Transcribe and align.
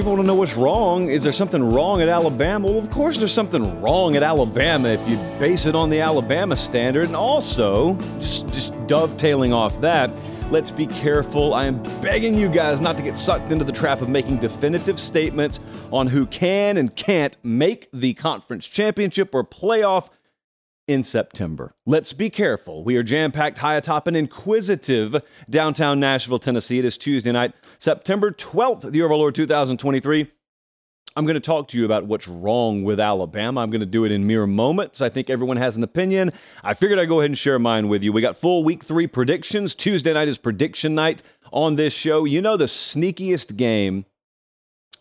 People 0.00 0.12
want 0.12 0.22
to 0.22 0.26
know 0.28 0.34
what's 0.34 0.56
wrong. 0.56 1.10
Is 1.10 1.24
there 1.24 1.30
something 1.30 1.62
wrong 1.62 2.00
at 2.00 2.08
Alabama? 2.08 2.68
Well, 2.68 2.78
of 2.78 2.88
course, 2.88 3.18
there's 3.18 3.34
something 3.34 3.82
wrong 3.82 4.16
at 4.16 4.22
Alabama 4.22 4.88
if 4.88 5.06
you 5.06 5.18
base 5.38 5.66
it 5.66 5.74
on 5.74 5.90
the 5.90 6.00
Alabama 6.00 6.56
standard. 6.56 7.04
And 7.04 7.14
also, 7.14 7.96
just, 8.18 8.48
just 8.48 8.86
dovetailing 8.86 9.52
off 9.52 9.78
that, 9.82 10.10
let's 10.50 10.70
be 10.70 10.86
careful. 10.86 11.52
I 11.52 11.66
am 11.66 11.82
begging 12.00 12.34
you 12.34 12.48
guys 12.48 12.80
not 12.80 12.96
to 12.96 13.02
get 13.02 13.14
sucked 13.14 13.52
into 13.52 13.62
the 13.62 13.72
trap 13.72 14.00
of 14.00 14.08
making 14.08 14.38
definitive 14.38 14.98
statements 14.98 15.60
on 15.92 16.06
who 16.06 16.24
can 16.24 16.78
and 16.78 16.96
can't 16.96 17.36
make 17.42 17.90
the 17.92 18.14
conference 18.14 18.66
championship 18.66 19.34
or 19.34 19.44
playoff 19.44 20.08
in 20.90 21.04
September. 21.04 21.72
Let's 21.86 22.12
be 22.12 22.30
careful. 22.30 22.82
We 22.82 22.96
are 22.96 23.04
jam 23.04 23.30
packed 23.30 23.58
high 23.58 23.76
atop 23.76 24.08
an 24.08 24.16
inquisitive 24.16 25.22
downtown 25.48 26.00
Nashville, 26.00 26.40
Tennessee. 26.40 26.80
It 26.80 26.84
is 26.84 26.98
Tuesday 26.98 27.30
night, 27.30 27.54
September 27.78 28.32
12th, 28.32 28.90
the 28.90 28.96
year 28.96 29.04
of 29.04 29.12
our 29.12 29.16
Lord 29.16 29.36
2023. 29.36 30.28
I'm 31.14 31.24
going 31.24 31.34
to 31.34 31.40
talk 31.40 31.68
to 31.68 31.78
you 31.78 31.84
about 31.84 32.06
what's 32.06 32.26
wrong 32.26 32.82
with 32.82 32.98
Alabama. 32.98 33.60
I'm 33.60 33.70
going 33.70 33.82
to 33.82 33.86
do 33.86 34.04
it 34.04 34.10
in 34.10 34.26
mere 34.26 34.48
moments. 34.48 35.00
I 35.00 35.08
think 35.08 35.30
everyone 35.30 35.58
has 35.58 35.76
an 35.76 35.84
opinion. 35.84 36.32
I 36.64 36.74
figured 36.74 36.98
I'd 36.98 37.08
go 37.08 37.20
ahead 37.20 37.30
and 37.30 37.38
share 37.38 37.60
mine 37.60 37.86
with 37.86 38.02
you. 38.02 38.12
We 38.12 38.20
got 38.20 38.36
full 38.36 38.64
week 38.64 38.82
three 38.82 39.06
predictions. 39.06 39.76
Tuesday 39.76 40.12
night 40.12 40.26
is 40.26 40.38
prediction 40.38 40.96
night 40.96 41.22
on 41.52 41.76
this 41.76 41.92
show. 41.92 42.24
You 42.24 42.42
know, 42.42 42.56
the 42.56 42.64
sneakiest 42.64 43.56
game, 43.56 44.06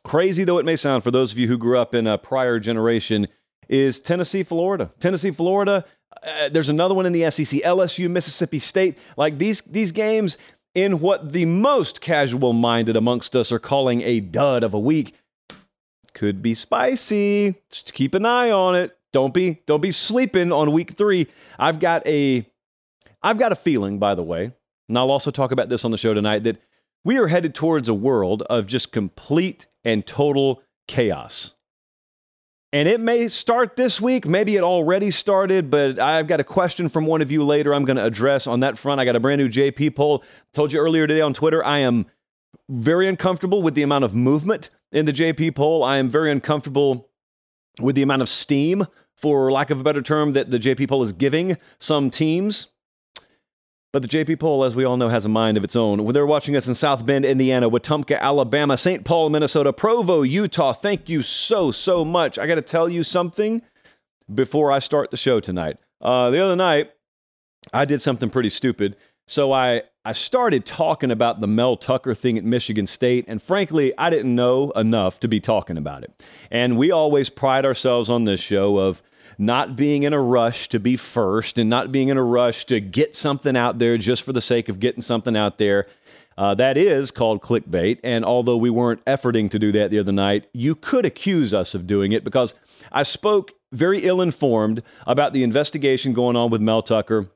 crazy 0.03 0.43
though 0.43 0.59
it 0.59 0.65
may 0.65 0.75
sound 0.75 1.01
for 1.01 1.09
those 1.09 1.31
of 1.31 1.39
you 1.39 1.47
who 1.47 1.57
grew 1.57 1.79
up 1.79 1.95
in 1.95 2.05
a 2.05 2.19
prior 2.19 2.59
generation, 2.59 3.27
is 3.69 3.99
Tennessee, 3.99 4.43
Florida. 4.43 4.91
Tennessee, 4.99 5.31
Florida. 5.31 5.85
Uh, 6.21 6.49
there's 6.49 6.69
another 6.69 6.95
one 6.95 7.05
in 7.05 7.13
the 7.13 7.29
SEC, 7.31 7.61
LSU, 7.61 8.09
Mississippi 8.09 8.59
State. 8.59 8.97
Like 9.15 9.37
these 9.37 9.61
these 9.61 9.91
games 9.91 10.37
in 10.75 10.99
what 10.99 11.31
the 11.31 11.45
most 11.45 12.01
casual 12.01 12.51
minded 12.53 12.95
amongst 12.95 13.35
us 13.35 13.51
are 13.51 13.59
calling 13.59 14.01
a 14.01 14.19
dud 14.19 14.63
of 14.63 14.73
a 14.73 14.79
week 14.79 15.15
could 16.13 16.41
be 16.41 16.53
spicy. 16.53 17.55
Just 17.69 17.93
keep 17.93 18.13
an 18.13 18.25
eye 18.25 18.51
on 18.51 18.75
it. 18.75 18.97
Don't 19.13 19.33
be 19.33 19.61
don't 19.65 19.81
be 19.81 19.91
sleeping 19.91 20.51
on 20.51 20.71
week 20.71 20.91
3. 20.91 21.27
I've 21.57 21.79
got 21.79 22.05
a 22.05 22.45
I've 23.21 23.39
got 23.39 23.51
a 23.51 23.55
feeling 23.55 23.99
by 23.99 24.15
the 24.15 24.23
way, 24.23 24.51
and 24.87 24.97
I'll 24.97 25.11
also 25.11 25.31
talk 25.31 25.51
about 25.51 25.69
this 25.69 25.85
on 25.85 25.91
the 25.91 25.97
show 25.97 26.13
tonight 26.13 26.43
that 26.43 26.61
we 27.05 27.17
are 27.17 27.27
headed 27.27 27.55
towards 27.55 27.87
a 27.87 27.93
world 27.93 28.43
of 28.43 28.67
just 28.67 28.91
complete 28.91 29.67
and 29.83 30.05
total 30.05 30.61
chaos. 30.87 31.55
And 32.71 32.87
it 32.87 32.99
may 32.99 33.27
start 33.27 33.75
this 33.75 33.99
week. 33.99 34.27
Maybe 34.27 34.55
it 34.55 34.61
already 34.61 35.09
started, 35.09 35.71
but 35.71 35.97
I've 35.97 36.27
got 36.27 36.39
a 36.39 36.43
question 36.43 36.87
from 36.87 37.07
one 37.07 37.19
of 37.21 37.31
you 37.31 37.43
later 37.43 37.73
I'm 37.73 37.83
going 37.83 37.97
to 37.97 38.05
address 38.05 38.45
on 38.45 38.59
that 38.59 38.77
front. 38.77 39.01
I 39.01 39.05
got 39.05 39.15
a 39.15 39.19
brand 39.19 39.41
new 39.41 39.49
JP 39.49 39.95
poll. 39.95 40.23
Told 40.53 40.71
you 40.71 40.79
earlier 40.79 41.07
today 41.07 41.21
on 41.21 41.33
Twitter, 41.33 41.65
I 41.65 41.79
am 41.79 42.05
very 42.69 43.07
uncomfortable 43.07 43.63
with 43.63 43.73
the 43.73 43.81
amount 43.81 44.03
of 44.03 44.13
movement 44.13 44.69
in 44.91 45.05
the 45.05 45.11
JP 45.11 45.55
poll. 45.55 45.83
I 45.83 45.97
am 45.97 46.09
very 46.09 46.31
uncomfortable 46.31 47.09
with 47.81 47.95
the 47.95 48.03
amount 48.03 48.21
of 48.21 48.29
steam, 48.29 48.85
for 49.15 49.51
lack 49.51 49.71
of 49.71 49.79
a 49.79 49.83
better 49.83 50.03
term, 50.03 50.33
that 50.33 50.51
the 50.51 50.59
JP 50.59 50.89
poll 50.89 51.01
is 51.01 51.11
giving 51.11 51.57
some 51.79 52.11
teams. 52.11 52.67
But 53.91 54.03
the 54.03 54.07
JP 54.07 54.39
poll, 54.39 54.63
as 54.63 54.75
we 54.75 54.83
all 54.83 54.97
know, 54.97 55.09
has 55.09 55.25
a 55.25 55.29
mind 55.29 55.57
of 55.57 55.63
its 55.63 55.75
own. 55.75 56.05
They're 56.13 56.25
watching 56.25 56.55
us 56.55 56.67
in 56.67 56.75
South 56.75 57.05
Bend, 57.07 57.25
Indiana, 57.25 57.69
Wetumpka, 57.69 58.19
Alabama, 58.19 58.77
St. 58.77 59.03
Paul, 59.03 59.31
Minnesota, 59.31 59.73
Provo, 59.73 60.21
Utah. 60.21 60.73
Thank 60.73 61.09
you 61.09 61.23
so, 61.23 61.71
so 61.71 62.05
much. 62.05 62.37
I 62.37 62.45
got 62.45 62.55
to 62.55 62.61
tell 62.61 62.87
you 62.87 63.01
something 63.01 63.63
before 64.31 64.71
I 64.71 64.77
start 64.77 65.09
the 65.09 65.17
show 65.17 65.39
tonight. 65.39 65.77
Uh, 66.01 66.29
the 66.29 66.39
other 66.39 66.55
night, 66.55 66.91
I 67.73 67.85
did 67.85 67.99
something 67.99 68.29
pretty 68.29 68.49
stupid. 68.49 68.95
So 69.27 69.51
I, 69.51 69.83
I 70.05 70.13
started 70.13 70.65
talking 70.65 71.09
about 71.09 71.39
the 71.39 71.47
Mel 71.47 71.75
Tucker 71.75 72.13
thing 72.13 72.37
at 72.37 72.43
Michigan 72.43 72.85
State, 72.85 73.25
and 73.27 73.41
frankly, 73.41 73.93
I 73.97 74.11
didn't 74.11 74.33
know 74.33 74.69
enough 74.71 75.19
to 75.21 75.27
be 75.27 75.39
talking 75.39 75.77
about 75.77 76.03
it. 76.03 76.23
And 76.51 76.77
we 76.77 76.91
always 76.91 77.29
pride 77.29 77.65
ourselves 77.65 78.09
on 78.09 78.25
this 78.25 78.39
show 78.39 78.77
of 78.77 79.01
not 79.39 79.77
being 79.77 80.03
in 80.03 80.11
a 80.11 80.21
rush 80.21 80.67
to 80.67 80.79
be 80.79 80.97
first 80.97 81.57
and 81.57 81.69
not 81.69 81.93
being 81.93 82.09
in 82.09 82.17
a 82.17 82.23
rush 82.23 82.65
to 82.65 82.81
get 82.81 83.15
something 83.15 83.55
out 83.55 83.79
there 83.79 83.97
just 83.97 84.21
for 84.21 84.33
the 84.33 84.41
sake 84.41 84.67
of 84.67 84.81
getting 84.81 85.01
something 85.01 85.35
out 85.35 85.57
there. 85.57 85.87
Uh, 86.37 86.53
that 86.53 86.77
is 86.77 87.09
called 87.09 87.41
clickbait. 87.41 87.99
And 88.03 88.25
although 88.25 88.57
we 88.57 88.69
weren't 88.69 89.03
efforting 89.05 89.49
to 89.51 89.57
do 89.57 89.71
that 89.71 89.91
the 89.91 89.99
other 89.99 90.11
night, 90.11 90.47
you 90.53 90.75
could 90.75 91.05
accuse 91.05 91.53
us 91.53 91.73
of 91.73 91.87
doing 91.87 92.11
it 92.11 92.25
because 92.25 92.53
I 92.91 93.03
spoke 93.03 93.53
very 93.71 93.99
ill 93.99 94.21
informed 94.21 94.83
about 95.07 95.31
the 95.31 95.43
investigation 95.43 96.13
going 96.13 96.35
on 96.35 96.49
with 96.49 96.61
Mel 96.61 96.81
Tucker. 96.81 97.29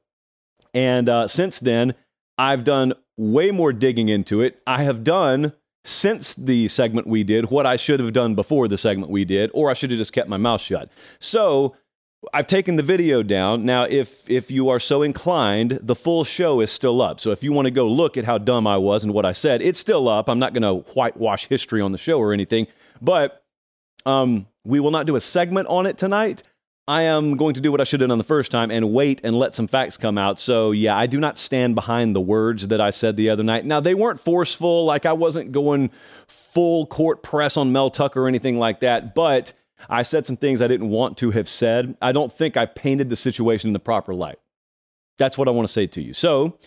And 0.74 1.08
uh, 1.08 1.28
since 1.30 1.60
then, 1.60 1.94
I've 2.38 2.66
done 2.66 2.94
way 3.16 3.52
more 3.52 3.72
digging 3.72 4.10
into 4.10 4.42
it. 4.42 4.60
I 4.68 4.84
have 4.84 5.06
done 5.06 5.54
since 5.86 6.34
the 6.34 6.68
segment 6.68 7.08
we 7.08 7.24
did 7.24 7.52
what 7.52 7.66
I 7.66 7.76
should 7.76 8.00
have 8.00 8.14
done 8.14 8.36
before 8.36 8.68
the 8.68 8.78
segment 8.78 9.12
we 9.12 9.26
did, 9.26 9.52
or 9.54 9.70
I 9.70 9.74
should 9.74 9.92
have 9.92 10.00
just 10.00 10.14
kept 10.14 10.30
my 10.30 10.38
mouth 10.38 10.62
shut. 10.62 10.90
So 11.20 11.76
I've 12.34 12.48
taken 12.48 12.76
the 12.76 12.84
video 12.84 13.24
down. 13.24 13.66
Now, 13.66 13.84
if 13.84 14.30
if 14.30 14.50
you 14.52 14.70
are 14.70 14.80
so 14.80 15.02
inclined, 15.02 15.80
the 15.82 15.96
full 15.96 16.24
show 16.24 16.62
is 16.62 16.72
still 16.72 17.02
up. 17.02 17.20
So 17.20 17.32
if 17.32 17.44
you 17.44 17.52
want 17.52 17.66
to 17.66 17.72
go 17.72 17.88
look 17.88 18.18
at 18.18 18.26
how 18.26 18.38
dumb 18.38 18.68
I 18.68 18.78
was 18.78 19.04
and 19.04 19.14
what 19.14 19.26
I 19.26 19.32
said, 19.32 19.62
it's 19.62 19.80
still 19.80 20.08
up. 20.08 20.30
I'm 20.30 20.40
not 20.40 20.54
going 20.54 20.64
to 20.64 20.90
whitewash 20.92 21.48
history 21.48 21.82
on 21.82 21.92
the 21.92 21.98
show 21.98 22.20
or 22.20 22.34
anything, 22.34 22.68
but 23.02 23.44
um, 24.06 24.48
we 24.64 24.80
will 24.80 24.92
not 24.92 25.06
do 25.06 25.16
a 25.16 25.22
segment 25.22 25.68
on 25.68 25.86
it 25.86 25.98
tonight. 25.98 26.44
I 26.86 27.04
am 27.04 27.38
going 27.38 27.54
to 27.54 27.62
do 27.62 27.72
what 27.72 27.80
I 27.80 27.86
should 27.86 28.02
have 28.02 28.10
done 28.10 28.18
the 28.18 28.26
first 28.26 28.52
time 28.52 28.70
and 28.70 28.92
wait 28.92 29.22
and 29.24 29.34
let 29.34 29.54
some 29.54 29.68
facts 29.68 29.98
come 29.98 30.18
out. 30.18 30.38
So, 30.38 30.72
yeah, 30.72 30.98
I 30.98 31.08
do 31.08 31.18
not 31.18 31.38
stand 31.38 31.76
behind 31.76 32.14
the 32.14 32.20
words 32.20 32.68
that 32.68 32.82
I 32.82 32.90
said 32.90 33.16
the 33.16 33.30
other 33.30 33.44
night. 33.44 33.66
Now, 33.66 33.80
they 33.80 33.94
weren't 33.94 34.20
forceful, 34.20 34.84
like 34.84 35.06
I 35.06 35.14
wasn't 35.14 35.54
going 35.54 35.92
full 36.28 36.86
court 36.86 37.24
press 37.24 37.56
on 37.56 37.72
Mel 37.72 37.90
Tucker 37.90 38.24
or 38.24 38.28
anything 38.28 38.60
like 38.60 38.82
that, 38.82 39.16
but 39.16 39.54
I 39.90 40.02
said 40.04 40.26
some 40.26 40.38
things 40.38 40.62
I 40.62 40.68
didn't 40.68 40.90
want 40.90 41.18
to 41.20 41.32
have 41.32 41.50
said. 41.50 41.98
I 42.02 42.12
don't 42.12 42.32
think 42.32 42.58
I 42.58 42.66
painted 42.66 43.10
the 43.10 43.16
situation 43.16 43.70
in 43.70 43.74
the 43.74 43.80
proper 43.80 44.14
light. 44.14 44.40
That's 45.18 45.38
what 45.38 45.48
I 45.48 45.52
want 45.52 45.68
to 45.68 45.74
say 45.74 45.88
to 45.88 46.02
you. 46.02 46.14
So, 46.14 46.58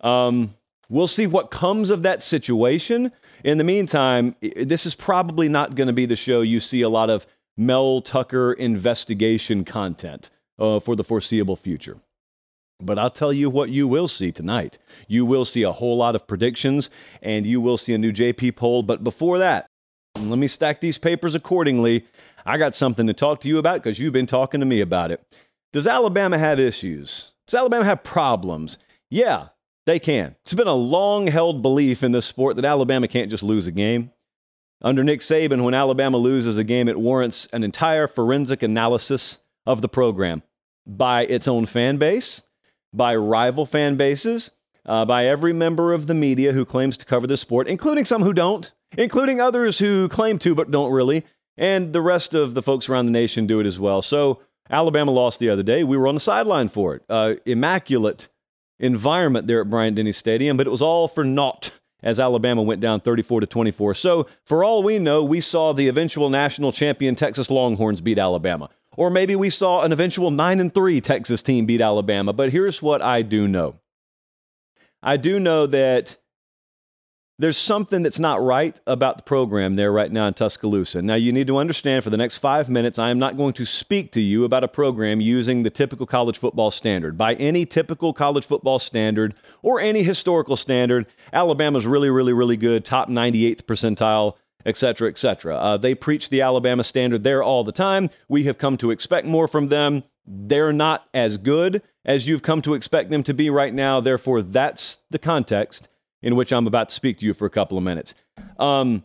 um, 0.00 0.54
we'll 0.88 1.06
see 1.06 1.26
what 1.26 1.50
comes 1.50 1.90
of 1.90 2.02
that 2.02 2.22
situation. 2.22 3.12
In 3.44 3.58
the 3.58 3.64
meantime, 3.64 4.36
this 4.40 4.86
is 4.86 4.94
probably 4.94 5.48
not 5.48 5.74
going 5.74 5.86
to 5.86 5.92
be 5.92 6.06
the 6.06 6.16
show 6.16 6.40
you 6.40 6.60
see 6.60 6.82
a 6.82 6.88
lot 6.88 7.10
of 7.10 7.26
Mel 7.56 8.00
Tucker 8.00 8.52
investigation 8.52 9.64
content 9.64 10.30
uh, 10.58 10.80
for 10.80 10.96
the 10.96 11.04
foreseeable 11.04 11.56
future. 11.56 11.98
But 12.82 12.98
I'll 12.98 13.10
tell 13.10 13.32
you 13.32 13.50
what 13.50 13.70
you 13.70 13.86
will 13.86 14.08
see 14.08 14.32
tonight. 14.32 14.78
You 15.06 15.26
will 15.26 15.44
see 15.44 15.62
a 15.62 15.72
whole 15.72 15.98
lot 15.98 16.14
of 16.14 16.26
predictions 16.26 16.88
and 17.22 17.46
you 17.46 17.60
will 17.60 17.76
see 17.76 17.92
a 17.92 17.98
new 17.98 18.12
JP 18.12 18.56
poll. 18.56 18.82
But 18.82 19.04
before 19.04 19.38
that, 19.38 19.66
let 20.18 20.38
me 20.38 20.46
stack 20.46 20.80
these 20.80 20.98
papers 20.98 21.34
accordingly 21.34 22.06
I 22.44 22.58
got 22.58 22.74
something 22.74 23.06
to 23.06 23.12
talk 23.12 23.40
to 23.40 23.48
you 23.48 23.58
about 23.58 23.82
because 23.82 23.98
you've 23.98 24.12
been 24.12 24.26
talking 24.26 24.60
to 24.60 24.66
me 24.66 24.80
about 24.80 25.10
it. 25.10 25.24
Does 25.72 25.86
Alabama 25.86 26.38
have 26.38 26.58
issues? 26.58 27.32
Does 27.46 27.58
Alabama 27.58 27.84
have 27.84 28.02
problems? 28.02 28.78
Yeah, 29.10 29.48
they 29.86 29.98
can. 29.98 30.36
It's 30.42 30.54
been 30.54 30.66
a 30.66 30.74
long 30.74 31.26
held 31.26 31.62
belief 31.62 32.02
in 32.02 32.12
this 32.12 32.26
sport 32.26 32.56
that 32.56 32.64
Alabama 32.64 33.08
can't 33.08 33.30
just 33.30 33.42
lose 33.42 33.66
a 33.66 33.72
game. 33.72 34.12
Under 34.82 35.04
Nick 35.04 35.20
Saban, 35.20 35.62
when 35.64 35.74
Alabama 35.74 36.16
loses 36.16 36.56
a 36.56 36.64
game, 36.64 36.88
it 36.88 36.98
warrants 36.98 37.46
an 37.52 37.62
entire 37.62 38.06
forensic 38.06 38.62
analysis 38.62 39.38
of 39.66 39.82
the 39.82 39.88
program 39.88 40.42
by 40.86 41.26
its 41.26 41.46
own 41.46 41.66
fan 41.66 41.98
base, 41.98 42.44
by 42.92 43.14
rival 43.14 43.66
fan 43.66 43.96
bases, 43.96 44.50
uh, 44.86 45.04
by 45.04 45.26
every 45.26 45.52
member 45.52 45.92
of 45.92 46.06
the 46.06 46.14
media 46.14 46.52
who 46.52 46.64
claims 46.64 46.96
to 46.96 47.04
cover 47.04 47.26
the 47.26 47.36
sport, 47.36 47.68
including 47.68 48.04
some 48.04 48.22
who 48.22 48.32
don't, 48.32 48.72
including 48.96 49.40
others 49.40 49.78
who 49.78 50.08
claim 50.08 50.38
to 50.38 50.54
but 50.54 50.70
don't 50.70 50.92
really, 50.92 51.24
and 51.60 51.92
the 51.92 52.00
rest 52.00 52.32
of 52.34 52.54
the 52.54 52.62
folks 52.62 52.88
around 52.88 53.04
the 53.06 53.12
nation 53.12 53.46
do 53.46 53.60
it 53.60 53.66
as 53.66 53.78
well. 53.78 54.00
So 54.00 54.40
Alabama 54.70 55.12
lost 55.12 55.38
the 55.38 55.50
other 55.50 55.62
day. 55.62 55.84
We 55.84 55.96
were 55.96 56.08
on 56.08 56.14
the 56.14 56.20
sideline 56.20 56.70
for 56.70 56.96
it. 56.96 57.02
Uh, 57.08 57.34
immaculate 57.44 58.28
environment 58.80 59.46
there 59.46 59.60
at 59.60 59.68
Bryant 59.68 59.96
Denny 59.96 60.10
Stadium, 60.10 60.56
but 60.56 60.66
it 60.66 60.70
was 60.70 60.80
all 60.80 61.06
for 61.06 61.22
naught 61.22 61.70
as 62.02 62.18
Alabama 62.18 62.62
went 62.62 62.80
down 62.80 63.00
34 63.00 63.40
to 63.42 63.46
24. 63.46 63.94
So 63.94 64.26
for 64.42 64.64
all 64.64 64.82
we 64.82 64.98
know, 64.98 65.22
we 65.22 65.42
saw 65.42 65.74
the 65.74 65.86
eventual 65.86 66.30
national 66.30 66.72
champion 66.72 67.14
Texas 67.14 67.50
Longhorns 67.50 68.00
beat 68.00 68.16
Alabama. 68.16 68.70
Or 68.96 69.10
maybe 69.10 69.36
we 69.36 69.50
saw 69.50 69.82
an 69.82 69.92
eventual 69.92 70.30
9 70.30 70.60
and 70.60 70.72
3 70.72 71.00
Texas 71.02 71.42
team 71.42 71.66
beat 71.66 71.82
Alabama. 71.82 72.32
But 72.32 72.52
here's 72.52 72.82
what 72.82 73.02
I 73.02 73.20
do 73.20 73.46
know. 73.46 73.76
I 75.02 75.18
do 75.18 75.38
know 75.38 75.66
that 75.66 76.16
there's 77.40 77.56
something 77.56 78.02
that's 78.02 78.20
not 78.20 78.42
right 78.42 78.78
about 78.86 79.16
the 79.16 79.22
program 79.22 79.74
there 79.74 79.90
right 79.90 80.12
now 80.12 80.26
in 80.26 80.34
Tuscaloosa. 80.34 81.00
Now, 81.00 81.14
you 81.14 81.32
need 81.32 81.46
to 81.46 81.56
understand 81.56 82.04
for 82.04 82.10
the 82.10 82.18
next 82.18 82.36
five 82.36 82.68
minutes, 82.68 82.98
I 82.98 83.10
am 83.10 83.18
not 83.18 83.38
going 83.38 83.54
to 83.54 83.64
speak 83.64 84.12
to 84.12 84.20
you 84.20 84.44
about 84.44 84.62
a 84.62 84.68
program 84.68 85.22
using 85.22 85.62
the 85.62 85.70
typical 85.70 86.04
college 86.04 86.36
football 86.36 86.70
standard. 86.70 87.16
By 87.16 87.36
any 87.36 87.64
typical 87.64 88.12
college 88.12 88.44
football 88.44 88.78
standard 88.78 89.34
or 89.62 89.80
any 89.80 90.02
historical 90.02 90.54
standard, 90.54 91.06
Alabama's 91.32 91.86
really, 91.86 92.10
really, 92.10 92.34
really 92.34 92.58
good, 92.58 92.84
top 92.84 93.08
98th 93.08 93.62
percentile, 93.62 94.36
et 94.66 94.76
cetera, 94.76 95.08
et 95.08 95.16
cetera. 95.16 95.56
Uh, 95.56 95.76
they 95.78 95.94
preach 95.94 96.28
the 96.28 96.42
Alabama 96.42 96.84
standard 96.84 97.22
there 97.22 97.42
all 97.42 97.64
the 97.64 97.72
time. 97.72 98.10
We 98.28 98.44
have 98.44 98.58
come 98.58 98.76
to 98.76 98.90
expect 98.90 99.26
more 99.26 99.48
from 99.48 99.68
them. 99.68 100.02
They're 100.26 100.74
not 100.74 101.08
as 101.14 101.38
good 101.38 101.80
as 102.04 102.28
you've 102.28 102.42
come 102.42 102.60
to 102.62 102.74
expect 102.74 103.08
them 103.08 103.22
to 103.22 103.32
be 103.32 103.48
right 103.48 103.72
now. 103.72 103.98
Therefore, 103.98 104.42
that's 104.42 104.98
the 105.08 105.18
context 105.18 105.88
in 106.22 106.36
which 106.36 106.52
I'm 106.52 106.66
about 106.66 106.88
to 106.88 106.94
speak 106.94 107.18
to 107.18 107.26
you 107.26 107.34
for 107.34 107.46
a 107.46 107.50
couple 107.50 107.78
of 107.78 107.84
minutes. 107.84 108.14
Um, 108.58 109.04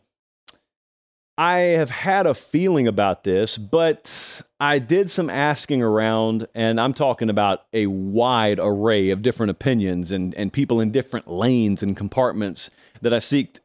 I 1.38 1.58
have 1.60 1.90
had 1.90 2.28
a 2.28 2.34
feeling 2.34 2.88
about 2.88 3.26
this, 3.26 3.58
but 3.58 4.42
I 4.60 4.80
did 4.80 5.10
some 5.10 5.30
asking 5.30 5.82
around, 5.82 6.48
and 6.56 6.80
I'm 6.80 6.94
talking 6.94 7.30
about 7.30 7.66
a 7.74 7.88
wide 7.88 8.58
array 8.58 9.10
of 9.10 9.22
different 9.22 9.50
opinions 9.50 10.14
and, 10.14 10.34
and 10.38 10.54
people 10.54 10.80
in 10.80 10.92
different 10.92 11.28
lanes 11.28 11.84
and 11.84 11.96
compartments 11.98 12.70
that 13.02 13.14
I 13.14 13.18
seeked 13.18 13.60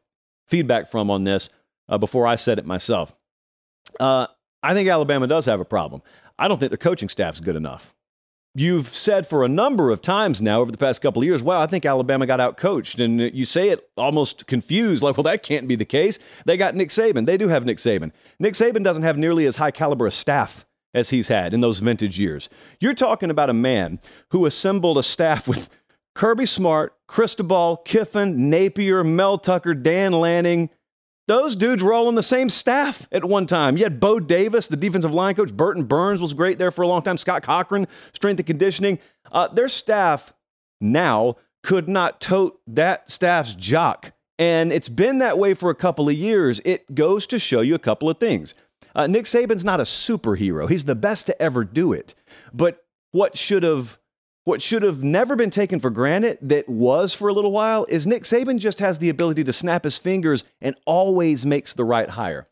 feedback 0.49 0.89
from 0.89 1.09
on 1.09 1.23
this 1.23 1.49
uh, 1.87 1.97
before 1.97 2.27
I 2.27 2.35
said 2.35 2.59
it 2.59 2.65
myself. 2.65 3.15
Uh, 3.99 4.27
I 4.61 4.73
think 4.73 4.89
Alabama 4.89 5.27
does 5.27 5.45
have 5.45 5.61
a 5.61 5.65
problem. 5.65 6.01
I 6.37 6.49
don't 6.49 6.59
think 6.59 6.71
their 6.71 6.77
coaching 6.77 7.09
staff's 7.09 7.39
good 7.39 7.55
enough. 7.55 7.95
You've 8.53 8.87
said 8.87 9.25
for 9.25 9.45
a 9.45 9.47
number 9.47 9.91
of 9.91 10.01
times 10.01 10.41
now 10.41 10.59
over 10.59 10.71
the 10.71 10.77
past 10.77 11.01
couple 11.01 11.21
of 11.21 11.25
years, 11.25 11.41
wow, 11.41 11.61
I 11.61 11.67
think 11.67 11.85
Alabama 11.85 12.27
got 12.27 12.41
out 12.41 12.57
coached. 12.57 12.99
And 12.99 13.21
you 13.33 13.45
say 13.45 13.69
it 13.69 13.89
almost 13.95 14.45
confused, 14.45 15.01
like, 15.01 15.15
well, 15.15 15.23
that 15.23 15.41
can't 15.41 15.69
be 15.69 15.75
the 15.75 15.85
case. 15.85 16.19
They 16.45 16.57
got 16.57 16.75
Nick 16.75 16.89
Saban. 16.89 17.25
They 17.25 17.37
do 17.37 17.47
have 17.47 17.65
Nick 17.65 17.77
Saban. 17.77 18.11
Nick 18.39 18.55
Saban 18.55 18.83
doesn't 18.83 19.03
have 19.03 19.17
nearly 19.17 19.45
as 19.45 19.55
high 19.55 19.71
caliber 19.71 20.05
a 20.05 20.11
staff 20.11 20.65
as 20.93 21.11
he's 21.11 21.29
had 21.29 21.53
in 21.53 21.61
those 21.61 21.79
vintage 21.79 22.19
years. 22.19 22.49
You're 22.81 22.93
talking 22.93 23.29
about 23.29 23.49
a 23.49 23.53
man 23.53 23.99
who 24.31 24.45
assembled 24.45 24.97
a 24.97 25.03
staff 25.03 25.47
with 25.47 25.69
Kirby 26.13 26.45
Smart, 26.45 26.93
Cristobal, 27.07 27.77
Kiffin, 27.77 28.49
Napier, 28.49 29.01
Mel 29.01 29.37
Tucker, 29.37 29.73
Dan 29.73 30.11
Lanning, 30.11 30.69
those 31.31 31.55
dudes 31.55 31.81
were 31.81 31.93
all 31.93 32.09
on 32.09 32.15
the 32.15 32.21
same 32.21 32.49
staff 32.49 33.07
at 33.09 33.23
one 33.23 33.45
time. 33.45 33.77
You 33.77 33.85
had 33.85 34.01
Bo 34.01 34.19
Davis, 34.19 34.67
the 34.67 34.75
defensive 34.75 35.13
line 35.13 35.33
coach. 35.33 35.55
Burton 35.55 35.85
Burns 35.85 36.21
was 36.21 36.33
great 36.33 36.57
there 36.57 36.71
for 36.71 36.81
a 36.81 36.87
long 36.89 37.01
time. 37.01 37.17
Scott 37.17 37.41
Cochran, 37.41 37.87
strength 38.11 38.39
and 38.39 38.45
conditioning. 38.45 38.99
Uh, 39.31 39.47
their 39.47 39.69
staff 39.69 40.33
now 40.81 41.37
could 41.63 41.87
not 41.87 42.19
tote 42.19 42.59
that 42.67 43.09
staff's 43.09 43.55
jock. 43.55 44.11
And 44.37 44.73
it's 44.73 44.89
been 44.89 45.19
that 45.19 45.39
way 45.39 45.53
for 45.53 45.69
a 45.69 45.75
couple 45.75 46.09
of 46.09 46.15
years. 46.15 46.59
It 46.65 46.93
goes 46.93 47.25
to 47.27 47.39
show 47.39 47.61
you 47.61 47.75
a 47.75 47.79
couple 47.79 48.09
of 48.09 48.17
things. 48.17 48.53
Uh, 48.93 49.07
Nick 49.07 49.23
Saban's 49.23 49.63
not 49.63 49.79
a 49.79 49.83
superhero, 49.83 50.69
he's 50.69 50.83
the 50.83 50.95
best 50.95 51.27
to 51.27 51.41
ever 51.41 51.63
do 51.63 51.93
it. 51.93 52.13
But 52.53 52.83
what 53.13 53.37
should 53.37 53.63
have 53.63 54.00
what 54.43 54.61
should 54.61 54.81
have 54.81 55.03
never 55.03 55.35
been 55.35 55.49
taken 55.51 55.79
for 55.79 55.89
granted, 55.89 56.37
that 56.41 56.67
was 56.67 57.13
for 57.13 57.27
a 57.27 57.33
little 57.33 57.51
while, 57.51 57.85
is 57.89 58.07
Nick 58.07 58.23
Saban 58.23 58.59
just 58.59 58.79
has 58.79 58.99
the 58.99 59.09
ability 59.09 59.43
to 59.43 59.53
snap 59.53 59.83
his 59.83 59.97
fingers 59.97 60.43
and 60.59 60.75
always 60.85 61.45
makes 61.45 61.73
the 61.73 61.85
right 61.85 62.09
hire. 62.09 62.47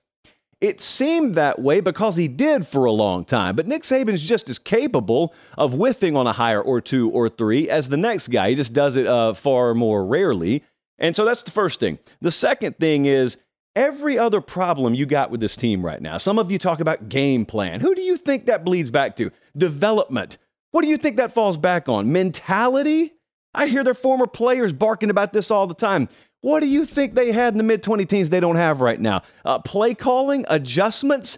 It 0.62 0.81
seemed 0.81 1.36
that 1.36 1.59
way 1.59 1.80
because 1.80 2.18
he 2.18 2.27
did 2.27 2.68
for 2.68 2.83
a 2.83 2.91
long 2.91 3.24
time, 3.24 3.56
but 3.56 3.65
Nick 3.65 3.83
Saban 3.83 4.13
is 4.13 4.21
just 4.21 4.50
as 4.50 4.59
capable 4.59 5.33
of 5.57 5.74
whiffing 5.74 6.18
on 6.18 6.27
a 6.27 6.33
hire 6.33 6.62
or 6.62 6.81
two 6.81 7.09
or 7.09 7.30
three 7.30 7.69
as 7.69 7.88
the 7.88 7.97
next 7.97 8.27
guy. 8.27 8.50
He 8.50 8.56
just 8.56 8.74
does 8.74 8.97
it 8.97 9.07
uh, 9.07 9.33
far 9.33 9.74
more 9.74 10.06
rarely. 10.06 10.63
And 10.97 11.15
so 11.15 11.24
that's 11.24 11.44
the 11.44 11.51
first 11.51 11.80
thing. 11.80 11.97
The 12.19 12.31
second 12.31 12.77
thing 12.77 13.06
is 13.06 13.38
every 13.74 14.19
other 14.19 14.41
problem 14.41 14.94
you 14.94 15.06
got 15.06 15.31
with 15.31 15.39
this 15.39 15.56
team 15.56 15.86
right 15.86 16.01
now. 16.01 16.18
Some 16.18 16.38
of 16.38 16.51
you 16.51 16.59
talk 16.59 16.81
about 16.81 17.07
game 17.07 17.45
plan. 17.45 17.80
Who 17.80 17.95
do 17.95 18.01
you 18.01 18.18
think 18.18 18.45
that 18.47 18.65
bleeds 18.65 18.89
back 18.89 19.15
to? 19.15 19.31
Development. 19.56 20.38
What 20.71 20.83
do 20.83 20.88
you 20.88 20.98
think 20.98 21.18
that 21.18 21.33
falls 21.33 21.57
back 21.57 21.89
on? 21.89 22.12
Mentality? 22.12 23.13
I 23.54 23.68
hear 23.68 23.83
their 23.83 23.94
former 23.95 24.27
players 24.27 24.74
barking 24.74 25.10
about 25.10 25.33
this 25.33 25.50
all 25.50 25.68
the 25.68 25.74
time. 25.74 26.07
What 26.42 26.62
do 26.62 26.68
you 26.68 26.86
think 26.86 27.16
they 27.16 27.31
had 27.31 27.54
in 27.54 27.57
the 27.57 27.63
mid 27.63 27.83
20 27.83 28.06
teens 28.06 28.30
they 28.30 28.39
don't 28.39 28.56
have 28.56 28.81
right 28.81 29.00
now? 29.00 29.21
Uh, 29.44 29.60
play 29.60 29.94
calling, 29.94 30.45
adjustments. 30.50 31.38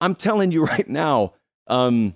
I'm 0.00 0.14
telling 0.14 0.52
you 0.52 0.64
right 0.66 0.88
now, 0.88 1.34
um, 1.66 2.14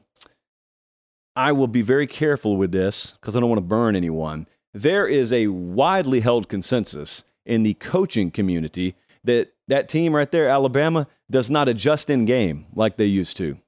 I 1.34 1.52
will 1.52 1.66
be 1.66 1.82
very 1.82 2.06
careful 2.06 2.56
with 2.56 2.72
this 2.72 3.12
because 3.20 3.36
I 3.36 3.40
don't 3.40 3.48
want 3.48 3.58
to 3.58 3.66
burn 3.66 3.96
anyone. 3.96 4.46
There 4.74 5.06
is 5.06 5.32
a 5.32 5.48
widely 5.48 6.20
held 6.20 6.48
consensus 6.48 7.24
in 7.44 7.62
the 7.62 7.74
coaching 7.74 8.30
community 8.30 8.94
that 9.24 9.52
that 9.68 9.88
team 9.88 10.14
right 10.14 10.30
there, 10.30 10.48
Alabama, 10.48 11.06
does 11.30 11.50
not 11.50 11.68
adjust 11.68 12.10
in 12.10 12.24
game 12.24 12.66
like 12.74 12.96
they 12.96 13.06
used 13.06 13.36
to. 13.38 13.58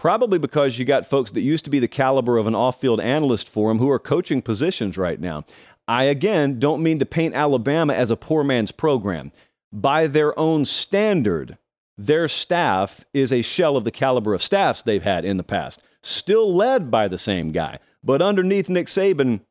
Probably 0.00 0.38
because 0.38 0.78
you 0.78 0.86
got 0.86 1.04
folks 1.04 1.30
that 1.32 1.42
used 1.42 1.66
to 1.66 1.70
be 1.70 1.78
the 1.78 1.86
caliber 1.86 2.38
of 2.38 2.46
an 2.46 2.54
off 2.54 2.80
field 2.80 3.00
analyst 3.00 3.46
for 3.46 3.70
him 3.70 3.76
who 3.76 3.90
are 3.90 3.98
coaching 3.98 4.40
positions 4.40 4.96
right 4.96 5.20
now. 5.20 5.44
I, 5.86 6.04
again, 6.04 6.58
don't 6.58 6.82
mean 6.82 6.98
to 7.00 7.04
paint 7.04 7.34
Alabama 7.34 7.92
as 7.92 8.10
a 8.10 8.16
poor 8.16 8.42
man's 8.42 8.72
program. 8.72 9.30
By 9.70 10.06
their 10.06 10.36
own 10.38 10.64
standard, 10.64 11.58
their 11.98 12.28
staff 12.28 13.04
is 13.12 13.30
a 13.30 13.42
shell 13.42 13.76
of 13.76 13.84
the 13.84 13.90
caliber 13.90 14.32
of 14.32 14.42
staffs 14.42 14.82
they've 14.82 15.02
had 15.02 15.26
in 15.26 15.36
the 15.36 15.42
past, 15.42 15.82
still 16.02 16.50
led 16.50 16.90
by 16.90 17.06
the 17.06 17.18
same 17.18 17.52
guy. 17.52 17.78
But 18.02 18.22
underneath 18.22 18.70
Nick 18.70 18.86
Saban, 18.86 19.42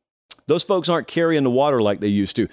those 0.48 0.64
folks 0.64 0.88
aren't 0.88 1.06
carrying 1.06 1.44
the 1.44 1.50
water 1.50 1.80
like 1.80 2.00
they 2.00 2.08
used 2.08 2.34
to. 2.34 2.48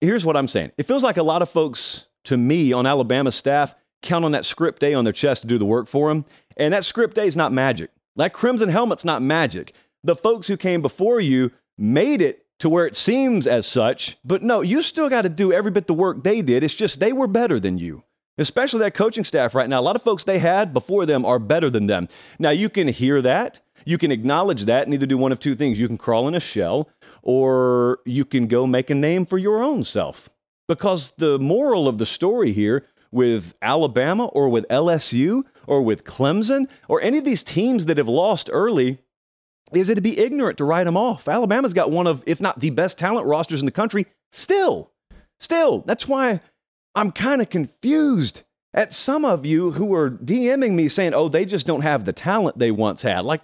Here's 0.00 0.24
what 0.24 0.38
I'm 0.38 0.48
saying 0.48 0.72
it 0.78 0.84
feels 0.84 1.02
like 1.02 1.18
a 1.18 1.22
lot 1.22 1.42
of 1.42 1.50
folks, 1.50 2.06
to 2.24 2.38
me, 2.38 2.72
on 2.72 2.86
Alabama 2.86 3.30
staff, 3.30 3.74
count 4.00 4.24
on 4.24 4.32
that 4.32 4.46
script 4.46 4.82
A 4.82 4.94
on 4.94 5.04
their 5.04 5.12
chest 5.12 5.42
to 5.42 5.48
do 5.48 5.58
the 5.58 5.66
work 5.66 5.86
for 5.86 6.08
them. 6.08 6.24
And 6.60 6.74
that 6.74 6.84
script 6.84 7.16
A 7.16 7.22
is 7.22 7.36
not 7.36 7.52
magic. 7.52 7.90
That 8.16 8.34
crimson 8.34 8.68
helmet's 8.68 9.04
not 9.04 9.22
magic. 9.22 9.72
The 10.04 10.14
folks 10.14 10.46
who 10.46 10.58
came 10.58 10.82
before 10.82 11.18
you 11.18 11.52
made 11.78 12.20
it 12.20 12.46
to 12.58 12.68
where 12.68 12.86
it 12.86 12.94
seems 12.94 13.46
as 13.46 13.66
such, 13.66 14.18
but 14.22 14.42
no, 14.42 14.60
you 14.60 14.82
still 14.82 15.08
got 15.08 15.22
to 15.22 15.30
do 15.30 15.52
every 15.52 15.70
bit 15.70 15.86
the 15.86 15.94
work 15.94 16.22
they 16.22 16.42
did. 16.42 16.62
It's 16.62 16.74
just 16.74 17.00
they 17.00 17.14
were 17.14 17.26
better 17.26 17.58
than 17.58 17.78
you. 17.78 18.04
Especially 18.36 18.80
that 18.80 18.94
coaching 18.94 19.24
staff 19.24 19.54
right 19.54 19.68
now. 19.68 19.80
A 19.80 19.82
lot 19.82 19.96
of 19.96 20.02
folks 20.02 20.24
they 20.24 20.38
had 20.38 20.74
before 20.74 21.06
them 21.06 21.24
are 21.24 21.38
better 21.38 21.70
than 21.70 21.86
them. 21.86 22.08
Now 22.38 22.50
you 22.50 22.68
can 22.68 22.88
hear 22.88 23.22
that, 23.22 23.60
you 23.86 23.96
can 23.96 24.12
acknowledge 24.12 24.66
that, 24.66 24.84
and 24.84 24.92
either 24.92 25.06
do 25.06 25.16
one 25.16 25.32
of 25.32 25.40
two 25.40 25.54
things. 25.54 25.80
You 25.80 25.88
can 25.88 25.98
crawl 25.98 26.28
in 26.28 26.34
a 26.34 26.40
shell, 26.40 26.90
or 27.22 28.00
you 28.04 28.26
can 28.26 28.46
go 28.46 28.66
make 28.66 28.90
a 28.90 28.94
name 28.94 29.24
for 29.24 29.38
your 29.38 29.62
own 29.62 29.82
self. 29.82 30.28
Because 30.68 31.12
the 31.12 31.38
moral 31.38 31.88
of 31.88 31.96
the 31.96 32.06
story 32.06 32.52
here 32.52 32.86
with 33.10 33.54
Alabama 33.60 34.26
or 34.26 34.48
with 34.48 34.68
LSU 34.68 35.42
or 35.70 35.80
with 35.80 36.04
Clemson 36.04 36.68
or 36.88 37.00
any 37.00 37.16
of 37.16 37.24
these 37.24 37.44
teams 37.44 37.86
that 37.86 37.96
have 37.96 38.08
lost 38.08 38.50
early 38.52 38.98
is 39.72 39.88
it 39.88 39.94
to 39.94 40.00
be 40.00 40.18
ignorant 40.18 40.58
to 40.58 40.64
write 40.64 40.84
them 40.84 40.96
off. 40.96 41.28
Alabama's 41.28 41.72
got 41.72 41.92
one 41.92 42.08
of, 42.08 42.24
if 42.26 42.40
not 42.40 42.58
the 42.58 42.70
best 42.70 42.98
talent 42.98 43.24
rosters 43.24 43.60
in 43.60 43.66
the 43.66 43.72
country, 43.72 44.06
still. 44.32 44.90
Still. 45.38 45.84
That's 45.86 46.08
why 46.08 46.40
I'm 46.96 47.12
kind 47.12 47.40
of 47.40 47.50
confused 47.50 48.42
at 48.74 48.92
some 48.92 49.24
of 49.24 49.46
you 49.46 49.70
who 49.70 49.94
are 49.94 50.10
DMing 50.10 50.72
me 50.72 50.88
saying, 50.88 51.14
oh, 51.14 51.28
they 51.28 51.44
just 51.44 51.66
don't 51.66 51.82
have 51.82 52.04
the 52.04 52.12
talent 52.12 52.58
they 52.58 52.72
once 52.72 53.02
had. 53.02 53.24
Like, 53.24 53.42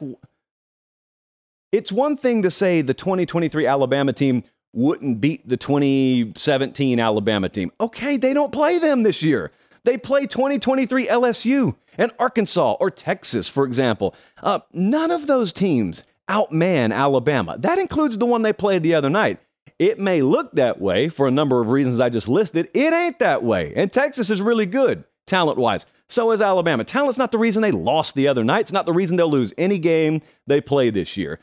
it's 1.70 1.92
one 1.92 2.16
thing 2.16 2.42
to 2.42 2.50
say 2.50 2.82
the 2.82 2.92
2023 2.92 3.66
Alabama 3.66 4.12
team 4.12 4.42
wouldn't 4.72 5.20
beat 5.20 5.48
the 5.48 5.56
2017 5.56 6.98
Alabama 6.98 7.48
team. 7.48 7.70
Okay, 7.80 8.16
they 8.16 8.34
don't 8.34 8.52
play 8.52 8.78
them 8.78 9.04
this 9.04 9.22
year. 9.22 9.52
They 9.86 9.96
play 9.96 10.26
2023 10.26 11.06
LSU 11.06 11.76
and 11.96 12.10
Arkansas 12.18 12.72
or 12.80 12.90
Texas, 12.90 13.48
for 13.48 13.64
example. 13.64 14.16
Uh, 14.42 14.58
none 14.72 15.12
of 15.12 15.28
those 15.28 15.52
teams 15.52 16.02
outman 16.28 16.92
Alabama. 16.92 17.56
That 17.56 17.78
includes 17.78 18.18
the 18.18 18.26
one 18.26 18.42
they 18.42 18.52
played 18.52 18.82
the 18.82 18.96
other 18.96 19.08
night. 19.08 19.38
It 19.78 20.00
may 20.00 20.22
look 20.22 20.50
that 20.52 20.80
way 20.80 21.08
for 21.08 21.28
a 21.28 21.30
number 21.30 21.60
of 21.60 21.68
reasons 21.68 22.00
I 22.00 22.08
just 22.08 22.26
listed. 22.26 22.68
It 22.74 22.92
ain't 22.92 23.20
that 23.20 23.44
way. 23.44 23.74
And 23.76 23.92
Texas 23.92 24.28
is 24.28 24.42
really 24.42 24.66
good 24.66 25.04
talent 25.24 25.56
wise. 25.56 25.86
So 26.08 26.32
is 26.32 26.42
Alabama. 26.42 26.82
Talent's 26.82 27.16
not 27.16 27.30
the 27.30 27.38
reason 27.38 27.62
they 27.62 27.70
lost 27.70 28.16
the 28.16 28.26
other 28.26 28.42
night. 28.42 28.62
It's 28.62 28.72
not 28.72 28.86
the 28.86 28.92
reason 28.92 29.16
they'll 29.16 29.30
lose 29.30 29.54
any 29.56 29.78
game 29.78 30.20
they 30.48 30.60
play 30.60 30.90
this 30.90 31.16
year. 31.16 31.38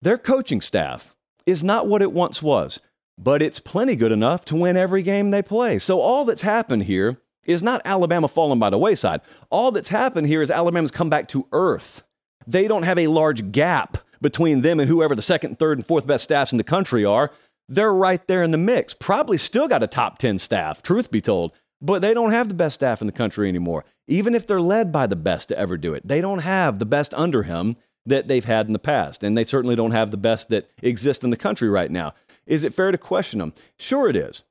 Their 0.00 0.16
coaching 0.16 0.62
staff 0.62 1.14
is 1.44 1.62
not 1.62 1.86
what 1.86 2.00
it 2.00 2.12
once 2.12 2.42
was, 2.42 2.80
but 3.18 3.42
it's 3.42 3.60
plenty 3.60 3.96
good 3.96 4.12
enough 4.12 4.46
to 4.46 4.56
win 4.56 4.78
every 4.78 5.02
game 5.02 5.30
they 5.30 5.42
play. 5.42 5.78
So 5.78 6.00
all 6.00 6.24
that's 6.24 6.40
happened 6.40 6.84
here 6.84 7.20
is 7.50 7.62
not 7.62 7.82
Alabama 7.84 8.28
falling 8.28 8.58
by 8.58 8.70
the 8.70 8.78
wayside. 8.78 9.20
All 9.50 9.70
that's 9.70 9.88
happened 9.88 10.26
here 10.26 10.42
is 10.42 10.50
Alabama's 10.50 10.90
come 10.90 11.10
back 11.10 11.28
to 11.28 11.46
earth. 11.52 12.02
They 12.46 12.68
don't 12.68 12.84
have 12.84 12.98
a 12.98 13.08
large 13.08 13.52
gap 13.52 13.98
between 14.20 14.62
them 14.62 14.80
and 14.80 14.88
whoever 14.88 15.14
the 15.14 15.22
second, 15.22 15.58
third, 15.58 15.78
and 15.78 15.86
fourth 15.86 16.06
best 16.06 16.24
staffs 16.24 16.52
in 16.52 16.58
the 16.58 16.64
country 16.64 17.04
are. 17.04 17.30
They're 17.68 17.94
right 17.94 18.26
there 18.26 18.42
in 18.42 18.50
the 18.50 18.58
mix. 18.58 18.94
Probably 18.94 19.38
still 19.38 19.68
got 19.68 19.82
a 19.82 19.86
top 19.86 20.18
10 20.18 20.38
staff, 20.38 20.82
truth 20.82 21.10
be 21.10 21.20
told, 21.20 21.54
but 21.80 22.02
they 22.02 22.12
don't 22.12 22.32
have 22.32 22.48
the 22.48 22.54
best 22.54 22.74
staff 22.74 23.00
in 23.00 23.06
the 23.06 23.12
country 23.12 23.48
anymore. 23.48 23.84
Even 24.08 24.34
if 24.34 24.46
they're 24.46 24.60
led 24.60 24.90
by 24.90 25.06
the 25.06 25.16
best 25.16 25.48
to 25.48 25.58
ever 25.58 25.76
do 25.76 25.94
it, 25.94 26.06
they 26.06 26.20
don't 26.20 26.40
have 26.40 26.78
the 26.78 26.86
best 26.86 27.14
under 27.14 27.44
him 27.44 27.76
that 28.04 28.28
they've 28.28 28.44
had 28.44 28.66
in 28.66 28.72
the 28.72 28.78
past. 28.78 29.22
And 29.22 29.36
they 29.38 29.44
certainly 29.44 29.76
don't 29.76 29.92
have 29.92 30.10
the 30.10 30.16
best 30.16 30.48
that 30.48 30.68
exist 30.82 31.22
in 31.22 31.30
the 31.30 31.36
country 31.36 31.68
right 31.68 31.90
now. 31.90 32.14
Is 32.46 32.64
it 32.64 32.74
fair 32.74 32.90
to 32.90 32.98
question 32.98 33.38
them? 33.38 33.54
Sure, 33.78 34.08
it 34.08 34.16
is. 34.16 34.44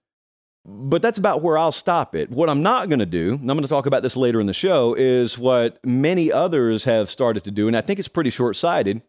But 0.66 1.02
that's 1.02 1.18
about 1.18 1.42
where 1.42 1.58
I'll 1.58 1.72
stop 1.72 2.16
it. 2.16 2.30
What 2.30 2.50
I'm 2.50 2.62
not 2.62 2.90
going 2.90 3.00
to 3.00 3.06
do, 3.06 3.34
and 3.34 3.50
I'm 3.50 3.58
going 3.58 3.62
to 3.62 3.68
talk 3.68 3.86
about 3.86 4.04
this 4.04 4.18
later 4.18 4.40
in 4.40 4.48
the 4.48 4.54
show, 4.54 4.94
is 4.94 5.38
what 5.38 5.80
many 5.86 6.32
others 6.32 6.84
have 6.84 7.10
started 7.10 7.44
to 7.46 7.52
do, 7.52 7.68
and 7.68 7.76
I 7.76 7.82
think 7.82 7.98
it's 7.98 8.08
pretty 8.08 8.30
short 8.30 8.56
sighted. 8.56 9.02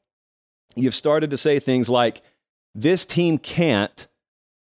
You've 0.76 0.95
started 0.95 1.30
to 1.30 1.37
say 1.37 1.59
things 1.59 1.88
like, 1.88 2.23
this 2.75 3.04
team 3.04 3.38
can't 3.38 4.07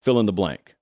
fill 0.03 0.19
in 0.19 0.27
the 0.27 0.33
blank. 0.33 0.75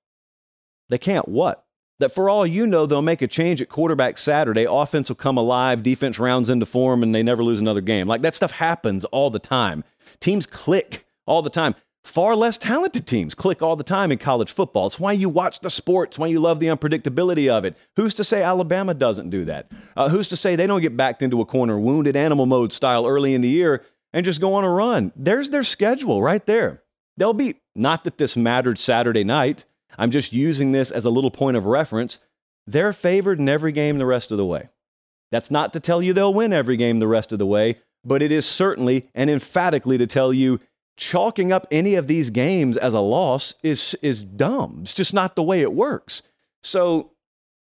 They 0.88 0.99
can't 0.99 1.28
what? 1.28 1.64
That 1.99 2.11
for 2.11 2.30
all 2.30 2.47
you 2.47 2.66
know, 2.66 2.87
they'll 2.87 3.02
make 3.02 3.21
a 3.21 3.28
change 3.28 3.61
at 3.61 3.69
quarterback 3.69 4.16
Saturday. 4.16 4.66
Offense 4.69 5.11
will 5.11 5.16
come 5.16 5.37
alive, 5.37 5.83
defense 5.83 6.19
rounds 6.19 6.49
into 6.49 6.64
form, 6.64 7.02
and 7.02 7.14
they 7.14 7.23
never 7.23 7.45
lose 7.45 7.61
another 7.61 7.83
game. 7.83 8.09
Like 8.09 8.23
that 8.23 8.35
stuff 8.35 8.52
happens 8.52 9.04
all 9.04 9.28
the 9.28 9.38
time. 9.38 9.85
Teams 10.19 10.47
click 10.47 11.04
all 11.26 11.42
the 11.42 11.50
time. 11.50 11.75
Far 12.11 12.35
less 12.35 12.59
talented 12.59 13.07
teams 13.07 13.35
click 13.35 13.62
all 13.62 13.76
the 13.76 13.85
time 13.85 14.11
in 14.11 14.19
college 14.19 14.50
football. 14.50 14.88
It's 14.88 14.99
why 14.99 15.12
you 15.12 15.29
watch 15.29 15.61
the 15.61 15.71
sports, 15.71 16.19
why 16.19 16.26
you 16.26 16.40
love 16.40 16.59
the 16.59 16.67
unpredictability 16.67 17.49
of 17.49 17.64
it. 17.64 17.76
Who's 17.97 18.14
to 18.14 18.25
say 18.25 18.43
Alabama 18.43 18.95
doesn't 18.95 19.31
do 19.31 19.45
that? 19.45 19.71
Uh, 19.97 20.09
who's 20.09 20.29
to 20.29 20.37
say 20.37 20.57
they 20.57 20.67
don't 20.67 20.83
get 20.83 20.97
backed 20.97 21.23
into 21.23 21.40
a 21.40 21.47
corner, 21.47 21.79
wounded 21.79 22.17
animal 22.17 22.47
mode 22.47 22.73
style 22.73 23.07
early 23.07 23.33
in 23.33 23.43
the 23.43 23.49
year 23.49 23.85
and 24.12 24.26
just 24.26 24.40
go 24.40 24.55
on 24.55 24.64
a 24.64 24.71
run? 24.71 25.12
There's 25.14 25.50
their 25.50 25.62
schedule 25.62 26.21
right 26.21 26.45
there. 26.45 26.83
They'll 27.17 27.33
be, 27.33 27.61
not 27.76 28.02
that 28.05 28.19
this 28.19 28.37
mattered 28.37 28.79
Saturday 28.79 29.25
night, 29.25 29.64
I'm 29.97 30.11
just 30.11 30.33
using 30.33 30.73
this 30.73 30.90
as 30.90 31.05
a 31.05 31.11
little 31.11 31.31
point 31.31 31.57
of 31.57 31.64
reference. 31.64 32.19
They're 32.67 32.93
favored 32.93 33.38
in 33.38 33.49
every 33.49 33.73
game 33.73 33.99
the 33.99 34.07
rest 34.07 34.33
of 34.33 34.37
the 34.37 34.47
way. 34.47 34.69
That's 35.31 35.50
not 35.50 35.73
to 35.75 35.81
tell 35.81 36.02
you 36.02 36.12
they'll 36.12 36.35
win 36.35 36.52
every 36.52 36.76
game 36.76 36.99
the 36.99 37.07
rest 37.07 37.31
of 37.31 37.38
the 37.38 37.47
way, 37.47 37.76
but 38.05 38.21
it 38.21 38.33
is 38.33 38.47
certainly 38.47 39.09
and 39.14 39.31
emphatically 39.31 39.97
to 39.99 40.07
tell 40.07 40.33
you 40.33 40.61
chalking 40.97 41.52
up 41.52 41.66
any 41.70 41.94
of 41.94 42.06
these 42.06 42.30
games 42.30 42.76
as 42.76 42.94
a 42.94 43.00
loss 43.00 43.54
is 43.62 43.97
is 44.02 44.23
dumb. 44.23 44.80
It's 44.82 44.94
just 44.94 45.14
not 45.14 45.37
the 45.37 45.42
way 45.42 45.61
it 45.61 45.73
works. 45.73 46.23
So 46.62 47.12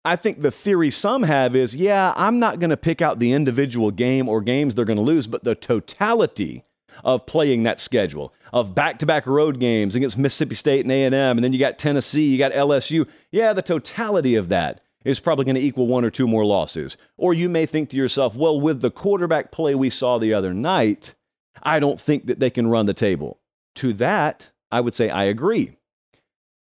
I 0.05 0.17
think 0.17 0.41
the 0.41 0.51
theory 0.51 0.91
some 0.91 1.25
have 1.25 1.55
is, 1.55 1.77
yeah, 1.77 2.15
I'm 2.17 2.39
not 2.39 2.59
going 2.59 2.71
to 2.71 2.77
pick 2.77 3.03
out 3.03 3.19
the 3.19 3.33
individual 3.33 3.91
game 3.91 4.29
or 4.29 4.41
games 4.41 4.75
they're 4.75 4.85
going 4.85 4.97
to 4.97 5.03
lose, 5.03 5.27
but 5.27 5.45
the 5.45 5.55
totality 5.55 6.65
of 7.05 7.27
playing 7.27 7.63
that 7.63 7.79
schedule 7.79 8.33
of 8.53 8.75
back-to-back 8.75 9.27
road 9.27 9.61
games 9.61 9.95
against 9.95 10.19
Mississippi 10.19 10.55
State 10.55 10.85
and 10.85 10.93
A&M 10.93 11.15
and 11.15 11.45
then 11.45 11.53
you 11.53 11.59
got 11.59 11.79
Tennessee, 11.79 12.33
you 12.33 12.39
got 12.39 12.53
LSU. 12.53 13.09
Yeah, 13.31 13.53
the 13.53 13.63
totality 13.63 14.35
of 14.35 14.49
that 14.49 14.81
is 15.05 15.21
probably 15.21 15.45
going 15.45 15.55
to 15.55 15.61
equal 15.61 15.87
one 15.87 16.05
or 16.05 16.11
two 16.11 16.27
more 16.27 16.45
losses. 16.45 16.97
Or 17.17 17.33
you 17.33 17.49
may 17.49 17.67
think 17.67 17.91
to 17.91 17.97
yourself, 17.97 18.35
well, 18.35 18.61
with 18.61 18.81
the 18.81 18.91
quarterback 18.91 19.53
play 19.53 19.75
we 19.75 19.91
saw 19.91 20.19
the 20.19 20.35
other 20.35 20.53
night, 20.53 21.15
I 21.63 21.81
don't 21.81 22.01
think 22.01 22.27
that 22.27 22.41
they 22.41 22.51
can 22.51 22.69
run 22.69 22.87
the 22.87 22.95
table. 22.95 23.39
To 23.77 23.93
that, 23.95 24.51
I 24.71 24.81
would 24.81 24.95
say 24.95 25.11
I 25.11 25.25
agree. 25.25 25.77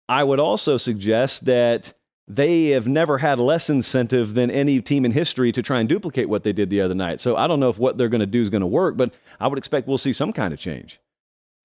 I 0.08 0.24
would 0.24 0.40
also 0.40 0.76
suggest 0.76 1.44
that 1.44 1.92
they 2.26 2.68
have 2.68 2.86
never 2.86 3.18
had 3.18 3.38
less 3.38 3.68
incentive 3.68 4.34
than 4.34 4.50
any 4.50 4.80
team 4.80 5.04
in 5.04 5.12
history 5.12 5.50
to 5.52 5.62
try 5.62 5.80
and 5.80 5.88
duplicate 5.88 6.28
what 6.28 6.44
they 6.44 6.52
did 6.52 6.70
the 6.70 6.80
other 6.80 6.94
night. 6.94 7.18
So 7.20 7.36
I 7.36 7.46
don't 7.46 7.60
know 7.60 7.70
if 7.70 7.78
what 7.78 7.98
they're 7.98 8.08
going 8.08 8.20
to 8.20 8.26
do 8.26 8.40
is 8.40 8.50
going 8.50 8.60
to 8.60 8.66
work, 8.66 8.96
but 8.96 9.14
I 9.40 9.48
would 9.48 9.58
expect 9.58 9.88
we'll 9.88 9.98
see 9.98 10.12
some 10.12 10.32
kind 10.32 10.54
of 10.54 10.60
change. 10.60 11.00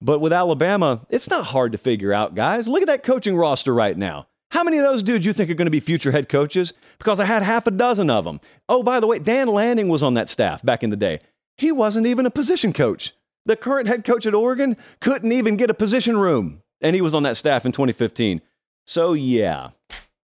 But 0.00 0.20
with 0.20 0.32
Alabama, 0.32 1.06
it's 1.08 1.30
not 1.30 1.46
hard 1.46 1.72
to 1.72 1.78
figure 1.78 2.12
out, 2.12 2.34
guys. 2.34 2.68
Look 2.68 2.82
at 2.82 2.88
that 2.88 3.04
coaching 3.04 3.36
roster 3.36 3.72
right 3.72 3.96
now. 3.96 4.26
How 4.50 4.62
many 4.62 4.78
of 4.78 4.84
those 4.84 5.02
dudes 5.02 5.24
you 5.24 5.32
think 5.32 5.50
are 5.50 5.54
going 5.54 5.66
to 5.66 5.70
be 5.70 5.80
future 5.80 6.12
head 6.12 6.28
coaches? 6.28 6.72
Because 6.98 7.20
I 7.20 7.24
had 7.24 7.42
half 7.42 7.66
a 7.66 7.70
dozen 7.70 8.10
of 8.10 8.24
them. 8.24 8.40
Oh, 8.68 8.82
by 8.82 9.00
the 9.00 9.06
way, 9.06 9.18
Dan 9.18 9.48
Lanning 9.48 9.88
was 9.88 10.02
on 10.02 10.14
that 10.14 10.28
staff 10.28 10.62
back 10.62 10.82
in 10.82 10.90
the 10.90 10.96
day. 10.96 11.20
He 11.56 11.72
wasn't 11.72 12.06
even 12.06 12.26
a 12.26 12.30
position 12.30 12.72
coach. 12.72 13.12
The 13.46 13.56
current 13.56 13.88
head 13.88 14.04
coach 14.04 14.26
at 14.26 14.34
Oregon 14.34 14.76
couldn't 15.00 15.32
even 15.32 15.56
get 15.56 15.70
a 15.70 15.74
position 15.74 16.16
room, 16.16 16.62
and 16.80 16.94
he 16.94 17.00
was 17.00 17.14
on 17.14 17.22
that 17.22 17.36
staff 17.36 17.64
in 17.64 17.72
2015. 17.72 18.42
So, 18.86 19.12
yeah, 19.12 19.70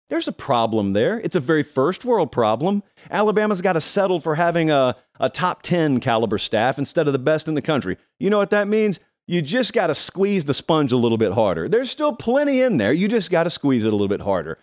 there's 0.09 0.27
a 0.27 0.33
problem 0.33 0.93
there. 0.93 1.19
It's 1.19 1.35
a 1.35 1.41
very 1.41 1.61
first 1.61 2.03
world 2.03 2.31
problem. 2.31 2.81
Alabama's 3.11 3.61
got 3.61 3.73
to 3.73 3.81
settle 3.81 4.19
for 4.19 4.35
having 4.35 4.71
a, 4.71 4.95
a 5.19 5.29
top 5.29 5.61
10 5.61 5.99
caliber 5.99 6.37
staff 6.37 6.79
instead 6.79 7.07
of 7.07 7.13
the 7.13 7.19
best 7.19 7.47
in 7.47 7.53
the 7.53 7.61
country. 7.61 7.97
You 8.19 8.29
know 8.29 8.37
what 8.37 8.49
that 8.49 8.67
means? 8.67 8.99
You 9.27 9.41
just 9.41 9.73
got 9.73 9.87
to 9.87 9.95
squeeze 9.95 10.45
the 10.45 10.55
sponge 10.55 10.91
a 10.91 10.97
little 10.97 11.17
bit 11.17 11.33
harder. 11.33 11.69
There's 11.69 11.91
still 11.91 12.13
plenty 12.13 12.61
in 12.61 12.77
there. 12.77 12.91
You 12.91 13.07
just 13.07 13.29
got 13.29 13.43
to 13.43 13.49
squeeze 13.49 13.85
it 13.85 13.89
a 13.89 13.91
little 13.91 14.07
bit 14.07 14.21
harder. 14.21 14.57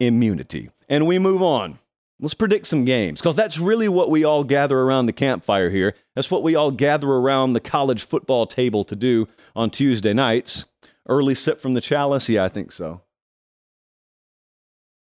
Immunity. 0.00 0.70
And 0.88 1.06
we 1.06 1.18
move 1.18 1.42
on. 1.42 1.78
Let's 2.22 2.34
predict 2.34 2.68
some 2.68 2.84
games 2.84 3.20
because 3.20 3.34
that's 3.34 3.58
really 3.58 3.88
what 3.88 4.08
we 4.08 4.22
all 4.22 4.44
gather 4.44 4.78
around 4.78 5.06
the 5.06 5.12
campfire 5.12 5.70
here. 5.70 5.96
That's 6.14 6.30
what 6.30 6.44
we 6.44 6.54
all 6.54 6.70
gather 6.70 7.08
around 7.08 7.52
the 7.52 7.60
college 7.60 8.04
football 8.04 8.46
table 8.46 8.84
to 8.84 8.94
do 8.94 9.26
on 9.56 9.70
Tuesday 9.70 10.12
nights. 10.12 10.66
Early 11.08 11.34
sip 11.34 11.60
from 11.60 11.74
the 11.74 11.80
chalice? 11.80 12.28
Yeah, 12.28 12.44
I 12.44 12.48
think 12.48 12.70
so. 12.70 13.02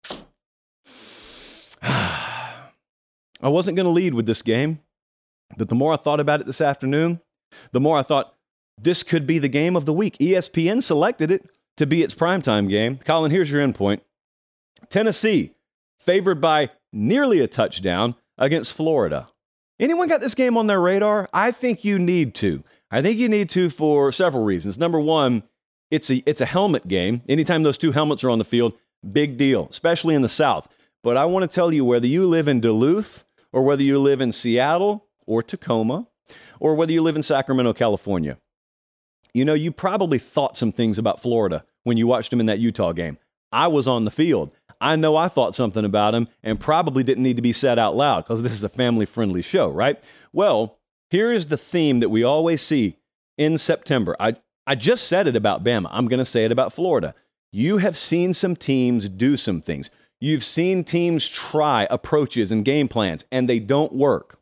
I 1.83 2.69
wasn't 3.43 3.77
going 3.77 3.85
to 3.85 3.91
lead 3.91 4.15
with 4.15 4.25
this 4.25 4.41
game, 4.41 4.81
but 5.59 5.69
the 5.69 5.75
more 5.75 5.93
I 5.93 5.97
thought 5.97 6.21
about 6.21 6.41
it 6.41 6.47
this 6.47 6.63
afternoon, 6.63 7.21
the 7.73 7.81
more 7.81 7.99
I 7.99 8.03
thought, 8.03 8.35
this 8.81 9.03
could 9.03 9.27
be 9.27 9.39
the 9.39 9.49
game 9.49 9.77
of 9.77 9.85
the 9.85 9.93
week. 9.93 10.17
ESPN 10.17 10.83
selected 10.83 11.31
it 11.31 11.51
to 11.77 11.87
be 11.87 12.03
its 12.03 12.15
primetime 12.15 12.67
game. 12.67 12.97
Colin, 12.97 13.31
here's 13.31 13.51
your 13.51 13.61
endpoint 13.61 14.01
Tennessee, 14.89 15.53
favored 15.99 16.41
by 16.41 16.71
nearly 16.93 17.41
a 17.41 17.47
touchdown 17.47 18.15
against 18.39 18.75
Florida. 18.75 19.29
Anyone 19.79 20.09
got 20.09 20.21
this 20.21 20.35
game 20.35 20.57
on 20.57 20.67
their 20.67 20.81
radar? 20.81 21.29
I 21.33 21.51
think 21.53 21.85
you 21.85 21.99
need 21.99 22.35
to. 22.37 22.63
I 22.91 23.01
think 23.03 23.19
you 23.19 23.29
need 23.29 23.49
to 23.51 23.71
for 23.71 24.13
several 24.13 24.45
reasons. 24.45 24.79
Number 24.79 25.01
one, 25.01 25.43
it's 25.91 26.11
a, 26.11 26.17
it's 26.29 26.41
a 26.41 26.47
helmet 26.47 26.87
game. 26.87 27.23
Anytime 27.29 27.63
those 27.63 27.79
two 27.79 27.93
helmets 27.93 28.23
are 28.23 28.31
on 28.31 28.39
the 28.39 28.45
field, 28.45 28.75
big 29.11 29.37
deal, 29.37 29.69
especially 29.71 30.15
in 30.15 30.23
the 30.23 30.29
South. 30.29 30.69
But 31.03 31.17
I 31.17 31.25
want 31.25 31.49
to 31.49 31.55
tell 31.55 31.73
you 31.73 31.85
whether 31.85 32.07
you 32.07 32.27
live 32.27 32.47
in 32.47 32.61
Duluth 32.61 33.25
or 33.53 33.63
whether 33.63 33.83
you 33.83 33.99
live 33.99 34.21
in 34.21 34.33
Seattle 34.33 35.07
or 35.27 35.43
Tacoma 35.43 36.09
or 36.59 36.75
whether 36.75 36.93
you 36.93 37.03
live 37.03 37.17
in 37.17 37.23
Sacramento, 37.23 37.73
California, 37.73 38.37
you 39.33 39.45
know, 39.45 39.55
you 39.55 39.73
probably 39.73 40.19
thought 40.19 40.57
some 40.57 40.73
things 40.73 40.99
about 40.99 41.23
Florida 41.23 41.65
when 41.85 41.97
you 41.97 42.07
watched 42.07 42.31
them 42.31 42.41
in 42.41 42.47
that 42.47 42.59
Utah 42.59 42.93
game. 42.93 43.17
I 43.53 43.67
was 43.69 43.89
on 43.89 44.05
the 44.05 44.11
field. 44.11 44.51
I 44.81 44.97
know 44.97 45.17
I 45.17 45.29
thought 45.29 45.55
something 45.55 45.85
about 45.85 46.15
him 46.15 46.29
and 46.43 46.59
probably 46.59 47.03
didn't 47.03 47.23
need 47.23 47.37
to 47.37 47.43
be 47.43 47.53
said 47.53 47.79
out 47.79 47.97
loud 47.97 48.25
because 48.25 48.43
this 48.43 48.53
is 48.53 48.65
a 48.65 48.69
family 48.69 49.07
friendly 49.07 49.43
show, 49.43 49.69
right? 49.69 50.03
Well, 50.33 50.79
here 51.11 51.33
is 51.33 51.47
the 51.47 51.57
theme 51.57 52.01
that 52.01 52.09
we 52.09 52.23
always 52.23 52.63
see 52.63 52.97
in 53.37 53.59
September. 53.59 54.17
I, 54.19 54.37
I 54.67 54.75
just 54.75 55.07
said 55.07 55.27
it 55.27 55.37
about 55.37 55.65
Bama. 55.65 55.89
I'm 55.91 56.09
going 56.09 56.19
to 56.19 56.25
say 56.25 56.45
it 56.45 56.53
about 56.53 56.73
Florida. 56.73 57.15
You 57.53 57.79
have 57.79 57.97
seen 57.97 58.33
some 58.33 58.57
teams 58.57 59.09
do 59.09 59.37
some 59.37 59.61
things. 59.61 59.91
You've 60.21 60.45
seen 60.45 60.85
teams 60.85 61.29
try 61.29 61.87
approaches 61.91 62.53
and 62.53 62.65
game 62.65 62.89
plans, 62.89 63.25
and 63.33 63.49
they 63.49 63.59
don't 63.59 63.93
work. 63.93 64.39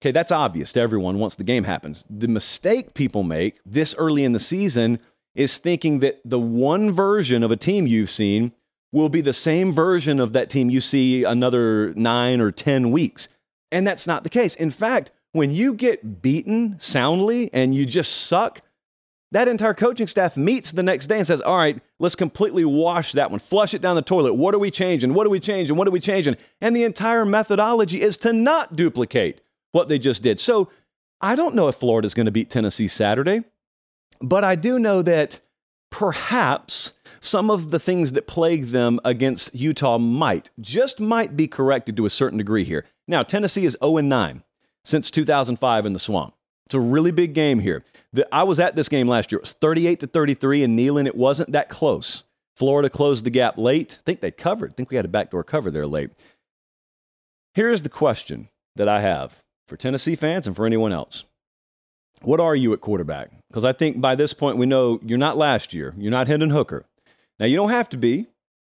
Okay, 0.00 0.12
that's 0.12 0.32
obvious 0.32 0.72
to 0.72 0.80
everyone 0.80 1.18
once 1.18 1.36
the 1.36 1.44
game 1.44 1.64
happens. 1.64 2.04
The 2.08 2.28
mistake 2.28 2.94
people 2.94 3.22
make 3.22 3.60
this 3.64 3.94
early 3.98 4.24
in 4.24 4.32
the 4.32 4.40
season 4.40 4.98
is 5.34 5.58
thinking 5.58 6.00
that 6.00 6.20
the 6.24 6.38
one 6.38 6.90
version 6.90 7.42
of 7.42 7.50
a 7.50 7.56
team 7.56 7.86
you've 7.86 8.10
seen 8.10 8.52
will 8.92 9.08
be 9.08 9.20
the 9.20 9.32
same 9.32 9.72
version 9.72 10.20
of 10.20 10.32
that 10.34 10.50
team 10.50 10.70
you 10.70 10.80
see 10.80 11.24
another 11.24 11.94
nine 11.94 12.40
or 12.40 12.52
10 12.52 12.90
weeks. 12.90 13.28
And 13.70 13.86
that's 13.86 14.06
not 14.06 14.22
the 14.22 14.30
case. 14.30 14.54
In 14.54 14.70
fact, 14.70 15.10
when 15.32 15.50
you 15.50 15.72
get 15.72 16.20
beaten 16.20 16.78
soundly 16.78 17.50
and 17.54 17.74
you 17.74 17.86
just 17.86 18.12
suck, 18.12 18.60
that 19.30 19.48
entire 19.48 19.72
coaching 19.72 20.06
staff 20.06 20.36
meets 20.36 20.72
the 20.72 20.82
next 20.82 21.06
day 21.06 21.16
and 21.16 21.26
says, 21.26 21.40
All 21.40 21.56
right, 21.56 21.80
let's 21.98 22.14
completely 22.14 22.66
wash 22.66 23.12
that 23.12 23.30
one, 23.30 23.40
flush 23.40 23.72
it 23.72 23.80
down 23.80 23.96
the 23.96 24.02
toilet. 24.02 24.34
What 24.34 24.54
are 24.54 24.58
we 24.58 24.70
changing? 24.70 25.14
What 25.14 25.26
are 25.26 25.30
we 25.30 25.40
changing? 25.40 25.74
What 25.74 25.88
are 25.88 25.92
we 25.92 26.00
changing? 26.00 26.36
And 26.60 26.76
the 26.76 26.84
entire 26.84 27.24
methodology 27.24 28.02
is 28.02 28.18
to 28.18 28.34
not 28.34 28.76
duplicate 28.76 29.40
what 29.72 29.88
they 29.88 29.98
just 29.98 30.22
did. 30.22 30.38
So 30.38 30.68
I 31.22 31.34
don't 31.34 31.54
know 31.54 31.68
if 31.68 31.76
Florida's 31.76 32.12
going 32.12 32.26
to 32.26 32.32
beat 32.32 32.50
Tennessee 32.50 32.88
Saturday, 32.88 33.44
but 34.20 34.44
I 34.44 34.54
do 34.54 34.78
know 34.78 35.00
that 35.00 35.40
perhaps 35.90 36.92
some 37.22 37.50
of 37.50 37.70
the 37.70 37.78
things 37.78 38.12
that 38.12 38.26
plague 38.26 38.66
them 38.66 38.98
against 39.04 39.54
Utah 39.54 39.98
might, 39.98 40.50
just 40.60 41.00
might 41.00 41.36
be 41.36 41.46
corrected 41.46 41.96
to 41.96 42.04
a 42.04 42.10
certain 42.10 42.38
degree 42.38 42.64
here. 42.64 42.84
Now, 43.06 43.22
Tennessee 43.22 43.64
is 43.64 43.76
0 43.82 43.98
9 43.98 44.42
since 44.84 45.10
2005 45.10 45.86
in 45.86 45.92
the 45.92 45.98
swamp. 45.98 46.34
It's 46.66 46.74
a 46.74 46.80
really 46.80 47.12
big 47.12 47.32
game 47.34 47.60
here. 47.60 47.82
The, 48.12 48.26
I 48.34 48.42
was 48.42 48.58
at 48.58 48.76
this 48.76 48.88
game 48.88 49.08
last 49.08 49.30
year. 49.30 49.38
It 49.38 49.42
was 49.42 49.52
38 49.52 50.00
to 50.00 50.06
33 50.06 50.64
in 50.64 50.76
Neyland. 50.76 51.06
It 51.06 51.16
wasn't 51.16 51.52
that 51.52 51.68
close. 51.68 52.24
Florida 52.56 52.90
closed 52.90 53.24
the 53.24 53.30
gap 53.30 53.56
late. 53.56 53.98
I 54.00 54.02
think 54.04 54.20
they 54.20 54.30
covered. 54.30 54.72
I 54.72 54.74
think 54.74 54.90
we 54.90 54.96
had 54.96 55.04
a 55.04 55.08
backdoor 55.08 55.44
cover 55.44 55.70
there 55.70 55.86
late. 55.86 56.10
Here's 57.54 57.82
the 57.82 57.88
question 57.88 58.48
that 58.76 58.88
I 58.88 59.00
have 59.00 59.42
for 59.68 59.76
Tennessee 59.76 60.16
fans 60.16 60.46
and 60.46 60.56
for 60.56 60.66
anyone 60.66 60.92
else. 60.92 61.24
What 62.22 62.40
are 62.40 62.56
you 62.56 62.72
at 62.72 62.80
quarterback? 62.80 63.30
Because 63.48 63.64
I 63.64 63.72
think 63.72 64.00
by 64.00 64.14
this 64.14 64.32
point 64.32 64.56
we 64.56 64.66
know 64.66 64.98
you're 65.04 65.18
not 65.18 65.36
last 65.36 65.74
year. 65.74 65.94
You're 65.96 66.10
not 66.10 66.28
Hendon 66.28 66.50
Hooker. 66.50 66.86
Now, 67.38 67.46
you 67.46 67.56
don't 67.56 67.70
have 67.70 67.88
to 67.90 67.96
be 67.96 68.28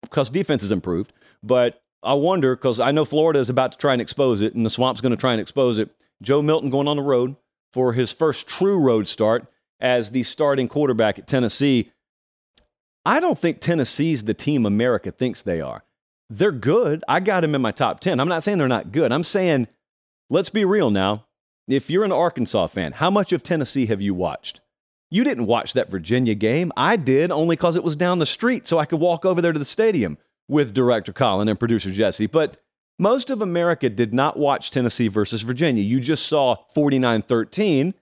because 0.01 0.29
defense 0.29 0.61
has 0.61 0.71
improved, 0.71 1.13
but 1.43 1.81
I 2.03 2.13
wonder 2.13 2.55
because 2.55 2.79
I 2.79 2.91
know 2.91 3.05
Florida 3.05 3.39
is 3.39 3.49
about 3.49 3.71
to 3.73 3.77
try 3.77 3.93
and 3.93 4.01
expose 4.01 4.41
it, 4.41 4.55
and 4.55 4.65
the 4.65 4.69
swamp's 4.69 5.01
going 5.01 5.11
to 5.11 5.17
try 5.17 5.33
and 5.33 5.41
expose 5.41 5.77
it. 5.77 5.89
Joe 6.21 6.41
Milton 6.41 6.69
going 6.69 6.87
on 6.87 6.97
the 6.97 7.03
road 7.03 7.35
for 7.73 7.93
his 7.93 8.11
first 8.11 8.47
true 8.47 8.79
road 8.79 9.07
start 9.07 9.47
as 9.79 10.11
the 10.11 10.23
starting 10.23 10.67
quarterback 10.67 11.19
at 11.19 11.27
Tennessee. 11.27 11.91
I 13.05 13.19
don't 13.19 13.37
think 13.37 13.59
Tennessee's 13.59 14.23
the 14.23 14.33
team 14.33 14.65
America 14.65 15.11
thinks 15.11 15.41
they 15.41 15.61
are. 15.61 15.83
They're 16.29 16.51
good. 16.51 17.03
I 17.07 17.19
got 17.19 17.41
them 17.41 17.53
in 17.53 17.61
my 17.61 17.71
top 17.71 17.99
10. 17.99 18.19
I'm 18.19 18.27
not 18.27 18.43
saying 18.43 18.57
they're 18.57 18.67
not 18.67 18.91
good. 18.91 19.11
I'm 19.11 19.23
saying 19.23 19.67
Let's 20.29 20.49
be 20.49 20.65
real 20.65 20.89
now. 20.89 21.25
If 21.67 21.89
you're 21.89 22.03
an 22.03 22.11
Arkansas 22.11 22.67
fan, 22.67 22.93
how 22.93 23.11
much 23.11 23.31
of 23.31 23.43
Tennessee 23.43 23.85
have 23.87 24.01
you 24.01 24.15
watched? 24.15 24.59
You 25.11 25.23
didn't 25.23 25.45
watch 25.45 25.73
that 25.73 25.89
Virginia 25.89 26.35
game. 26.35 26.71
I 26.75 26.95
did 26.95 27.31
only 27.31 27.55
because 27.55 27.75
it 27.75 27.83
was 27.83 27.95
down 27.95 28.19
the 28.19 28.25
street 28.25 28.67
so 28.67 28.79
I 28.79 28.85
could 28.85 28.99
walk 28.99 29.25
over 29.25 29.41
there 29.41 29.53
to 29.53 29.59
the 29.59 29.65
stadium 29.65 30.17
with 30.47 30.73
director 30.73 31.13
Colin 31.13 31.47
and 31.47 31.59
producer 31.59 31.91
Jesse. 31.91 32.27
But 32.27 32.57
most 32.97 33.29
of 33.29 33.41
America 33.41 33.89
did 33.89 34.13
not 34.13 34.37
watch 34.37 34.71
Tennessee 34.71 35.07
versus 35.07 35.41
Virginia. 35.41 35.83
You 35.83 35.99
just 35.99 36.25
saw 36.25 36.55
49 36.73 37.21
13, 37.21 37.93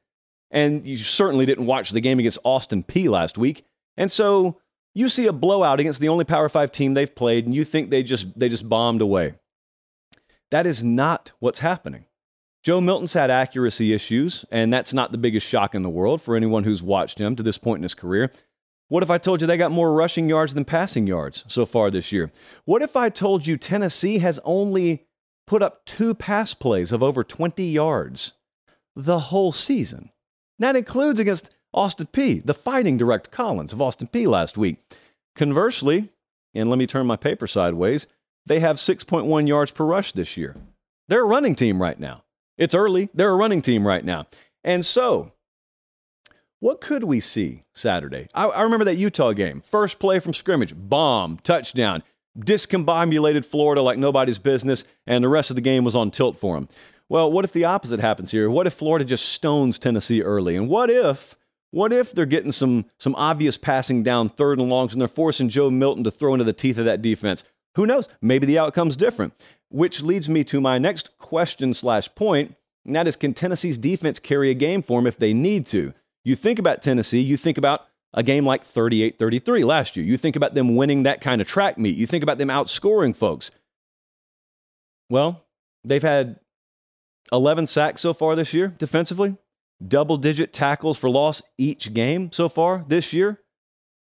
And 0.52 0.86
you 0.86 0.98
certainly 0.98 1.46
didn't 1.46 1.66
watch 1.66 1.92
the 1.92 2.02
game 2.02 2.20
against 2.20 2.40
Austin 2.44 2.84
Peay 2.84 3.10
last 3.10 3.38
week. 3.38 3.66
And 3.98 4.12
so 4.12 4.60
you 4.94 5.10
see 5.10 5.26
a 5.28 5.34
blowout 5.34 5.80
against 5.80 6.00
the 6.00 6.10
only 6.10 6.26
Power 6.26 6.50
5 6.50 6.72
team 6.72 6.94
they've 6.94 7.14
played 7.14 7.46
and 7.46 7.56
you 7.56 7.64
think 7.64 7.90
they 7.90 8.04
just 8.04 8.38
they 8.40 8.50
just 8.50 8.70
bombed 8.70 9.02
away. 9.02 9.36
That 10.52 10.68
is 10.68 10.84
not 10.84 11.32
what's 11.40 11.60
happening. 11.60 12.06
Joe 12.63 12.79
Milton's 12.79 13.12
had 13.12 13.29
accuracy 13.29 13.93
issues, 13.93 14.46
and 14.50 14.72
that's 14.72 14.93
not 14.93 15.12
the 15.12 15.17
biggest 15.17 15.46
shock 15.46 15.75
in 15.75 15.84
the 15.84 15.89
world 15.89 16.22
for 16.22 16.34
anyone 16.34 16.63
who's 16.63 16.82
watched 16.82 17.20
him 17.20 17.36
to 17.36 17.43
this 17.43 17.58
point 17.58 17.79
in 17.79 17.84
his 17.84 17.93
career. 17.93 18.32
What 18.88 19.03
if 19.03 19.10
I 19.10 19.17
told 19.17 19.41
you 19.41 19.48
they 19.48 19.58
got 19.58 19.72
more 19.72 19.93
rushing 19.93 20.29
yards 20.29 20.53
than 20.53 20.63
passing 20.63 21.05
yards 21.05 21.43
so 21.50 21.65
far 21.65 21.91
this 21.91 22.13
year? 22.13 22.32
What 22.63 22.82
if 22.82 22.96
I 22.96 23.10
told 23.10 23.46
you 23.46 23.58
Tennessee 23.58 24.20
has 24.20 24.39
only 24.46 25.08
put 25.46 25.62
up 25.62 25.84
two 25.84 26.15
pass 26.15 26.53
plays 26.53 26.93
of 26.93 27.03
over 27.03 27.22
20 27.22 27.65
yards 27.65 28.34
the 28.96 29.20
whole 29.20 29.51
season? 29.51 30.12
That 30.58 30.77
includes 30.77 31.20
against 31.20 31.50
Austin 31.74 32.08
Peay, 32.08 32.46
the 32.46 32.53
fighting 32.53 32.98
direct 32.98 33.29
Collins 33.29 33.74
of 33.74 33.82
Austin 33.82 34.08
Peay 34.08 34.25
last 34.25 34.58
week. 34.58 34.77
Conversely, 35.36 36.13
and 36.53 36.70
let 36.70 36.79
me 36.79 36.88
turn 36.88 37.08
my 37.08 37.17
paper 37.17 37.48
sideways, 37.48 38.08
they 38.46 38.62
have 38.62 38.77
6.1 38.77 39.48
yards 39.50 39.72
per 39.72 39.84
rush 39.84 40.13
this 40.13 40.38
year. 40.38 40.55
They're 41.10 41.24
a 41.24 41.25
running 41.25 41.55
team 41.55 41.82
right 41.82 42.00
now. 42.00 42.23
It's 42.58 42.76
early. 42.76 43.10
They're 43.14 43.32
a 43.32 43.36
running 43.36 43.62
team 43.62 43.86
right 43.86 44.04
now. 44.04 44.28
And 44.64 44.86
so, 44.86 45.34
what 46.60 46.80
could 46.80 47.04
we 47.04 47.20
see 47.20 47.66
Saturday? 47.74 48.28
I, 48.34 48.46
I, 48.46 48.62
remember 48.62 48.86
that 48.86 48.96
Utah 48.96 49.34
game. 49.34 49.62
First 49.62 50.00
play 50.00 50.20
from 50.20 50.34
scrimmage, 50.34 50.74
bomb, 50.76 51.38
touchdown, 51.44 52.04
discombobulated 52.40 53.46
Florida 53.46 53.82
like 53.82 53.98
nobody's 53.98 54.38
business, 54.38 54.86
and 55.06 55.24
the 55.24 55.30
rest 55.30 55.50
of 55.50 55.56
the 55.56 55.62
game 55.62 55.84
was 55.84 55.96
on 55.96 56.12
tilt 56.12 56.38
for 56.38 56.56
them. 56.56 56.70
Well, 57.10 57.32
what 57.32 57.46
if 57.46 57.52
the 57.52 57.66
opposite 57.66 58.00
happens 58.00 58.32
here? 58.32 58.50
What 58.50 58.66
if 58.66 58.74
Florida 58.74 59.04
just 59.06 59.26
stones 59.26 59.78
Tennessee 59.78 60.22
early? 60.22 60.56
And 60.56 60.70
what 60.70 60.90
if 60.90 61.36
what 61.72 61.92
if 61.92 62.14
they're 62.14 62.26
getting 62.26 62.52
some 62.52 62.86
some 62.98 63.16
obvious 63.16 63.58
passing 63.58 64.04
down 64.04 64.30
third 64.30 64.60
and 64.60 64.70
longs 64.70 64.94
and 64.94 65.02
they're 65.02 65.08
forcing 65.08 65.50
Joe 65.50 65.70
Milton 65.70 66.04
to 66.04 66.12
throw 66.12 66.34
into 66.34 66.46
the 66.46 66.54
teeth 66.54 66.78
of 66.78 66.86
that 66.86 67.02
defense? 67.02 67.44
Who 67.75 67.86
knows? 67.86 68.08
Maybe 68.22 68.46
the 68.46 68.60
outcome's 68.60 68.96
different. 68.96 69.34
Which 69.70 70.01
leads 70.01 70.30
me 70.30 70.44
to 70.46 70.62
my 70.62 70.77
next 70.77 71.18
question 71.18 71.74
slash 71.74 72.13
point, 72.13 72.56
and 72.86 72.96
that 72.96 73.08
is 73.08 73.15
can 73.15 73.34
Tennessee's 73.34 73.77
defense 73.77 74.20
carry 74.20 74.51
a 74.51 74.56
game 74.56 74.82
for 74.82 75.00
them 75.00 75.08
if 75.08 75.18
they 75.18 75.34
need 75.34 75.65
to? 75.68 75.94
You 76.24 76.36
think 76.36 76.60
about 76.60 76.82
Tennessee, 76.82 77.22
you 77.22 77.38
think 77.38 77.58
about 77.58 77.88
a 78.13 78.22
game 78.22 78.46
like 78.46 78.63
38 78.63 79.18
33 79.18 79.63
last 79.63 79.98
year. 79.98 80.06
You 80.06 80.18
think 80.18 80.36
about 80.36 80.53
them 80.53 80.75
winning 80.75 81.03
that 81.03 81.22
kind 81.22 81.42
of 81.42 81.48
track 81.48 81.77
meet. 81.77 81.98
You 81.98 82.06
think 82.06 82.24
about 82.24 82.38
them 82.38 82.50
outscoring 82.50 83.15
folks. 83.15 83.50
Well, 85.10 85.44
they've 85.84 86.03
had 86.03 86.39
11 87.32 87.68
sacks 87.68 88.01
so 88.01 88.13
far 88.13 88.36
this 88.36 88.53
year 88.53 88.68
defensively 88.68 89.38
double 89.86 90.18
digit 90.18 90.53
tackles 90.53 90.98
for 90.98 91.10
loss 91.10 91.42
each 91.58 91.94
game 91.94 92.32
so 92.32 92.50
far 92.50 92.86
this 92.88 93.13
year. 93.13 93.39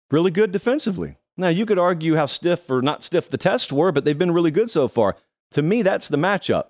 Really 0.10 0.32
good 0.32 0.52
defensively. 0.52 1.16
Now, 1.42 1.50
you 1.50 1.66
could 1.66 1.80
argue 1.80 2.16
how 2.16 2.28
stiff 2.28 2.70
or 2.70 2.84
not 2.84 3.04
stiff 3.04 3.30
the 3.30 3.38
tests 3.38 3.72
were, 3.72 3.92
but 3.92 4.06
they've 4.06 4.18
been 4.18 4.32
really 4.32 4.52
good 4.52 4.70
so 4.70 4.88
far. 4.88 5.18
To 5.52 5.64
me, 5.64 5.82
that's 5.82 6.08
the 6.08 6.18
matchup. 6.18 6.68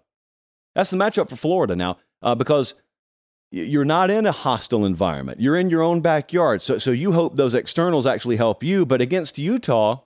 That's 0.73 0.89
the 0.89 0.97
matchup 0.97 1.29
for 1.29 1.35
Florida 1.35 1.75
now 1.75 1.97
uh, 2.21 2.35
because 2.35 2.75
you're 3.51 3.83
not 3.83 4.09
in 4.09 4.25
a 4.25 4.31
hostile 4.31 4.85
environment. 4.85 5.41
You're 5.41 5.57
in 5.57 5.69
your 5.69 5.81
own 5.81 5.99
backyard. 5.99 6.61
So, 6.61 6.77
so 6.77 6.91
you 6.91 7.11
hope 7.11 7.35
those 7.35 7.53
externals 7.53 8.05
actually 8.05 8.37
help 8.37 8.63
you. 8.63 8.85
But 8.85 9.01
against 9.01 9.37
Utah, 9.37 10.03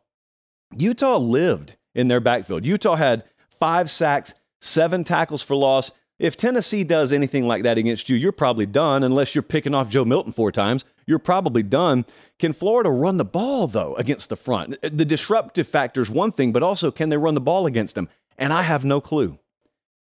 Utah 0.75 1.17
lived 1.17 1.77
in 1.93 2.07
their 2.07 2.19
backfield. 2.19 2.65
Utah 2.65 2.95
had 2.95 3.23
five 3.47 3.89
sacks, 3.89 4.33
seven 4.61 5.03
tackles 5.03 5.43
for 5.43 5.55
loss, 5.55 5.91
if 6.17 6.37
Tennessee 6.37 6.83
does 6.83 7.11
anything 7.11 7.45
like 7.45 7.63
that 7.63 7.77
against 7.77 8.07
you, 8.07 8.15
you're 8.15 8.31
probably 8.31 8.65
done 8.65 9.03
unless 9.03 9.35
you're 9.35 9.41
picking 9.41 9.73
off 9.73 9.89
Joe 9.89 10.05
Milton 10.05 10.31
four 10.31 10.51
times. 10.51 10.85
You're 11.05 11.19
probably 11.19 11.61
done. 11.61 12.05
Can 12.39 12.53
Florida 12.53 12.89
run 12.89 13.17
the 13.17 13.25
ball, 13.25 13.67
though, 13.67 13.95
against 13.95 14.29
the 14.29 14.37
front? 14.37 14.77
Uh, 14.83 14.89
the 14.91 15.05
disruptive 15.05 15.67
factor 15.67 16.01
is 16.01 16.09
one 16.09 16.31
thing, 16.31 16.51
but 16.51 16.63
also 16.63 16.89
can 16.89 17.09
they 17.09 17.17
run 17.17 17.35
the 17.35 17.41
ball 17.41 17.65
against 17.65 17.95
them? 17.95 18.09
And 18.37 18.53
I 18.53 18.61
have 18.63 18.85
no 18.85 19.01
clue. 19.01 19.39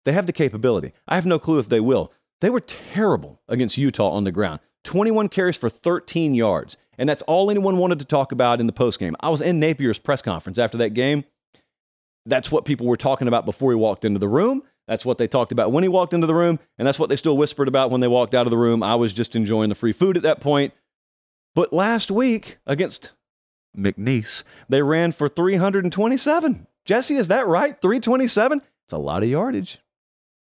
They 0.06 0.12
have 0.14 0.26
the 0.26 0.34
capability. 0.34 0.92
I 1.08 1.16
have 1.16 1.26
no 1.26 1.40
clue 1.40 1.60
if 1.60 1.70
they 1.70 1.80
will. 1.80 2.12
They 2.42 2.50
were 2.50 2.62
terrible 2.62 3.42
against 3.48 3.78
Utah 3.78 4.10
on 4.10 4.24
the 4.24 4.32
ground 4.32 4.60
21 4.86 5.30
carries 5.30 5.58
for 5.58 5.70
13 5.70 6.34
yards. 6.34 6.78
And 6.98 7.08
that's 7.08 7.22
all 7.24 7.50
anyone 7.50 7.78
wanted 7.78 8.00
to 8.00 8.06
talk 8.06 8.32
about 8.32 8.60
in 8.60 8.68
the 8.68 8.74
postgame. 8.74 9.14
I 9.20 9.30
was 9.30 9.42
in 9.42 9.60
Napier's 9.60 10.00
press 10.00 10.22
conference 10.22 10.58
after 10.58 10.78
that 10.80 10.90
game. 10.90 11.24
That's 12.26 12.52
what 12.52 12.66
people 12.66 12.88
were 12.88 12.98
talking 12.98 13.28
about 13.28 13.46
before 13.46 13.72
he 13.72 13.78
walked 13.78 14.04
into 14.04 14.20
the 14.20 14.28
room. 14.28 14.64
That's 14.90 15.06
what 15.06 15.20
they 15.20 15.28
talked 15.28 15.52
about 15.52 15.72
when 15.72 15.84
he 15.84 15.88
walked 15.88 16.16
into 16.16 16.26
the 16.26 16.34
room, 16.34 16.58
and 16.80 16.88
that's 16.88 16.98
what 16.98 17.10
they 17.10 17.16
still 17.16 17.38
whispered 17.38 17.68
about 17.68 17.92
when 17.92 18.02
they 18.02 18.08
walked 18.08 18.34
out 18.34 18.48
of 18.48 18.52
the 18.52 18.58
room. 18.58 18.82
I 18.82 18.96
was 18.96 19.14
just 19.14 19.36
enjoying 19.36 19.70
the 19.70 19.76
free 19.76 19.92
food 19.92 20.18
at 20.18 20.24
that 20.24 20.40
point. 20.40 20.74
But 21.54 21.72
last 21.72 22.10
week 22.10 22.58
against 22.66 23.12
McNeese, 23.78 24.44
they 24.68 24.82
ran 24.82 25.12
for 25.12 25.30
327. 25.30 26.66
Jesse, 26.86 27.16
is 27.16 27.28
that 27.28 27.46
right? 27.46 27.80
327? 27.80 28.64
It's 28.86 28.94
a 28.94 28.98
lot 28.98 29.22
of 29.22 29.30
yardage. 29.30 29.78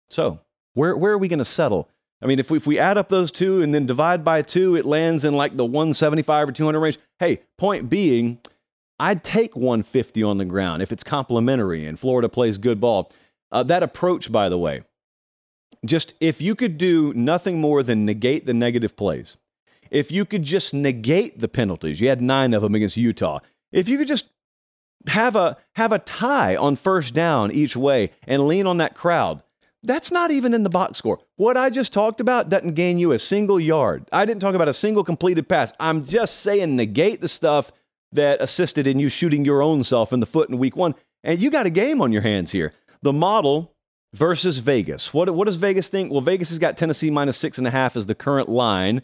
So, 0.08 0.40
where, 0.72 0.96
where 0.96 1.12
are 1.12 1.18
we 1.18 1.28
going 1.28 1.38
to 1.38 1.44
settle? 1.44 1.90
I 2.22 2.26
mean, 2.26 2.38
if 2.38 2.50
we, 2.50 2.56
if 2.56 2.66
we 2.66 2.78
add 2.78 2.96
up 2.96 3.10
those 3.10 3.30
two 3.30 3.60
and 3.60 3.74
then 3.74 3.84
divide 3.84 4.24
by 4.24 4.40
two, 4.40 4.74
it 4.74 4.86
lands 4.86 5.22
in 5.22 5.36
like 5.36 5.58
the 5.58 5.66
175 5.66 6.48
or 6.48 6.52
200 6.52 6.80
range. 6.80 6.98
Hey, 7.18 7.42
point 7.58 7.90
being, 7.90 8.38
I'd 8.98 9.22
take 9.22 9.54
150 9.54 10.22
on 10.22 10.38
the 10.38 10.46
ground 10.46 10.80
if 10.82 10.92
it's 10.92 11.04
complimentary 11.04 11.84
and 11.84 12.00
Florida 12.00 12.30
plays 12.30 12.56
good 12.56 12.80
ball. 12.80 13.12
Uh, 13.52 13.62
that 13.64 13.82
approach, 13.82 14.30
by 14.30 14.48
the 14.48 14.58
way, 14.58 14.82
just 15.84 16.14
if 16.20 16.40
you 16.40 16.54
could 16.54 16.78
do 16.78 17.12
nothing 17.14 17.60
more 17.60 17.82
than 17.82 18.04
negate 18.04 18.46
the 18.46 18.54
negative 18.54 18.96
plays, 18.96 19.36
if 19.90 20.12
you 20.12 20.24
could 20.24 20.42
just 20.42 20.72
negate 20.72 21.40
the 21.40 21.48
penalties, 21.48 22.00
you 22.00 22.08
had 22.08 22.22
nine 22.22 22.54
of 22.54 22.62
them 22.62 22.74
against 22.74 22.96
Utah. 22.96 23.40
If 23.72 23.88
you 23.88 23.98
could 23.98 24.08
just 24.08 24.30
have 25.06 25.34
a 25.34 25.56
have 25.76 25.92
a 25.92 25.98
tie 25.98 26.54
on 26.56 26.76
first 26.76 27.14
down 27.14 27.50
each 27.50 27.76
way 27.76 28.10
and 28.26 28.46
lean 28.46 28.66
on 28.66 28.76
that 28.78 28.94
crowd, 28.94 29.42
that's 29.82 30.12
not 30.12 30.30
even 30.30 30.52
in 30.52 30.62
the 30.62 30.70
box 30.70 30.98
score. 30.98 31.20
What 31.36 31.56
I 31.56 31.70
just 31.70 31.92
talked 31.92 32.20
about 32.20 32.50
doesn't 32.50 32.74
gain 32.74 32.98
you 32.98 33.12
a 33.12 33.18
single 33.18 33.58
yard. 33.58 34.06
I 34.12 34.26
didn't 34.26 34.42
talk 34.42 34.54
about 34.54 34.68
a 34.68 34.74
single 34.74 35.04
completed 35.04 35.48
pass. 35.48 35.72
I'm 35.80 36.04
just 36.04 36.40
saying 36.40 36.76
negate 36.76 37.20
the 37.20 37.28
stuff 37.28 37.72
that 38.12 38.42
assisted 38.42 38.86
in 38.86 38.98
you 38.98 39.08
shooting 39.08 39.44
your 39.44 39.62
own 39.62 39.82
self 39.84 40.12
in 40.12 40.20
the 40.20 40.26
foot 40.26 40.50
in 40.50 40.58
week 40.58 40.76
one. 40.76 40.94
And 41.22 41.40
you 41.40 41.50
got 41.50 41.66
a 41.66 41.70
game 41.70 42.00
on 42.00 42.12
your 42.12 42.22
hands 42.22 42.52
here. 42.52 42.72
The 43.02 43.12
model 43.12 43.74
versus 44.12 44.58
Vegas. 44.58 45.14
What, 45.14 45.30
what 45.34 45.46
does 45.46 45.56
Vegas 45.56 45.88
think? 45.88 46.10
Well, 46.10 46.20
Vegas 46.20 46.48
has 46.50 46.58
got 46.58 46.76
Tennessee 46.76 47.10
minus 47.10 47.36
six 47.36 47.58
and 47.58 47.66
a 47.66 47.70
half 47.70 47.96
as 47.96 48.06
the 48.06 48.14
current 48.14 48.48
line. 48.48 49.02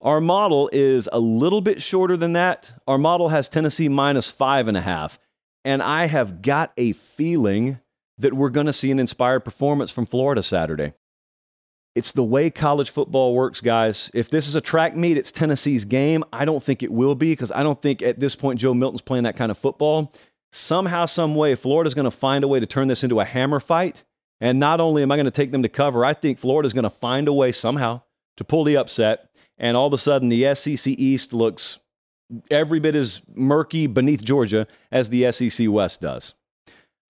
Our 0.00 0.20
model 0.20 0.68
is 0.72 1.08
a 1.12 1.18
little 1.18 1.60
bit 1.60 1.80
shorter 1.80 2.16
than 2.16 2.34
that. 2.34 2.72
Our 2.86 2.98
model 2.98 3.30
has 3.30 3.48
Tennessee 3.48 3.88
minus 3.88 4.30
five 4.30 4.68
and 4.68 4.76
a 4.76 4.82
half. 4.82 5.18
And 5.64 5.82
I 5.82 6.06
have 6.06 6.42
got 6.42 6.72
a 6.76 6.92
feeling 6.92 7.80
that 8.18 8.34
we're 8.34 8.50
going 8.50 8.66
to 8.66 8.72
see 8.72 8.90
an 8.90 8.98
inspired 8.98 9.40
performance 9.40 9.90
from 9.90 10.04
Florida 10.04 10.42
Saturday. 10.42 10.92
It's 11.94 12.12
the 12.12 12.24
way 12.24 12.50
college 12.50 12.90
football 12.90 13.34
works, 13.34 13.60
guys. 13.60 14.10
If 14.12 14.28
this 14.28 14.46
is 14.48 14.56
a 14.56 14.60
track 14.60 14.96
meet, 14.96 15.16
it's 15.16 15.32
Tennessee's 15.32 15.84
game. 15.84 16.24
I 16.32 16.44
don't 16.44 16.62
think 16.62 16.82
it 16.82 16.92
will 16.92 17.14
be 17.14 17.32
because 17.32 17.52
I 17.52 17.62
don't 17.62 17.80
think 17.80 18.02
at 18.02 18.20
this 18.20 18.34
point 18.34 18.60
Joe 18.60 18.74
Milton's 18.74 19.00
playing 19.00 19.24
that 19.24 19.36
kind 19.36 19.50
of 19.50 19.56
football 19.56 20.12
somehow, 20.54 21.06
some 21.06 21.34
way, 21.34 21.54
Florida's 21.54 21.94
going 21.94 22.04
to 22.04 22.10
find 22.10 22.44
a 22.44 22.48
way 22.48 22.60
to 22.60 22.66
turn 22.66 22.88
this 22.88 23.02
into 23.02 23.20
a 23.20 23.24
hammer 23.24 23.60
fight. 23.60 24.04
And 24.40 24.60
not 24.60 24.80
only 24.80 25.02
am 25.02 25.10
I 25.10 25.16
going 25.16 25.24
to 25.24 25.30
take 25.30 25.52
them 25.52 25.62
to 25.62 25.68
cover, 25.68 26.04
I 26.04 26.12
think 26.12 26.38
Florida's 26.38 26.72
going 26.72 26.84
to 26.84 26.90
find 26.90 27.28
a 27.28 27.32
way 27.32 27.52
somehow 27.52 28.02
to 28.36 28.44
pull 28.44 28.64
the 28.64 28.76
upset. 28.76 29.30
And 29.58 29.76
all 29.76 29.86
of 29.86 29.92
a 29.92 29.98
sudden, 29.98 30.28
the 30.28 30.54
SEC 30.54 30.94
East 30.98 31.32
looks 31.32 31.78
every 32.50 32.80
bit 32.80 32.94
as 32.94 33.22
murky 33.34 33.86
beneath 33.86 34.24
Georgia 34.24 34.66
as 34.90 35.10
the 35.10 35.30
SEC 35.30 35.68
West 35.70 36.00
does. 36.00 36.34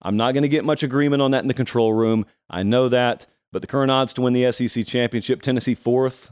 I'm 0.01 0.17
not 0.17 0.33
going 0.33 0.43
to 0.43 0.49
get 0.49 0.65
much 0.65 0.83
agreement 0.83 1.21
on 1.21 1.31
that 1.31 1.41
in 1.41 1.47
the 1.47 1.53
control 1.53 1.93
room. 1.93 2.25
I 2.49 2.63
know 2.63 2.89
that. 2.89 3.25
But 3.51 3.61
the 3.61 3.67
current 3.67 3.89
odds 3.89 4.13
to 4.13 4.21
win 4.21 4.33
the 4.33 4.51
SEC 4.51 4.85
championship, 4.85 5.41
Tennessee 5.41 5.75
fourth. 5.75 6.31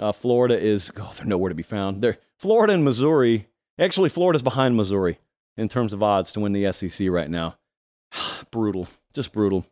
Uh, 0.00 0.12
Florida 0.12 0.58
is, 0.58 0.90
oh, 0.96 1.12
they're 1.14 1.26
nowhere 1.26 1.50
to 1.50 1.54
be 1.54 1.62
found. 1.62 2.00
They're 2.00 2.18
Florida 2.38 2.72
and 2.72 2.84
Missouri. 2.84 3.48
Actually, 3.78 4.08
Florida's 4.08 4.42
behind 4.42 4.76
Missouri 4.76 5.18
in 5.56 5.68
terms 5.68 5.92
of 5.92 6.02
odds 6.02 6.32
to 6.32 6.40
win 6.40 6.52
the 6.52 6.72
SEC 6.72 7.08
right 7.08 7.30
now. 7.30 7.56
brutal, 8.50 8.88
just 9.12 9.32
brutal. 9.32 9.66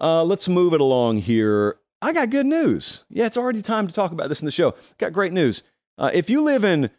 Uh, 0.00 0.22
let's 0.22 0.48
move 0.48 0.74
it 0.74 0.80
along 0.80 1.18
here. 1.18 1.78
I 2.00 2.12
got 2.12 2.30
good 2.30 2.46
news. 2.46 3.04
Yeah, 3.08 3.26
it's 3.26 3.36
already 3.36 3.62
time 3.62 3.88
to 3.88 3.94
talk 3.94 4.12
about 4.12 4.28
this 4.28 4.40
in 4.40 4.46
the 4.46 4.52
show. 4.52 4.74
Got 4.98 5.12
great 5.12 5.32
news. 5.32 5.62
Uh, 5.96 6.10
if 6.14 6.30
you 6.30 6.42
live 6.42 6.64
in 6.64 6.90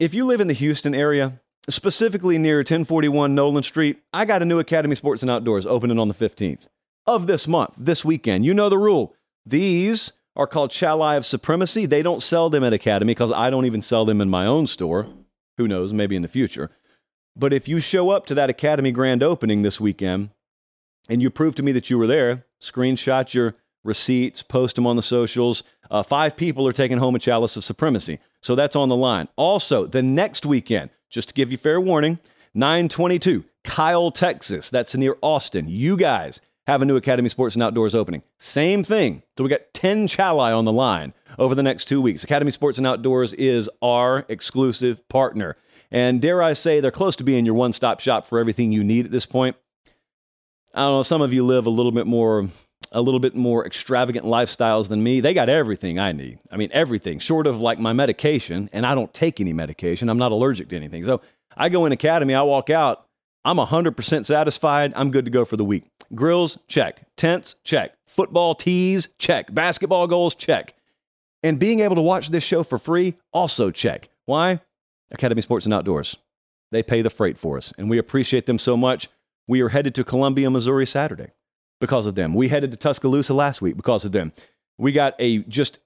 if 0.00 0.14
you 0.14 0.24
live 0.26 0.40
in 0.40 0.48
the 0.48 0.54
Houston 0.54 0.94
area, 0.94 1.40
specifically 1.68 2.38
near 2.38 2.58
1041 2.58 3.34
Nolan 3.34 3.62
Street, 3.62 4.00
I 4.12 4.24
got 4.24 4.42
a 4.42 4.44
new 4.44 4.58
Academy 4.58 4.94
Sports 4.94 5.22
and 5.22 5.30
Outdoors 5.30 5.66
opening 5.66 5.98
on 5.98 6.08
the 6.08 6.14
15th 6.14 6.68
of 7.06 7.26
this 7.26 7.48
month, 7.48 7.74
this 7.76 8.04
weekend. 8.04 8.44
You 8.44 8.54
know 8.54 8.68
the 8.68 8.78
rule. 8.78 9.14
These 9.44 10.12
are 10.38 10.46
called 10.46 10.70
Chalai 10.70 11.16
of 11.16 11.26
Supremacy. 11.26 11.84
They 11.84 12.02
don't 12.02 12.22
sell 12.22 12.48
them 12.48 12.62
at 12.62 12.72
Academy 12.72 13.10
because 13.10 13.32
I 13.32 13.50
don't 13.50 13.66
even 13.66 13.82
sell 13.82 14.04
them 14.04 14.20
in 14.20 14.30
my 14.30 14.46
own 14.46 14.68
store. 14.68 15.08
Who 15.56 15.66
knows, 15.66 15.92
maybe 15.92 16.14
in 16.14 16.22
the 16.22 16.28
future. 16.28 16.70
But 17.36 17.52
if 17.52 17.66
you 17.66 17.80
show 17.80 18.10
up 18.10 18.24
to 18.26 18.34
that 18.34 18.48
Academy 18.48 18.92
grand 18.92 19.22
opening 19.22 19.62
this 19.62 19.80
weekend 19.80 20.30
and 21.08 21.20
you 21.20 21.28
prove 21.28 21.56
to 21.56 21.62
me 21.64 21.72
that 21.72 21.90
you 21.90 21.98
were 21.98 22.06
there, 22.06 22.46
screenshot 22.60 23.34
your 23.34 23.56
receipts, 23.82 24.42
post 24.44 24.76
them 24.76 24.86
on 24.86 24.94
the 24.96 25.02
socials. 25.02 25.64
Uh, 25.90 26.04
five 26.04 26.36
people 26.36 26.66
are 26.68 26.72
taking 26.72 26.98
home 26.98 27.16
a 27.16 27.18
chalice 27.18 27.56
of 27.56 27.64
supremacy. 27.64 28.20
So 28.40 28.54
that's 28.54 28.76
on 28.76 28.88
the 28.88 28.96
line. 28.96 29.28
Also, 29.34 29.86
the 29.86 30.02
next 30.02 30.46
weekend, 30.46 30.90
just 31.10 31.28
to 31.28 31.34
give 31.34 31.50
you 31.50 31.58
fair 31.58 31.80
warning, 31.80 32.20
922, 32.54 33.44
Kyle, 33.64 34.10
Texas. 34.12 34.70
That's 34.70 34.94
near 34.94 35.16
Austin. 35.20 35.68
You 35.68 35.96
guys 35.96 36.40
have 36.68 36.82
a 36.82 36.84
new 36.84 36.96
Academy 36.96 37.30
Sports 37.30 37.56
and 37.56 37.62
Outdoors 37.62 37.94
opening. 37.94 38.22
Same 38.36 38.84
thing. 38.84 39.22
So 39.36 39.42
we 39.42 39.48
got 39.48 39.72
10 39.72 40.06
chali 40.06 40.52
on 40.52 40.66
the 40.66 40.72
line 40.72 41.14
over 41.38 41.54
the 41.54 41.62
next 41.62 41.86
two 41.86 42.02
weeks. 42.02 42.22
Academy 42.22 42.50
Sports 42.50 42.76
and 42.76 42.86
Outdoors 42.86 43.32
is 43.32 43.70
our 43.80 44.26
exclusive 44.28 45.08
partner. 45.08 45.56
And 45.90 46.20
dare 46.20 46.42
I 46.42 46.52
say, 46.52 46.80
they're 46.80 46.90
close 46.90 47.16
to 47.16 47.24
being 47.24 47.46
your 47.46 47.54
one 47.54 47.72
stop 47.72 48.00
shop 48.00 48.26
for 48.26 48.38
everything 48.38 48.70
you 48.70 48.84
need 48.84 49.06
at 49.06 49.10
this 49.10 49.24
point. 49.24 49.56
I 50.74 50.82
don't 50.82 50.98
know, 50.98 51.02
some 51.02 51.22
of 51.22 51.32
you 51.32 51.44
live 51.46 51.64
a 51.64 51.70
little 51.70 51.92
bit 51.92 52.06
more 52.06 52.48
a 52.92 53.02
little 53.02 53.20
bit 53.20 53.34
more 53.34 53.66
extravagant 53.66 54.24
lifestyles 54.24 54.88
than 54.88 55.02
me. 55.02 55.20
They 55.20 55.34
got 55.34 55.50
everything 55.50 55.98
I 55.98 56.12
need. 56.12 56.38
I 56.50 56.56
mean, 56.56 56.70
everything, 56.72 57.18
short 57.18 57.46
of 57.46 57.60
like 57.60 57.78
my 57.78 57.92
medication, 57.92 58.68
and 58.72 58.86
I 58.86 58.94
don't 58.94 59.12
take 59.12 59.40
any 59.40 59.52
medication. 59.52 60.08
I'm 60.08 60.16
not 60.16 60.32
allergic 60.32 60.68
to 60.68 60.76
anything. 60.76 61.04
So 61.04 61.20
I 61.54 61.68
go 61.68 61.84
in 61.84 61.92
academy, 61.92 62.34
I 62.34 62.42
walk 62.42 62.70
out, 62.70 63.07
I'm 63.48 63.56
100% 63.56 64.26
satisfied. 64.26 64.92
I'm 64.94 65.10
good 65.10 65.24
to 65.24 65.30
go 65.30 65.46
for 65.46 65.56
the 65.56 65.64
week. 65.64 65.84
Grills, 66.14 66.58
check. 66.68 67.06
Tents, 67.16 67.54
check. 67.64 67.94
Football 68.06 68.54
tees, 68.54 69.08
check. 69.18 69.54
Basketball 69.54 70.06
goals, 70.06 70.34
check. 70.34 70.74
And 71.42 71.58
being 71.58 71.80
able 71.80 71.94
to 71.94 72.02
watch 72.02 72.28
this 72.28 72.44
show 72.44 72.62
for 72.62 72.78
free, 72.78 73.14
also 73.32 73.70
check. 73.70 74.10
Why? 74.26 74.60
Academy 75.10 75.40
Sports 75.40 75.64
and 75.64 75.72
Outdoors. 75.72 76.18
They 76.72 76.82
pay 76.82 77.00
the 77.00 77.08
freight 77.08 77.38
for 77.38 77.56
us, 77.56 77.72
and 77.78 77.88
we 77.88 77.96
appreciate 77.96 78.44
them 78.44 78.58
so 78.58 78.76
much. 78.76 79.08
We 79.46 79.62
are 79.62 79.70
headed 79.70 79.94
to 79.94 80.04
Columbia, 80.04 80.50
Missouri 80.50 80.84
Saturday 80.84 81.32
because 81.80 82.04
of 82.04 82.16
them. 82.16 82.34
We 82.34 82.48
headed 82.48 82.70
to 82.72 82.76
Tuscaloosa 82.76 83.32
last 83.32 83.62
week 83.62 83.78
because 83.78 84.04
of 84.04 84.12
them. 84.12 84.34
We 84.76 84.92
got 84.92 85.14
a 85.18 85.38
just 85.38 85.78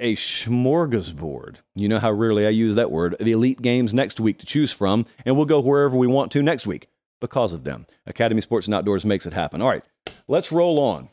a 0.00 0.16
smorgasbord. 0.16 1.56
You 1.74 1.88
know 1.88 1.98
how 1.98 2.10
rarely 2.10 2.46
I 2.46 2.50
use 2.50 2.74
that 2.76 2.90
word. 2.90 3.16
The 3.20 3.32
elite 3.32 3.60
games 3.60 3.92
next 3.92 4.18
week 4.18 4.38
to 4.38 4.46
choose 4.46 4.72
from, 4.72 5.04
and 5.26 5.36
we'll 5.36 5.44
go 5.44 5.60
wherever 5.60 5.94
we 5.94 6.06
want 6.06 6.32
to 6.32 6.42
next 6.42 6.66
week 6.66 6.88
because 7.22 7.54
of 7.54 7.64
them. 7.64 7.86
Academy 8.06 8.42
Sports 8.42 8.66
and 8.66 8.74
Outdoors 8.74 9.06
makes 9.06 9.24
it 9.24 9.32
happen. 9.32 9.62
All 9.62 9.68
right, 9.70 9.84
let's 10.28 10.52
roll 10.52 10.78
on. 10.78 11.08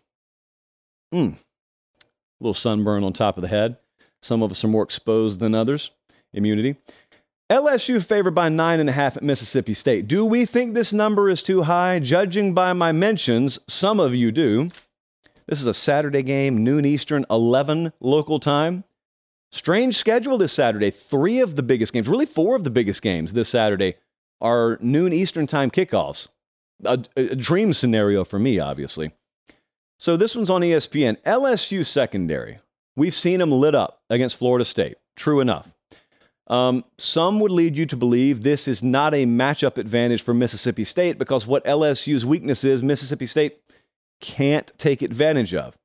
Mm. 1.14 1.36
A 1.36 1.38
little 2.42 2.54
sunburn 2.54 3.06
on 3.06 3.14
top 3.14 3.38
of 3.38 3.42
the 3.42 3.48
head. 3.48 3.78
Some 4.22 4.44
of 4.44 4.52
us 4.52 4.66
are 4.66 4.68
more 4.68 4.84
exposed 4.84 5.40
than 5.40 5.56
others. 5.56 5.92
Immunity. 6.34 6.76
LSU 7.50 8.04
favored 8.06 8.36
by 8.36 8.50
nine 8.50 8.80
and 8.80 8.90
a 8.90 8.94
half 8.94 9.18
at 9.18 9.24
Mississippi 9.24 9.74
State. 9.74 10.08
Do 10.08 10.26
we 10.26 10.46
think 10.46 10.74
this 10.74 10.94
number 10.94 11.30
is 11.30 11.42
too 11.42 11.64
high? 11.64 12.00
Judging 12.00 12.54
by 12.54 12.74
my 12.74 12.92
mentions, 12.92 13.58
some 13.68 14.00
of 14.00 14.14
you 14.14 14.32
do. 14.32 14.70
This 15.48 15.60
is 15.60 15.66
a 15.66 15.74
Saturday 15.74 16.22
game, 16.22 16.64
noon 16.64 16.86
Eastern, 16.86 17.26
11 17.32 17.94
local 18.00 18.40
time. 18.40 18.84
Strange 19.52 19.96
schedule 19.96 20.38
this 20.38 20.54
Saturday. 20.54 20.92
Three 20.92 21.40
of 21.40 21.56
the 21.56 21.64
biggest 21.64 21.92
games, 21.92 22.08
really 22.08 22.28
four 22.28 22.56
of 22.56 22.64
the 22.64 22.70
biggest 22.70 23.02
games 23.02 23.34
this 23.34 23.50
Saturday, 23.50 23.96
are 24.42 24.78
noon 24.82 25.14
Eastern 25.14 25.48
time 25.48 25.70
kickoffs. 25.70 26.28
A, 26.86 27.04
a 27.16 27.36
dream 27.36 27.74
scenario 27.74 28.24
for 28.24 28.40
me, 28.40 28.60
obviously. 28.60 29.12
So 29.98 30.16
this 30.16 30.36
one's 30.36 30.50
on 30.50 30.62
ESPN. 30.62 31.18
LSU 31.24 31.86
secondary. 31.86 32.60
We've 32.96 33.14
seen 33.14 33.40
them 33.40 33.52
lit 33.52 33.76
up 33.76 34.02
against 34.10 34.38
Florida 34.38 34.64
State. 34.64 34.98
True 35.16 35.42
enough. 35.42 35.74
Um, 36.48 36.84
some 36.98 37.40
would 37.42 37.52
lead 37.52 37.78
you 37.78 37.86
to 37.86 37.96
believe 37.96 38.42
this 38.42 38.68
is 38.68 38.82
not 38.82 39.14
a 39.14 39.26
matchup 39.26 39.78
advantage 39.78 40.22
for 40.22 40.34
Mississippi 40.34 40.84
State 40.84 41.20
because 41.20 41.46
what 41.46 41.64
LSU's 41.66 42.26
weakness 42.26 42.64
is, 42.64 42.82
Mississippi 42.82 43.28
State 43.28 43.60
can't 44.20 44.72
take 44.78 45.02
advantage 45.02 45.54
of. 45.54 45.78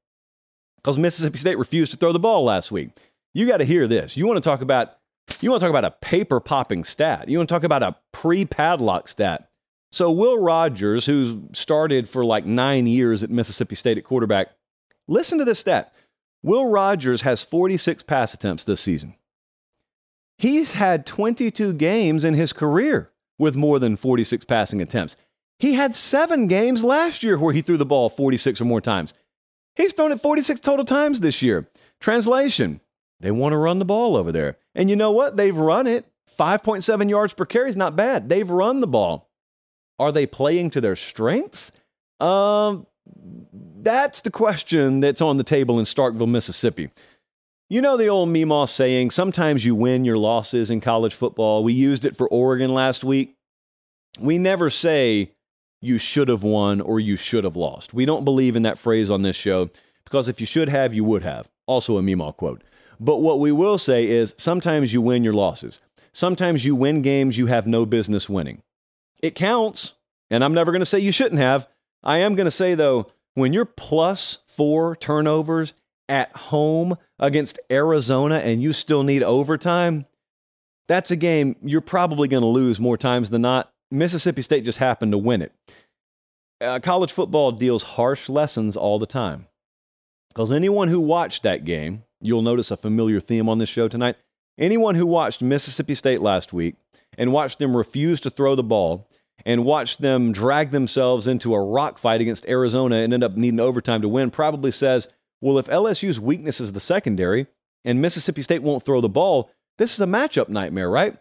Because 0.76 0.96
Mississippi 0.96 1.38
State 1.38 1.58
refused 1.58 1.92
to 1.92 1.98
throw 1.98 2.12
the 2.12 2.18
ball 2.18 2.44
last 2.44 2.70
week. 2.72 2.90
You 3.34 3.46
got 3.46 3.58
to 3.58 3.64
hear 3.64 3.86
this. 3.86 4.16
You 4.16 4.26
want 4.26 4.42
to 4.42 4.48
talk 4.48 4.62
about 4.62 4.96
you 5.40 5.50
want 5.50 5.60
to 5.60 5.66
talk 5.66 5.70
about 5.70 5.84
a 5.84 5.90
paper 5.90 6.40
popping 6.40 6.84
stat. 6.84 7.28
You 7.28 7.38
want 7.38 7.48
to 7.48 7.54
talk 7.54 7.64
about 7.64 7.82
a 7.82 7.96
pre 8.12 8.44
padlock 8.44 9.08
stat. 9.08 9.50
So 9.92 10.10
Will 10.10 10.38
Rogers, 10.38 11.06
who 11.06 11.48
started 11.52 12.08
for 12.08 12.24
like 12.24 12.44
nine 12.44 12.86
years 12.86 13.22
at 13.22 13.30
Mississippi 13.30 13.76
State 13.76 13.98
at 13.98 14.04
quarterback, 14.04 14.48
listen 15.06 15.38
to 15.38 15.44
this 15.44 15.60
stat. 15.60 15.94
Will 16.42 16.68
Rogers 16.68 17.22
has 17.22 17.42
46 17.42 18.02
pass 18.02 18.34
attempts 18.34 18.64
this 18.64 18.80
season. 18.80 19.14
He's 20.36 20.72
had 20.72 21.06
22 21.06 21.74
games 21.74 22.24
in 22.24 22.34
his 22.34 22.52
career 22.52 23.12
with 23.38 23.56
more 23.56 23.78
than 23.78 23.96
46 23.96 24.44
passing 24.44 24.82
attempts. 24.82 25.16
He 25.58 25.74
had 25.74 25.94
seven 25.94 26.48
games 26.48 26.82
last 26.82 27.22
year 27.22 27.38
where 27.38 27.52
he 27.52 27.62
threw 27.62 27.76
the 27.76 27.86
ball 27.86 28.08
46 28.08 28.60
or 28.60 28.64
more 28.64 28.80
times. 28.80 29.14
He's 29.76 29.92
thrown 29.92 30.12
it 30.12 30.20
46 30.20 30.60
total 30.60 30.84
times 30.84 31.20
this 31.20 31.40
year. 31.40 31.68
Translation 32.00 32.80
they 33.20 33.30
want 33.30 33.52
to 33.52 33.58
run 33.58 33.78
the 33.78 33.84
ball 33.84 34.16
over 34.16 34.32
there. 34.32 34.58
And 34.74 34.90
you 34.90 34.96
know 34.96 35.10
what? 35.10 35.36
They've 35.36 35.56
run 35.56 35.86
it. 35.86 36.06
5.7 36.28 37.08
yards 37.08 37.34
per 37.34 37.44
carry 37.44 37.70
is 37.70 37.76
not 37.76 37.96
bad. 37.96 38.28
They've 38.28 38.48
run 38.48 38.80
the 38.80 38.86
ball. 38.86 39.30
Are 39.98 40.10
they 40.12 40.26
playing 40.26 40.70
to 40.70 40.80
their 40.80 40.96
strengths? 40.96 41.70
Um, 42.20 42.86
that's 43.82 44.22
the 44.22 44.30
question 44.30 45.00
that's 45.00 45.20
on 45.20 45.36
the 45.36 45.44
table 45.44 45.78
in 45.78 45.84
Starkville, 45.84 46.28
Mississippi. 46.28 46.90
You 47.70 47.80
know 47.80 47.96
the 47.96 48.08
old 48.08 48.28
Meemaw 48.28 48.68
saying, 48.68 49.10
sometimes 49.10 49.64
you 49.64 49.74
win 49.74 50.04
your 50.04 50.18
losses 50.18 50.70
in 50.70 50.80
college 50.80 51.14
football. 51.14 51.64
We 51.64 51.72
used 51.72 52.04
it 52.04 52.16
for 52.16 52.28
Oregon 52.28 52.74
last 52.74 53.04
week. 53.04 53.36
We 54.20 54.38
never 54.38 54.70
say 54.70 55.32
you 55.80 55.98
should 55.98 56.28
have 56.28 56.42
won 56.42 56.80
or 56.80 57.00
you 57.00 57.16
should 57.16 57.44
have 57.44 57.56
lost. 57.56 57.94
We 57.94 58.04
don't 58.04 58.24
believe 58.24 58.56
in 58.56 58.62
that 58.62 58.78
phrase 58.78 59.10
on 59.10 59.22
this 59.22 59.36
show 59.36 59.70
because 60.04 60.28
if 60.28 60.40
you 60.40 60.46
should 60.46 60.68
have, 60.68 60.94
you 60.94 61.04
would 61.04 61.22
have. 61.22 61.50
Also 61.66 61.98
a 61.98 62.02
Meemaw 62.02 62.36
quote. 62.36 62.62
But 63.00 63.18
what 63.18 63.40
we 63.40 63.52
will 63.52 63.78
say 63.78 64.08
is 64.08 64.34
sometimes 64.36 64.92
you 64.92 65.02
win 65.02 65.24
your 65.24 65.34
losses. 65.34 65.80
Sometimes 66.12 66.64
you 66.64 66.76
win 66.76 67.02
games 67.02 67.36
you 67.36 67.46
have 67.46 67.66
no 67.66 67.84
business 67.84 68.28
winning. 68.28 68.62
It 69.22 69.34
counts, 69.34 69.94
and 70.30 70.44
I'm 70.44 70.54
never 70.54 70.70
going 70.70 70.80
to 70.80 70.86
say 70.86 70.98
you 70.98 71.12
shouldn't 71.12 71.40
have. 71.40 71.68
I 72.02 72.18
am 72.18 72.34
going 72.34 72.46
to 72.46 72.50
say, 72.50 72.74
though, 72.74 73.08
when 73.34 73.52
you're 73.52 73.64
plus 73.64 74.38
four 74.46 74.94
turnovers 74.94 75.74
at 76.08 76.30
home 76.36 76.96
against 77.18 77.58
Arizona 77.70 78.36
and 78.36 78.62
you 78.62 78.72
still 78.72 79.02
need 79.02 79.22
overtime, 79.22 80.06
that's 80.86 81.10
a 81.10 81.16
game 81.16 81.56
you're 81.62 81.80
probably 81.80 82.28
going 82.28 82.42
to 82.42 82.46
lose 82.46 82.78
more 82.78 82.98
times 82.98 83.30
than 83.30 83.42
not. 83.42 83.72
Mississippi 83.90 84.42
State 84.42 84.64
just 84.64 84.78
happened 84.78 85.12
to 85.12 85.18
win 85.18 85.42
it. 85.42 85.52
Uh, 86.60 86.78
college 86.80 87.12
football 87.12 87.52
deals 87.52 87.82
harsh 87.82 88.28
lessons 88.28 88.76
all 88.76 88.98
the 88.98 89.06
time. 89.06 89.46
Because 90.28 90.50
anyone 90.52 90.88
who 90.88 91.00
watched 91.00 91.42
that 91.44 91.64
game, 91.64 92.04
you'll 92.24 92.42
notice 92.42 92.70
a 92.70 92.76
familiar 92.76 93.20
theme 93.20 93.48
on 93.48 93.58
this 93.58 93.68
show 93.68 93.86
tonight. 93.86 94.16
Anyone 94.58 94.94
who 94.94 95.06
watched 95.06 95.42
Mississippi 95.42 95.94
State 95.94 96.20
last 96.20 96.52
week 96.52 96.76
and 97.18 97.32
watched 97.32 97.58
them 97.58 97.76
refuse 97.76 98.20
to 98.20 98.30
throw 98.30 98.54
the 98.54 98.62
ball 98.62 99.08
and 99.44 99.64
watched 99.64 100.00
them 100.00 100.32
drag 100.32 100.70
themselves 100.70 101.26
into 101.26 101.54
a 101.54 101.62
rock 101.62 101.98
fight 101.98 102.20
against 102.20 102.48
Arizona 102.48 102.96
and 102.96 103.12
end 103.12 103.22
up 103.22 103.36
needing 103.36 103.60
overtime 103.60 104.00
to 104.00 104.08
win 104.08 104.30
probably 104.30 104.70
says, 104.70 105.06
well, 105.40 105.58
if 105.58 105.66
LSU's 105.66 106.18
weakness 106.18 106.60
is 106.60 106.72
the 106.72 106.80
secondary 106.80 107.46
and 107.84 108.00
Mississippi 108.00 108.40
State 108.40 108.62
won't 108.62 108.82
throw 108.82 109.00
the 109.00 109.08
ball, 109.08 109.50
this 109.76 109.92
is 109.92 110.00
a 110.00 110.06
matchup 110.06 110.48
nightmare, 110.48 110.88
right? 110.88 111.18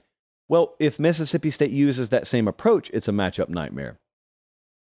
Well, 0.47 0.75
if 0.79 0.99
Mississippi 0.99 1.51
State 1.51 1.71
uses 1.71 2.09
that 2.09 2.27
same 2.27 2.47
approach, 2.47 2.89
it's 2.93 3.07
a 3.07 3.11
matchup 3.11 3.49
nightmare. 3.49 3.99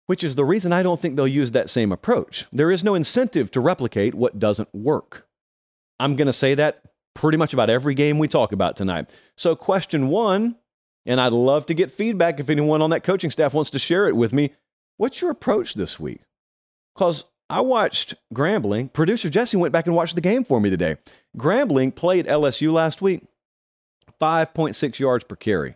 Which 0.08 0.24
is 0.24 0.36
the 0.36 0.46
reason 0.46 0.72
I 0.72 0.84
don't 0.84 1.00
think 1.00 1.16
they'll 1.16 1.28
use 1.28 1.52
that 1.52 1.70
same 1.70 1.92
approach. 1.92 2.48
There 2.52 2.72
is 2.72 2.84
no 2.84 2.96
incentive 2.96 3.52
to 3.52 3.60
replicate 3.60 4.16
what 4.16 4.40
doesn't 4.40 4.74
work. 4.74 5.27
I'm 6.00 6.16
going 6.16 6.28
to 6.28 6.34
say 6.34 6.56
that 6.56 6.82
pretty 7.14 7.38
much 7.38 7.54
about 7.54 7.70
every 7.70 7.96
game 7.96 8.20
we 8.20 8.28
talk 8.28 8.52
about 8.52 8.76
tonight. 8.76 9.10
So, 9.36 9.56
question 9.56 10.08
one, 10.10 10.56
and 11.06 11.20
I'd 11.20 11.34
love 11.34 11.66
to 11.68 11.74
get 11.74 11.92
feedback 11.92 12.40
if 12.40 12.50
anyone 12.50 12.82
on 12.82 12.90
that 12.92 13.04
coaching 13.04 13.32
staff 13.32 13.54
wants 13.54 13.70
to 13.72 13.80
share 13.80 14.08
it 14.08 14.16
with 14.16 14.34
me. 14.34 14.52
What's 14.98 15.22
your 15.22 15.32
approach 15.32 15.74
this 15.74 16.00
week? 16.00 16.22
Because 16.96 17.26
I 17.50 17.62
watched 17.62 18.16
Grambling. 18.34 18.92
Producer 18.92 19.30
Jesse 19.30 19.58
went 19.58 19.72
back 19.72 19.88
and 19.88 19.96
watched 19.96 20.16
the 20.16 20.22
game 20.22 20.44
for 20.44 20.60
me 20.60 20.70
today. 20.70 20.98
Grambling 21.38 21.96
played 21.96 22.26
LSU 22.26 22.72
last 22.72 23.02
week, 23.02 23.24
5.6 24.20 25.00
yards 25.00 25.24
per 25.24 25.36
carry. 25.36 25.76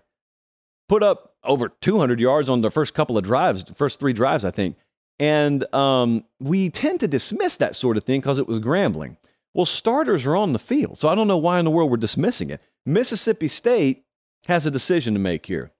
Put 0.90 1.04
up 1.04 1.36
over 1.44 1.70
200 1.70 2.20
yards 2.20 2.50
on 2.50 2.62
the 2.62 2.70
first 2.70 2.94
couple 2.94 3.18
of 3.18 3.24
drives, 3.24 3.64
first 3.76 4.00
three 4.00 4.14
drives, 4.14 4.44
I 4.44 4.52
think. 4.52 4.76
And 5.18 5.72
um, 5.74 6.26
we 6.40 6.70
tend 6.70 7.00
to 7.02 7.08
dismiss 7.08 7.58
that 7.58 7.76
sort 7.76 7.96
of 7.96 8.04
thing 8.04 8.20
because 8.20 8.38
it 8.38 8.48
was 8.48 8.60
Grambling. 8.60 9.18
Well, 9.54 9.66
starters 9.66 10.26
are 10.26 10.36
on 10.36 10.54
the 10.54 10.60
field, 10.60 10.98
so 10.98 11.10
I 11.10 11.16
don't 11.16 11.28
know 11.28 11.38
why 11.38 11.60
in 11.60 11.66
the 11.66 11.72
world 11.72 11.92
we're 11.92 11.98
dismissing 11.98 12.50
it. 12.50 12.62
Mississippi 12.86 13.48
State 13.48 14.06
has 14.48 14.66
a 14.66 14.72
decision 14.72 15.14
to 15.14 15.20
make 15.20 15.46
here 15.46 15.72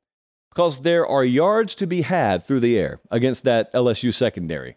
because 0.54 0.82
there 0.82 1.08
are 1.08 1.24
yards 1.24 1.74
to 1.76 1.88
be 1.88 2.02
had 2.02 2.44
through 2.44 2.60
the 2.60 2.78
air 2.78 3.00
against 3.10 3.44
that 3.46 3.74
LSU 3.74 4.14
secondary. 4.14 4.76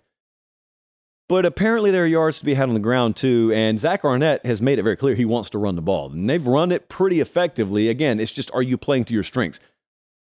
But 1.29 1.47
apparently 1.47 1.91
there 1.91 2.05
are 2.05 2.09
yards 2.09 2.39
to 2.39 2.45
be 2.45 2.55
had 2.55 2.69
on 2.69 2.75
the 2.75 2.81
ground 2.81 3.17
too, 3.17 3.51
and 3.55 3.79
Zach 3.79 4.05
Arnett 4.05 4.45
has 4.45 4.61
made 4.61 4.79
it 4.79 4.83
very 4.83 4.97
clear 4.97 5.15
he 5.15 5.25
wants 5.25 5.51
to 5.51 5.59
run 5.59 5.75
the 5.75 5.83
ball. 5.83 6.13
And 6.13 6.29
they've 6.29 6.47
run 6.47 6.71
it 6.71 6.89
pretty 6.89 7.21
effectively. 7.21 7.89
Again, 7.89 8.21
it's 8.21 8.33
just 8.33 8.53
are 8.53 8.63
you 8.63 8.77
playing 8.77 9.07
to 9.07 9.15
your 9.15 9.23
strengths? 9.23 9.59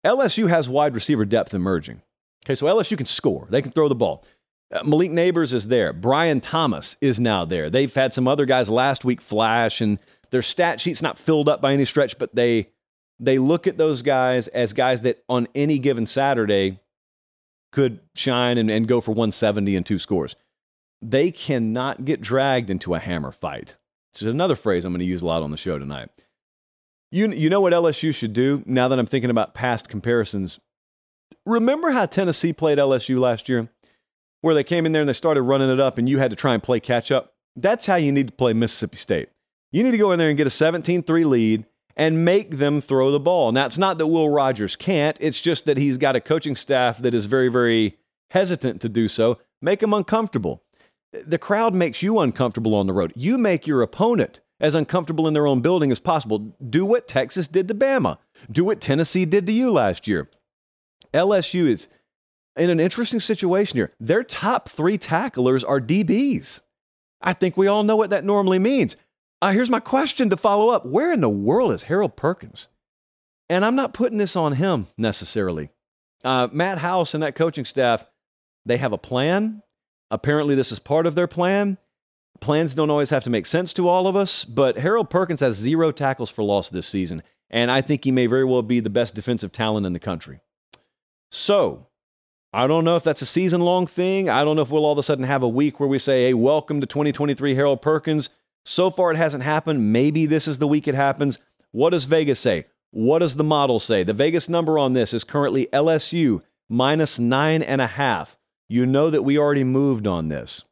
LSU 0.06 0.48
has 0.50 0.70
wide 0.70 0.94
receiver 0.94 1.26
depth 1.26 1.54
emerging. 1.54 2.02
Okay, 2.46 2.56
so 2.56 2.68
LSU 2.68 2.98
can 2.98 3.08
score. 3.08 3.48
They 3.50 3.62
can 3.62 3.72
throw 3.72 3.88
the 3.88 3.96
ball. 3.96 4.24
Uh, 4.72 4.84
Malik 4.84 5.12
Nabers 5.12 5.54
is 5.54 5.68
there. 5.68 5.92
Brian 5.92 6.40
Thomas 6.40 6.96
is 7.02 7.20
now 7.20 7.46
there. 7.46 7.70
They've 7.70 7.94
had 7.94 8.14
some 8.14 8.28
other 8.28 8.46
guys 8.46 8.70
last 8.70 9.04
week 9.04 9.22
flash, 9.22 9.82
and 9.82 10.00
their 10.30 10.42
stat 10.42 10.80
sheet's 10.80 11.02
not 11.02 11.18
filled 11.18 11.50
up 11.50 11.62
by 11.62 11.74
any 11.74 11.86
stretch, 11.86 12.18
but 12.18 12.36
they 12.36 12.70
they 13.20 13.38
look 13.38 13.68
at 13.68 13.78
those 13.78 14.02
guys 14.02 14.48
as 14.50 14.74
guys 14.74 15.02
that 15.02 15.24
on 15.30 15.48
any 15.54 15.78
given 15.78 16.06
Saturday 16.06 16.80
could 17.72 18.00
shine 18.16 18.58
and, 18.58 18.70
and 18.70 18.88
go 18.88 19.00
for 19.00 19.12
170 19.12 19.76
and 19.76 19.86
two 19.86 20.00
scores. 20.00 20.36
They 21.02 21.32
cannot 21.32 22.04
get 22.04 22.20
dragged 22.20 22.70
into 22.70 22.96
a 22.96 23.00
hammer 23.00 23.32
fight. 23.32 23.78
It's 24.12 24.24
another 24.24 24.56
phrase 24.56 24.86
I'm 24.86 24.92
going 24.92 25.00
to 25.00 25.06
use 25.06 25.22
a 25.22 25.26
lot 25.26 25.44
on 25.44 25.52
the 25.52 25.58
show 25.58 25.78
tonight. 25.78 26.10
You, 27.12 27.30
you 27.32 27.50
know 27.50 27.62
what 27.62 27.74
LSU 27.74 28.14
should 28.14 28.34
do 28.34 28.64
now 28.66 28.88
that 28.88 29.00
I'm 29.00 29.06
thinking 29.06 29.30
about 29.30 29.54
past 29.54 29.88
comparisons? 29.88 30.60
Remember 31.46 31.92
how 31.92 32.06
Tennessee 32.06 32.54
played 32.54 32.78
LSU 32.78 33.20
last 33.20 33.48
year? 33.50 33.70
Where 34.42 34.56
they 34.56 34.64
came 34.64 34.86
in 34.86 34.92
there 34.92 35.02
and 35.02 35.10
they 35.10 35.14
started 35.14 35.44
running 35.44 35.70
it 35.70 35.80
up 35.80 35.98
and 35.98 36.10
you 36.10 36.20
had 36.20 36.32
to 36.32 36.36
try 36.36 36.54
and 36.54 36.62
play 36.62 36.80
catch 36.80 37.12
up? 37.12 37.34
That's 37.56 37.86
how 37.86 37.96
you 37.96 38.12
need 38.12 38.28
to 38.28 38.34
play 38.34 38.54
Mississippi 38.54 38.98
State. 38.98 39.30
You 39.72 39.84
need 39.84 39.92
to 39.92 39.98
go 39.98 40.12
in 40.12 40.20
there 40.20 40.30
and 40.30 40.38
get 40.38 40.48
a 40.48 40.52
17 40.52 41.04
3 41.04 41.24
lead 41.26 41.66
and 41.96 42.26
make 42.26 42.58
them 42.58 42.82
throw 42.82 43.12
the 43.12 43.20
ball. 43.20 43.52
Now, 43.52 43.66
it's 43.66 43.78
not 43.78 43.98
that 43.98 44.08
Will 44.08 44.30
Rogers 44.30 44.76
can't, 44.76 45.18
it's 45.20 45.42
just 45.42 45.66
that 45.66 45.78
he's 45.78 45.98
got 45.98 46.16
a 46.16 46.22
coaching 46.22 46.56
staff 46.56 46.98
that 47.00 47.14
is 47.14 47.26
very, 47.26 47.50
very 47.50 47.98
hesitant 48.32 48.82
to 48.82 48.90
do 48.90 49.08
so. 49.08 49.40
Make 49.62 49.82
them 49.82 49.94
uncomfortable. 49.94 50.64
The 51.12 51.38
crowd 51.38 51.76
makes 51.76 52.02
you 52.02 52.20
uncomfortable 52.20 52.74
on 52.74 52.88
the 52.88 52.94
road. 52.94 53.12
You 53.16 53.38
make 53.38 53.68
your 53.68 53.82
opponent 53.82 54.40
as 54.60 54.76
uncomfortable 54.76 55.28
in 55.28 55.34
their 55.34 55.48
own 55.48 55.62
building 55.62 55.92
as 55.92 56.00
possible. 56.00 56.56
Do 56.68 56.86
what 56.86 57.08
Texas 57.08 57.48
did 57.48 57.68
to 57.68 57.76
Bama, 57.76 58.18
do 58.50 58.64
what 58.64 58.80
Tennessee 58.80 59.26
did 59.26 59.46
to 59.48 59.52
you 59.52 59.72
last 59.72 60.08
year. 60.08 60.30
LSU 61.14 61.68
is 61.68 61.90
in 62.56 62.70
an 62.70 62.80
interesting 62.80 63.20
situation 63.20 63.78
here. 63.78 63.94
Their 64.00 64.24
top 64.24 64.70
three 64.70 64.98
tacklers 64.98 65.64
are 65.64 65.80
DBs. 65.80 66.62
I 67.22 67.34
think 67.34 67.56
we 67.56 67.68
all 67.68 67.84
know 67.84 67.96
what 67.96 68.10
that 68.10 68.26
normally 68.26 68.60
means. 68.60 68.96
Uh, 69.42 69.52
here's 69.52 69.70
my 69.70 69.80
question 69.80 70.30
to 70.30 70.38
follow 70.38 70.70
up 70.70 70.86
Where 70.86 71.12
in 71.12 71.22
the 71.22 71.30
world 71.30 71.72
is 71.72 71.84
Harold 71.84 72.16
Perkins? 72.16 72.68
And 73.50 73.66
I'm 73.66 73.76
not 73.76 73.94
putting 73.94 74.18
this 74.18 74.36
on 74.36 74.54
him 74.54 74.88
necessarily. 74.98 75.70
Uh, 76.24 76.48
Matt 76.52 76.78
House 76.78 77.14
and 77.14 77.24
that 77.24 77.36
coaching 77.36 77.66
staff, 77.66 78.06
they 78.66 78.78
have 78.78 78.94
a 78.94 78.98
plan. 78.98 79.64
Apparently, 80.10 80.56
this 80.56 80.72
is 80.72 80.80
part 80.80 81.06
of 81.06 81.16
their 81.16 81.28
plan. 81.28 81.78
Plans 82.40 82.74
don't 82.74 82.90
always 82.90 83.10
have 83.10 83.24
to 83.24 83.30
make 83.30 83.46
sense 83.46 83.74
to 83.74 83.88
all 83.88 84.08
of 84.08 84.16
us, 84.16 84.46
but 84.46 84.78
Harold 84.78 85.10
Perkins 85.10 85.42
has 85.42 85.56
zero 85.56 85.92
tackles 85.92 86.30
for 86.30 86.44
loss 86.44 86.70
this 86.70 86.88
season, 86.88 87.22
and 87.50 87.70
I 87.70 87.82
think 87.82 88.04
he 88.04 88.12
may 88.12 88.26
very 88.26 88.46
well 88.46 88.64
be 88.64 88.80
the 88.80 88.90
best 88.90 89.14
defensive 89.14 89.52
talent 89.52 89.86
in 89.86 89.94
the 89.94 90.00
country. 90.00 90.40
So, 91.30 91.88
I 92.54 92.68
don't 92.68 92.84
know 92.84 92.98
if 92.98 93.04
that's 93.06 93.22
a 93.22 93.26
season 93.26 93.62
long 93.62 93.88
thing. 93.88 94.30
I 94.30 94.44
don't 94.44 94.58
know 94.58 94.62
if 94.62 94.70
we'll 94.70 94.84
all 94.84 94.92
of 94.92 94.98
a 94.98 95.04
sudden 95.04 95.24
have 95.24 95.42
a 95.42 95.48
week 95.48 95.80
where 95.80 95.88
we 95.88 95.98
say, 95.98 96.26
hey, 96.26 96.34
welcome 96.34 96.82
to 96.82 96.88
2023 96.88 97.56
Harold 97.56 97.82
Perkins. 97.82 98.30
So 98.66 98.90
far, 98.90 99.12
it 99.12 99.18
hasn't 99.18 99.44
happened. 99.44 99.94
Maybe 99.94 100.26
this 100.26 100.50
is 100.50 100.58
the 100.58 100.68
week 100.68 100.86
it 100.86 100.94
happens. 100.94 101.40
What 101.72 101.92
does 101.92 102.04
Vegas 102.04 102.42
say? 102.42 102.66
What 102.92 103.20
does 103.20 103.38
the 103.38 103.46
model 103.46 103.80
say? 103.80 104.04
The 104.04 104.14
Vegas 104.14 104.50
number 104.50 104.78
on 104.78 104.92
this 104.92 105.14
is 105.14 105.24
currently 105.24 105.68
LSU 105.68 106.42
minus 106.70 107.18
nine 107.18 107.62
and 107.62 107.80
a 107.80 107.88
half. 107.88 108.38
You 108.68 108.86
know 108.86 109.10
that 109.10 109.24
we 109.24 109.38
already 109.38 109.64
moved 109.64 110.06
on 110.06 110.28
this. 110.28 110.66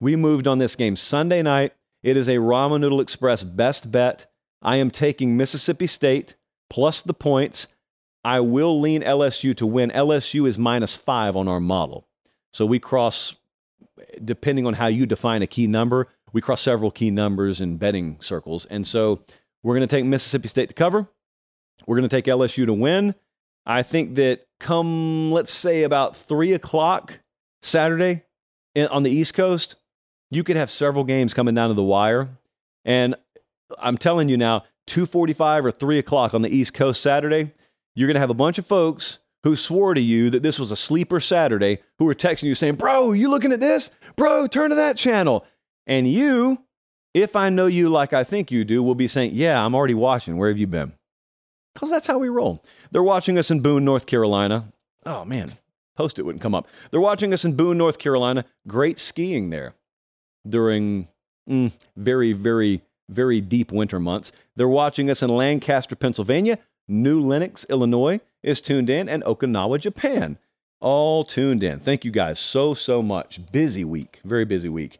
We 0.00 0.16
moved 0.16 0.48
on 0.48 0.58
this 0.58 0.74
game 0.74 0.96
Sunday 0.96 1.42
night. 1.42 1.74
It 2.02 2.16
is 2.16 2.28
a 2.28 2.36
Ramen 2.36 2.80
Noodle 2.80 3.00
Express 3.00 3.44
best 3.44 3.92
bet. 3.92 4.26
I 4.62 4.76
am 4.76 4.90
taking 4.90 5.36
Mississippi 5.36 5.86
State 5.86 6.34
plus 6.68 7.02
the 7.02 7.14
points. 7.14 7.68
I 8.24 8.40
will 8.40 8.80
lean 8.80 9.02
LSU 9.02 9.56
to 9.56 9.66
win. 9.66 9.90
LSU 9.90 10.46
is 10.46 10.58
minus 10.58 10.94
five 10.94 11.36
on 11.36 11.48
our 11.48 11.60
model. 11.60 12.06
So 12.52 12.66
we 12.66 12.78
cross, 12.78 13.36
depending 14.22 14.66
on 14.66 14.74
how 14.74 14.88
you 14.88 15.06
define 15.06 15.42
a 15.42 15.46
key 15.46 15.66
number, 15.66 16.08
we 16.32 16.40
cross 16.40 16.60
several 16.60 16.90
key 16.90 17.10
numbers 17.10 17.60
in 17.60 17.76
betting 17.76 18.20
circles. 18.20 18.66
And 18.66 18.86
so 18.86 19.24
we're 19.62 19.74
going 19.76 19.88
to 19.88 19.96
take 19.96 20.04
Mississippi 20.04 20.48
State 20.48 20.68
to 20.68 20.74
cover. 20.74 21.08
We're 21.86 21.96
going 21.96 22.08
to 22.08 22.14
take 22.14 22.26
LSU 22.26 22.66
to 22.66 22.74
win. 22.74 23.14
I 23.66 23.82
think 23.82 24.14
that 24.16 24.46
come, 24.58 25.32
let's 25.32 25.50
say, 25.50 25.82
about 25.82 26.16
three 26.16 26.52
o'clock 26.52 27.20
Saturday 27.62 28.24
on 28.76 29.02
the 29.02 29.10
East 29.10 29.34
Coast, 29.34 29.76
you 30.30 30.44
could 30.44 30.56
have 30.56 30.70
several 30.70 31.04
games 31.04 31.34
coming 31.34 31.54
down 31.54 31.68
to 31.68 31.74
the 31.74 31.82
wire. 31.82 32.28
And 32.84 33.14
I'm 33.78 33.98
telling 33.98 34.28
you 34.28 34.36
now, 34.36 34.64
2:45 34.86 35.64
or 35.64 35.70
3 35.70 35.98
o'clock 35.98 36.34
on 36.34 36.42
the 36.42 36.48
East 36.48 36.74
Coast 36.74 37.00
Saturday, 37.02 37.52
you're 38.00 38.08
going 38.08 38.14
to 38.14 38.20
have 38.20 38.30
a 38.30 38.34
bunch 38.34 38.58
of 38.58 38.66
folks 38.66 39.18
who 39.42 39.54
swore 39.54 39.94
to 39.94 40.00
you 40.00 40.30
that 40.30 40.42
this 40.42 40.58
was 40.58 40.70
a 40.70 40.76
sleeper 40.76 41.20
Saturday 41.20 41.78
who 41.98 42.04
were 42.06 42.14
texting 42.14 42.44
you 42.44 42.54
saying, 42.54 42.76
Bro, 42.76 43.12
you 43.12 43.30
looking 43.30 43.52
at 43.52 43.60
this? 43.60 43.90
Bro, 44.16 44.48
turn 44.48 44.70
to 44.70 44.76
that 44.76 44.96
channel. 44.96 45.46
And 45.86 46.08
you, 46.08 46.64
if 47.14 47.36
I 47.36 47.48
know 47.48 47.66
you 47.66 47.88
like 47.88 48.12
I 48.12 48.24
think 48.24 48.50
you 48.50 48.64
do, 48.64 48.82
will 48.82 48.94
be 48.94 49.06
saying, 49.06 49.32
Yeah, 49.34 49.64
I'm 49.64 49.74
already 49.74 49.94
watching. 49.94 50.36
Where 50.36 50.48
have 50.48 50.58
you 50.58 50.66
been? 50.66 50.92
Because 51.74 51.90
that's 51.90 52.06
how 52.06 52.18
we 52.18 52.28
roll. 52.28 52.62
They're 52.90 53.02
watching 53.02 53.38
us 53.38 53.50
in 53.50 53.60
Boone, 53.60 53.84
North 53.84 54.06
Carolina. 54.06 54.72
Oh, 55.06 55.24
man, 55.24 55.52
post 55.96 56.18
it 56.18 56.22
wouldn't 56.24 56.42
come 56.42 56.54
up. 56.54 56.66
They're 56.90 57.00
watching 57.00 57.32
us 57.32 57.44
in 57.44 57.54
Boone, 57.54 57.78
North 57.78 57.98
Carolina. 57.98 58.44
Great 58.66 58.98
skiing 58.98 59.50
there 59.50 59.74
during 60.48 61.08
mm, 61.48 61.72
very, 61.96 62.32
very, 62.32 62.82
very 63.08 63.40
deep 63.40 63.72
winter 63.72 64.00
months. 64.00 64.32
They're 64.56 64.68
watching 64.68 65.08
us 65.10 65.22
in 65.22 65.30
Lancaster, 65.30 65.96
Pennsylvania. 65.96 66.58
New 66.90 67.20
Lenox, 67.20 67.64
Illinois 67.70 68.20
is 68.42 68.60
tuned 68.60 68.90
in, 68.90 69.08
and 69.08 69.22
Okinawa, 69.22 69.80
Japan. 69.80 70.38
All 70.80 71.24
tuned 71.24 71.62
in. 71.62 71.78
Thank 71.78 72.04
you 72.04 72.10
guys 72.10 72.40
so, 72.40 72.74
so 72.74 73.00
much. 73.00 73.40
Busy 73.52 73.84
week, 73.84 74.18
very 74.24 74.44
busy 74.44 74.68
week. 74.68 74.98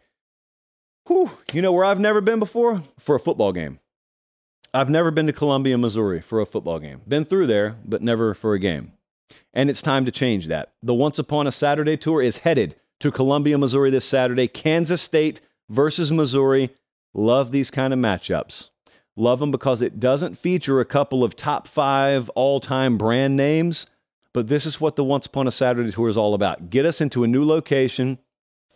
Whew, 1.08 1.30
you 1.52 1.60
know 1.60 1.72
where 1.72 1.84
I've 1.84 1.98
never 1.98 2.20
been 2.20 2.38
before? 2.38 2.82
For 2.98 3.16
a 3.16 3.20
football 3.20 3.52
game. 3.52 3.80
I've 4.72 4.90
never 4.90 5.10
been 5.10 5.26
to 5.26 5.32
Columbia, 5.32 5.76
Missouri 5.76 6.20
for 6.20 6.40
a 6.40 6.46
football 6.46 6.78
game. 6.78 7.00
Been 7.08 7.24
through 7.24 7.48
there, 7.48 7.76
but 7.84 8.02
never 8.02 8.34
for 8.34 8.54
a 8.54 8.60
game. 8.60 8.92
And 9.52 9.68
it's 9.68 9.82
time 9.82 10.04
to 10.04 10.12
change 10.12 10.46
that. 10.46 10.72
The 10.82 10.94
Once 10.94 11.18
Upon 11.18 11.48
a 11.48 11.52
Saturday 11.52 11.96
tour 11.96 12.22
is 12.22 12.38
headed 12.38 12.76
to 13.00 13.10
Columbia, 13.10 13.58
Missouri 13.58 13.90
this 13.90 14.04
Saturday. 14.04 14.46
Kansas 14.46 15.02
State 15.02 15.40
versus 15.68 16.12
Missouri. 16.12 16.70
Love 17.14 17.50
these 17.50 17.70
kind 17.72 17.92
of 17.92 17.98
matchups. 17.98 18.68
Love 19.16 19.40
them 19.40 19.50
because 19.50 19.82
it 19.82 20.00
doesn't 20.00 20.38
feature 20.38 20.80
a 20.80 20.84
couple 20.84 21.24
of 21.24 21.36
top 21.36 21.66
five 21.66 22.28
all 22.30 22.60
time 22.60 22.96
brand 22.96 23.36
names, 23.36 23.86
but 24.32 24.48
this 24.48 24.64
is 24.64 24.80
what 24.80 24.96
the 24.96 25.04
Once 25.04 25.26
Upon 25.26 25.46
a 25.46 25.50
Saturday 25.50 25.90
tour 25.90 26.08
is 26.08 26.16
all 26.16 26.34
about. 26.34 26.70
Get 26.70 26.86
us 26.86 27.00
into 27.00 27.24
a 27.24 27.28
new 27.28 27.44
location, 27.44 28.18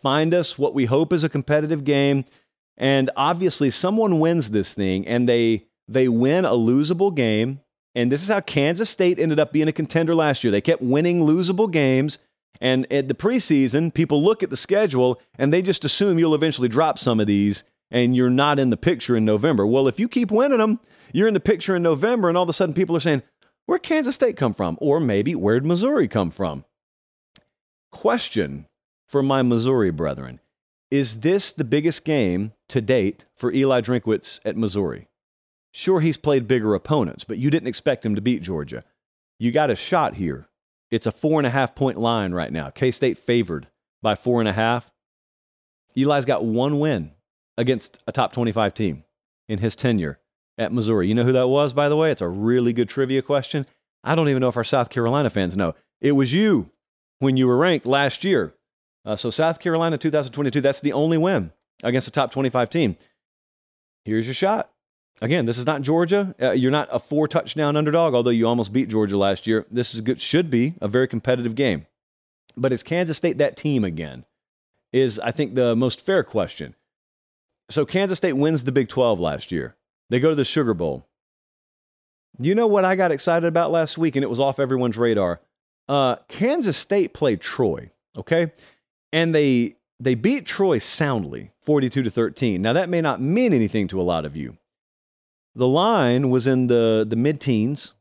find 0.01 0.33
us 0.33 0.59
what 0.59 0.73
we 0.73 0.85
hope 0.85 1.13
is 1.13 1.23
a 1.23 1.29
competitive 1.29 1.83
game, 1.83 2.25
and 2.77 3.09
obviously 3.15 3.69
someone 3.69 4.19
wins 4.19 4.51
this 4.51 4.73
thing 4.73 5.07
and 5.07 5.29
they 5.29 5.65
they 5.87 6.07
win 6.07 6.45
a 6.45 6.51
losable 6.51 7.13
game. 7.13 7.61
And 7.93 8.11
this 8.11 8.21
is 8.21 8.29
how 8.29 8.41
Kansas 8.41 8.89
State 8.89 9.19
ended 9.19 9.39
up 9.39 9.53
being 9.53 9.67
a 9.67 9.71
contender 9.71 10.13
last 10.13 10.43
year. 10.43 10.51
They 10.51 10.61
kept 10.61 10.81
winning 10.81 11.21
losable 11.21 11.71
games. 11.71 12.17
And 12.59 12.91
at 12.91 13.07
the 13.07 13.13
preseason, 13.13 13.93
people 13.93 14.23
look 14.23 14.41
at 14.41 14.49
the 14.49 14.57
schedule 14.57 15.21
and 15.37 15.51
they 15.51 15.61
just 15.61 15.85
assume 15.85 16.17
you'll 16.17 16.35
eventually 16.35 16.67
drop 16.67 16.97
some 16.97 17.19
of 17.19 17.27
these 17.27 17.63
and 17.91 18.15
you're 18.15 18.29
not 18.29 18.59
in 18.59 18.69
the 18.69 18.77
picture 18.77 19.15
in 19.15 19.25
November. 19.25 19.65
Well, 19.65 19.87
if 19.87 19.99
you 19.99 20.07
keep 20.07 20.31
winning 20.31 20.57
them, 20.57 20.79
you're 21.13 21.27
in 21.27 21.33
the 21.33 21.39
picture 21.39 21.75
in 21.75 21.83
November, 21.83 22.27
and 22.27 22.37
all 22.37 22.43
of 22.43 22.49
a 22.49 22.53
sudden 22.53 22.75
people 22.75 22.95
are 22.95 23.01
saying, 23.01 23.23
Where'd 23.65 23.83
Kansas 23.83 24.15
State 24.15 24.37
come 24.37 24.53
from? 24.53 24.77
Or 24.79 24.99
maybe, 24.99 25.33
where'd 25.33 25.65
Missouri 25.65 26.07
come 26.07 26.29
from? 26.29 26.65
Question 27.91 28.67
for 29.07 29.23
my 29.23 29.41
Missouri 29.41 29.91
brethren 29.91 30.39
Is 30.91 31.21
this 31.21 31.51
the 31.51 31.63
biggest 31.63 32.05
game 32.05 32.53
to 32.69 32.81
date 32.81 33.25
for 33.35 33.51
Eli 33.51 33.81
Drinkwitz 33.81 34.39
at 34.45 34.57
Missouri? 34.57 35.07
Sure, 35.71 35.99
he's 35.99 36.17
played 36.17 36.47
bigger 36.47 36.73
opponents, 36.73 37.23
but 37.23 37.37
you 37.37 37.49
didn't 37.49 37.67
expect 37.67 38.05
him 38.05 38.15
to 38.15 38.21
beat 38.21 38.41
Georgia. 38.41 38.83
You 39.39 39.51
got 39.51 39.71
a 39.71 39.75
shot 39.75 40.15
here. 40.15 40.47
It's 40.91 41.07
a 41.07 41.11
four 41.11 41.39
and 41.39 41.47
a 41.47 41.49
half 41.49 41.75
point 41.75 41.97
line 41.97 42.33
right 42.33 42.51
now. 42.51 42.69
K 42.69 42.91
State 42.91 43.17
favored 43.17 43.67
by 44.01 44.15
four 44.15 44.39
and 44.39 44.47
a 44.47 44.53
half. 44.53 44.91
Eli's 45.97 46.25
got 46.25 46.45
one 46.45 46.79
win 46.79 47.14
against 47.57 48.03
a 48.07 48.11
top 48.11 48.33
25 48.33 48.73
team 48.73 49.03
in 49.47 49.59
his 49.59 49.75
tenure 49.75 50.19
at 50.57 50.71
Missouri. 50.71 51.07
You 51.07 51.15
know 51.15 51.23
who 51.23 51.31
that 51.31 51.47
was, 51.47 51.73
by 51.73 51.89
the 51.89 51.95
way? 51.95 52.11
It's 52.11 52.21
a 52.21 52.27
really 52.27 52.73
good 52.73 52.89
trivia 52.89 53.21
question. 53.21 53.65
I 54.03 54.15
don't 54.15 54.29
even 54.29 54.41
know 54.41 54.49
if 54.49 54.57
our 54.57 54.63
South 54.63 54.89
Carolina 54.89 55.29
fans 55.29 55.57
know. 55.57 55.73
It 56.01 56.13
was 56.13 56.33
you 56.33 56.71
when 57.19 57.37
you 57.37 57.47
were 57.47 57.57
ranked 57.57 57.85
last 57.85 58.23
year. 58.23 58.53
Uh, 59.03 59.15
so, 59.15 59.29
South 59.29 59.59
Carolina 59.59 59.97
2022, 59.97 60.61
that's 60.61 60.81
the 60.81 60.93
only 60.93 61.17
win 61.17 61.51
against 61.83 62.07
a 62.07 62.11
top 62.11 62.31
25 62.31 62.69
team. 62.69 62.97
Here's 64.03 64.25
your 64.25 64.33
shot. 64.33 64.71
Again, 65.21 65.45
this 65.45 65.57
is 65.57 65.65
not 65.65 65.81
Georgia. 65.81 66.35
Uh, 66.41 66.51
you're 66.51 66.71
not 66.71 66.89
a 66.91 66.99
four 66.99 67.27
touchdown 67.27 67.77
underdog, 67.77 68.13
although 68.13 68.31
you 68.31 68.47
almost 68.47 68.73
beat 68.73 68.89
Georgia 68.89 69.17
last 69.17 69.47
year. 69.47 69.65
This 69.71 69.95
is 69.95 70.01
good, 70.01 70.19
should 70.19 70.49
be 70.49 70.73
a 70.81 70.87
very 70.87 71.07
competitive 71.07 71.55
game. 71.55 71.85
But 72.57 72.73
is 72.73 72.83
Kansas 72.83 73.17
State 73.17 73.37
that 73.37 73.57
team 73.57 73.83
again? 73.83 74.25
Is, 74.91 75.19
I 75.19 75.31
think, 75.31 75.55
the 75.55 75.75
most 75.75 76.01
fair 76.01 76.23
question. 76.23 76.75
So 77.69 77.85
Kansas 77.85 78.17
State 78.17 78.33
wins 78.33 78.63
the 78.63 78.71
Big 78.71 78.89
12 78.89 79.19
last 79.19 79.51
year. 79.51 79.75
They 80.09 80.19
go 80.19 80.29
to 80.29 80.35
the 80.35 80.45
Sugar 80.45 80.73
Bowl. 80.73 81.07
You 82.39 82.53
know 82.53 82.67
what 82.67 82.85
I 82.85 82.95
got 82.95 83.11
excited 83.11 83.47
about 83.47 83.71
last 83.71 83.97
week, 83.97 84.15
and 84.15 84.23
it 84.23 84.29
was 84.29 84.39
off 84.39 84.59
everyone's 84.59 84.97
radar? 84.97 85.41
Uh, 85.87 86.17
Kansas 86.27 86.77
State 86.77 87.13
played 87.13 87.41
Troy, 87.41 87.91
okay? 88.17 88.51
and 89.15 89.33
they 89.33 89.77
they 89.97 90.13
beat 90.13 90.45
Troy 90.45 90.77
soundly, 90.77 91.53
42 91.61 92.03
to 92.03 92.11
13. 92.11 92.61
Now 92.61 92.73
that 92.73 92.89
may 92.89 92.99
not 92.99 93.21
mean 93.21 93.53
anything 93.53 93.87
to 93.87 94.01
a 94.01 94.03
lot 94.03 94.25
of 94.25 94.35
you. 94.35 94.57
The 95.55 95.69
line 95.69 96.29
was 96.29 96.47
in 96.47 96.67
the 96.67 97.05
the 97.07 97.15
mid-teens, 97.15 97.93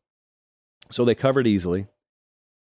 so 0.91 1.05
they 1.05 1.15
covered 1.15 1.47
easily. 1.47 1.87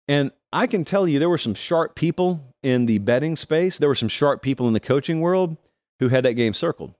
And 0.09 0.33
I 0.51 0.67
can 0.67 0.83
tell 0.83 1.07
you 1.07 1.19
there 1.19 1.29
were 1.29 1.37
some 1.37 1.53
sharp 1.53 1.95
people 1.95 2.55
in 2.63 2.87
the 2.87 2.97
betting 2.97 3.37
space. 3.37 3.79
There 3.79 3.91
were 3.91 3.95
some 3.95 4.09
sharp 4.09 4.41
people 4.41 4.67
in 4.67 4.73
the 4.73 4.81
coaching 4.81 5.21
world 5.21 5.59
who 6.01 6.09
had 6.09 6.25
that 6.25 6.35
game 6.35 6.55
circled. 6.55 6.95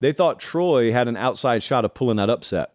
They 0.00 0.12
thought 0.12 0.38
Troy 0.38 0.92
had 0.92 1.08
an 1.08 1.16
outside 1.16 1.62
shot 1.62 1.84
of 1.84 1.94
pulling 1.94 2.16
that 2.16 2.30
upset. 2.30 2.72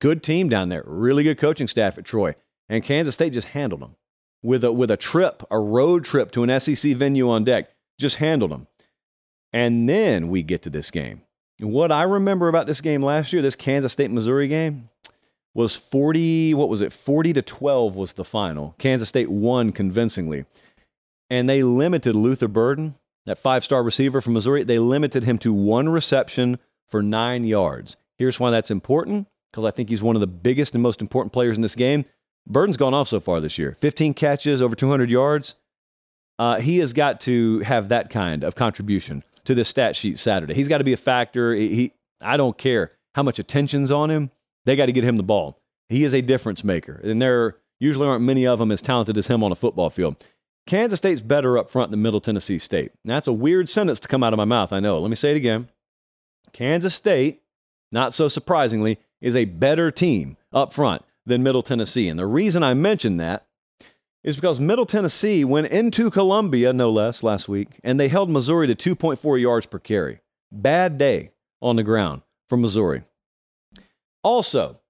Good 0.00 0.22
team 0.22 0.48
down 0.48 0.68
there, 0.68 0.84
really 0.86 1.24
good 1.24 1.38
coaching 1.38 1.68
staff 1.68 1.96
at 1.96 2.04
Troy. 2.04 2.34
And 2.68 2.84
Kansas 2.84 3.14
State 3.14 3.32
just 3.32 3.48
handled 3.48 3.82
them 3.82 3.96
with 4.42 4.64
a, 4.64 4.72
with 4.72 4.90
a 4.90 4.96
trip, 4.96 5.42
a 5.50 5.58
road 5.58 6.04
trip 6.04 6.30
to 6.32 6.42
an 6.42 6.60
SEC 6.60 6.96
venue 6.96 7.30
on 7.30 7.44
deck. 7.44 7.70
Just 7.98 8.16
handled 8.16 8.50
them. 8.50 8.66
And 9.52 9.88
then 9.88 10.28
we 10.28 10.42
get 10.42 10.62
to 10.62 10.70
this 10.70 10.90
game. 10.90 11.22
what 11.58 11.92
I 11.92 12.02
remember 12.02 12.48
about 12.48 12.66
this 12.66 12.80
game 12.80 13.02
last 13.02 13.32
year, 13.32 13.42
this 13.42 13.54
Kansas 13.54 13.92
State 13.92 14.10
Missouri 14.10 14.48
game, 14.48 14.88
was 15.54 15.76
40, 15.76 16.54
what 16.54 16.68
was 16.68 16.80
it? 16.80 16.92
40 16.92 17.34
to 17.34 17.42
12 17.42 17.94
was 17.94 18.14
the 18.14 18.24
final. 18.24 18.74
Kansas 18.78 19.10
State 19.10 19.30
won 19.30 19.70
convincingly. 19.70 20.46
And 21.28 21.48
they 21.48 21.62
limited 21.62 22.16
Luther 22.16 22.48
Burden, 22.48 22.94
that 23.26 23.38
five 23.38 23.64
star 23.64 23.82
receiver 23.82 24.20
from 24.20 24.32
Missouri, 24.32 24.64
they 24.64 24.78
limited 24.78 25.24
him 25.24 25.38
to 25.38 25.52
one 25.52 25.88
reception 25.88 26.58
for 26.88 27.02
nine 27.02 27.44
yards. 27.44 27.96
Here's 28.18 28.38
why 28.38 28.50
that's 28.50 28.70
important 28.70 29.28
because 29.50 29.64
I 29.64 29.70
think 29.70 29.88
he's 29.88 30.02
one 30.02 30.16
of 30.16 30.20
the 30.20 30.26
biggest 30.26 30.74
and 30.74 30.82
most 30.82 31.00
important 31.00 31.32
players 31.32 31.56
in 31.56 31.62
this 31.62 31.74
game. 31.74 32.04
Burden's 32.46 32.76
gone 32.76 32.94
off 32.94 33.08
so 33.08 33.20
far 33.20 33.40
this 33.40 33.58
year 33.58 33.74
15 33.74 34.14
catches, 34.14 34.60
over 34.60 34.74
200 34.74 35.10
yards. 35.10 35.54
Uh, 36.38 36.60
he 36.60 36.78
has 36.78 36.92
got 36.92 37.20
to 37.20 37.60
have 37.60 37.88
that 37.88 38.10
kind 38.10 38.42
of 38.42 38.54
contribution 38.54 39.22
to 39.44 39.54
this 39.54 39.68
stat 39.68 39.94
sheet 39.94 40.18
Saturday. 40.18 40.54
He's 40.54 40.68
got 40.68 40.78
to 40.78 40.84
be 40.84 40.92
a 40.92 40.96
factor. 40.96 41.54
He, 41.54 41.74
he, 41.74 41.92
I 42.20 42.36
don't 42.36 42.56
care 42.56 42.92
how 43.14 43.22
much 43.22 43.38
attention's 43.38 43.90
on 43.90 44.10
him. 44.10 44.30
They 44.64 44.76
got 44.76 44.86
to 44.86 44.92
get 44.92 45.04
him 45.04 45.16
the 45.16 45.22
ball. 45.22 45.60
He 45.88 46.04
is 46.04 46.14
a 46.14 46.22
difference 46.22 46.64
maker, 46.64 47.00
and 47.04 47.20
there 47.20 47.56
usually 47.78 48.06
aren't 48.06 48.24
many 48.24 48.46
of 48.46 48.58
them 48.58 48.70
as 48.70 48.80
talented 48.80 49.18
as 49.18 49.26
him 49.26 49.42
on 49.44 49.52
a 49.52 49.56
football 49.56 49.90
field. 49.90 50.16
Kansas 50.66 50.98
State's 50.98 51.20
better 51.20 51.58
up 51.58 51.70
front 51.70 51.90
than 51.90 52.02
Middle 52.02 52.20
Tennessee 52.20 52.58
State. 52.58 52.92
Now, 53.04 53.14
that's 53.14 53.28
a 53.28 53.32
weird 53.32 53.68
sentence 53.68 54.00
to 54.00 54.08
come 54.08 54.22
out 54.22 54.32
of 54.32 54.36
my 54.36 54.44
mouth, 54.44 54.72
I 54.72 54.80
know. 54.80 54.98
Let 54.98 55.10
me 55.10 55.16
say 55.16 55.32
it 55.32 55.36
again. 55.36 55.68
Kansas 56.52 56.94
State, 56.94 57.42
not 57.90 58.14
so 58.14 58.28
surprisingly, 58.28 58.98
is 59.20 59.34
a 59.34 59.44
better 59.44 59.90
team 59.90 60.36
up 60.52 60.72
front 60.72 61.02
than 61.26 61.42
Middle 61.42 61.62
Tennessee. 61.62 62.08
And 62.08 62.18
the 62.18 62.26
reason 62.26 62.62
I 62.62 62.74
mention 62.74 63.16
that 63.16 63.46
is 64.22 64.36
because 64.36 64.60
Middle 64.60 64.86
Tennessee 64.86 65.44
went 65.44 65.68
into 65.68 66.10
Columbia, 66.10 66.72
no 66.72 66.90
less, 66.90 67.22
last 67.22 67.48
week, 67.48 67.80
and 67.82 67.98
they 67.98 68.08
held 68.08 68.30
Missouri 68.30 68.72
to 68.72 68.96
2.4 68.96 69.40
yards 69.40 69.66
per 69.66 69.78
carry. 69.78 70.20
Bad 70.50 70.98
day 70.98 71.32
on 71.60 71.76
the 71.76 71.82
ground 71.82 72.22
for 72.48 72.56
Missouri. 72.56 73.02
Also, 74.22 74.80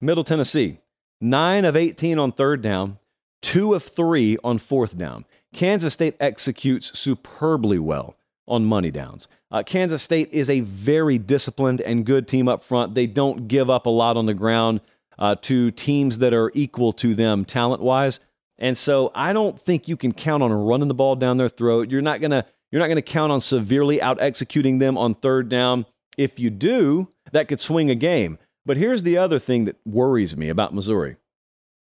Middle 0.00 0.24
Tennessee, 0.24 0.78
9 1.20 1.64
of 1.64 1.76
18 1.76 2.18
on 2.18 2.32
third 2.32 2.62
down, 2.62 2.98
2 3.42 3.74
of 3.74 3.82
3 3.82 4.36
on 4.42 4.58
fourth 4.58 4.96
down. 4.96 5.24
Kansas 5.52 5.94
State 5.94 6.16
executes 6.20 6.98
superbly 6.98 7.78
well 7.78 8.16
on 8.46 8.64
money 8.64 8.90
downs. 8.90 9.28
Uh, 9.50 9.62
Kansas 9.62 10.02
State 10.02 10.28
is 10.32 10.50
a 10.50 10.60
very 10.60 11.18
disciplined 11.18 11.80
and 11.80 12.04
good 12.04 12.28
team 12.28 12.48
up 12.48 12.62
front. 12.62 12.94
They 12.94 13.06
don't 13.06 13.48
give 13.48 13.70
up 13.70 13.86
a 13.86 13.90
lot 13.90 14.16
on 14.16 14.26
the 14.26 14.34
ground 14.34 14.80
uh, 15.18 15.36
to 15.42 15.70
teams 15.70 16.18
that 16.18 16.32
are 16.32 16.50
equal 16.54 16.92
to 16.94 17.14
them 17.14 17.44
talent 17.44 17.82
wise. 17.82 18.20
And 18.58 18.76
so 18.76 19.10
I 19.14 19.32
don't 19.32 19.60
think 19.60 19.88
you 19.88 19.96
can 19.96 20.12
count 20.12 20.42
on 20.42 20.52
running 20.52 20.88
the 20.88 20.94
ball 20.94 21.16
down 21.16 21.36
their 21.36 21.48
throat. 21.48 21.90
You're 21.90 22.02
not 22.02 22.20
gonna 22.20 22.44
you're 22.70 22.80
not 22.80 22.88
gonna 22.88 23.02
count 23.02 23.32
on 23.32 23.40
severely 23.40 24.02
out 24.02 24.20
executing 24.20 24.78
them 24.78 24.98
on 24.98 25.14
third 25.14 25.48
down. 25.48 25.86
If 26.16 26.38
you 26.38 26.50
do, 26.50 27.08
that 27.32 27.48
could 27.48 27.60
swing 27.60 27.90
a 27.90 27.94
game. 27.94 28.38
But 28.66 28.76
here's 28.76 29.04
the 29.04 29.16
other 29.16 29.38
thing 29.38 29.64
that 29.64 29.76
worries 29.86 30.36
me 30.36 30.48
about 30.48 30.74
Missouri. 30.74 31.16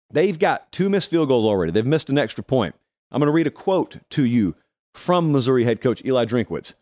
They've 0.09 0.37
got 0.37 0.71
two 0.71 0.89
missed 0.89 1.09
field 1.09 1.27
goals 1.27 1.45
already. 1.45 1.71
They've 1.71 1.85
missed 1.85 2.09
an 2.09 2.17
extra 2.17 2.43
point. 2.43 2.75
I'm 3.11 3.19
going 3.19 3.27
to 3.27 3.33
read 3.33 3.47
a 3.47 3.51
quote 3.51 3.97
to 4.11 4.23
you 4.23 4.55
from 4.93 5.31
Missouri 5.31 5.63
head 5.63 5.81
coach 5.81 6.03
Eli 6.03 6.25
Drinkwitz. 6.25 6.73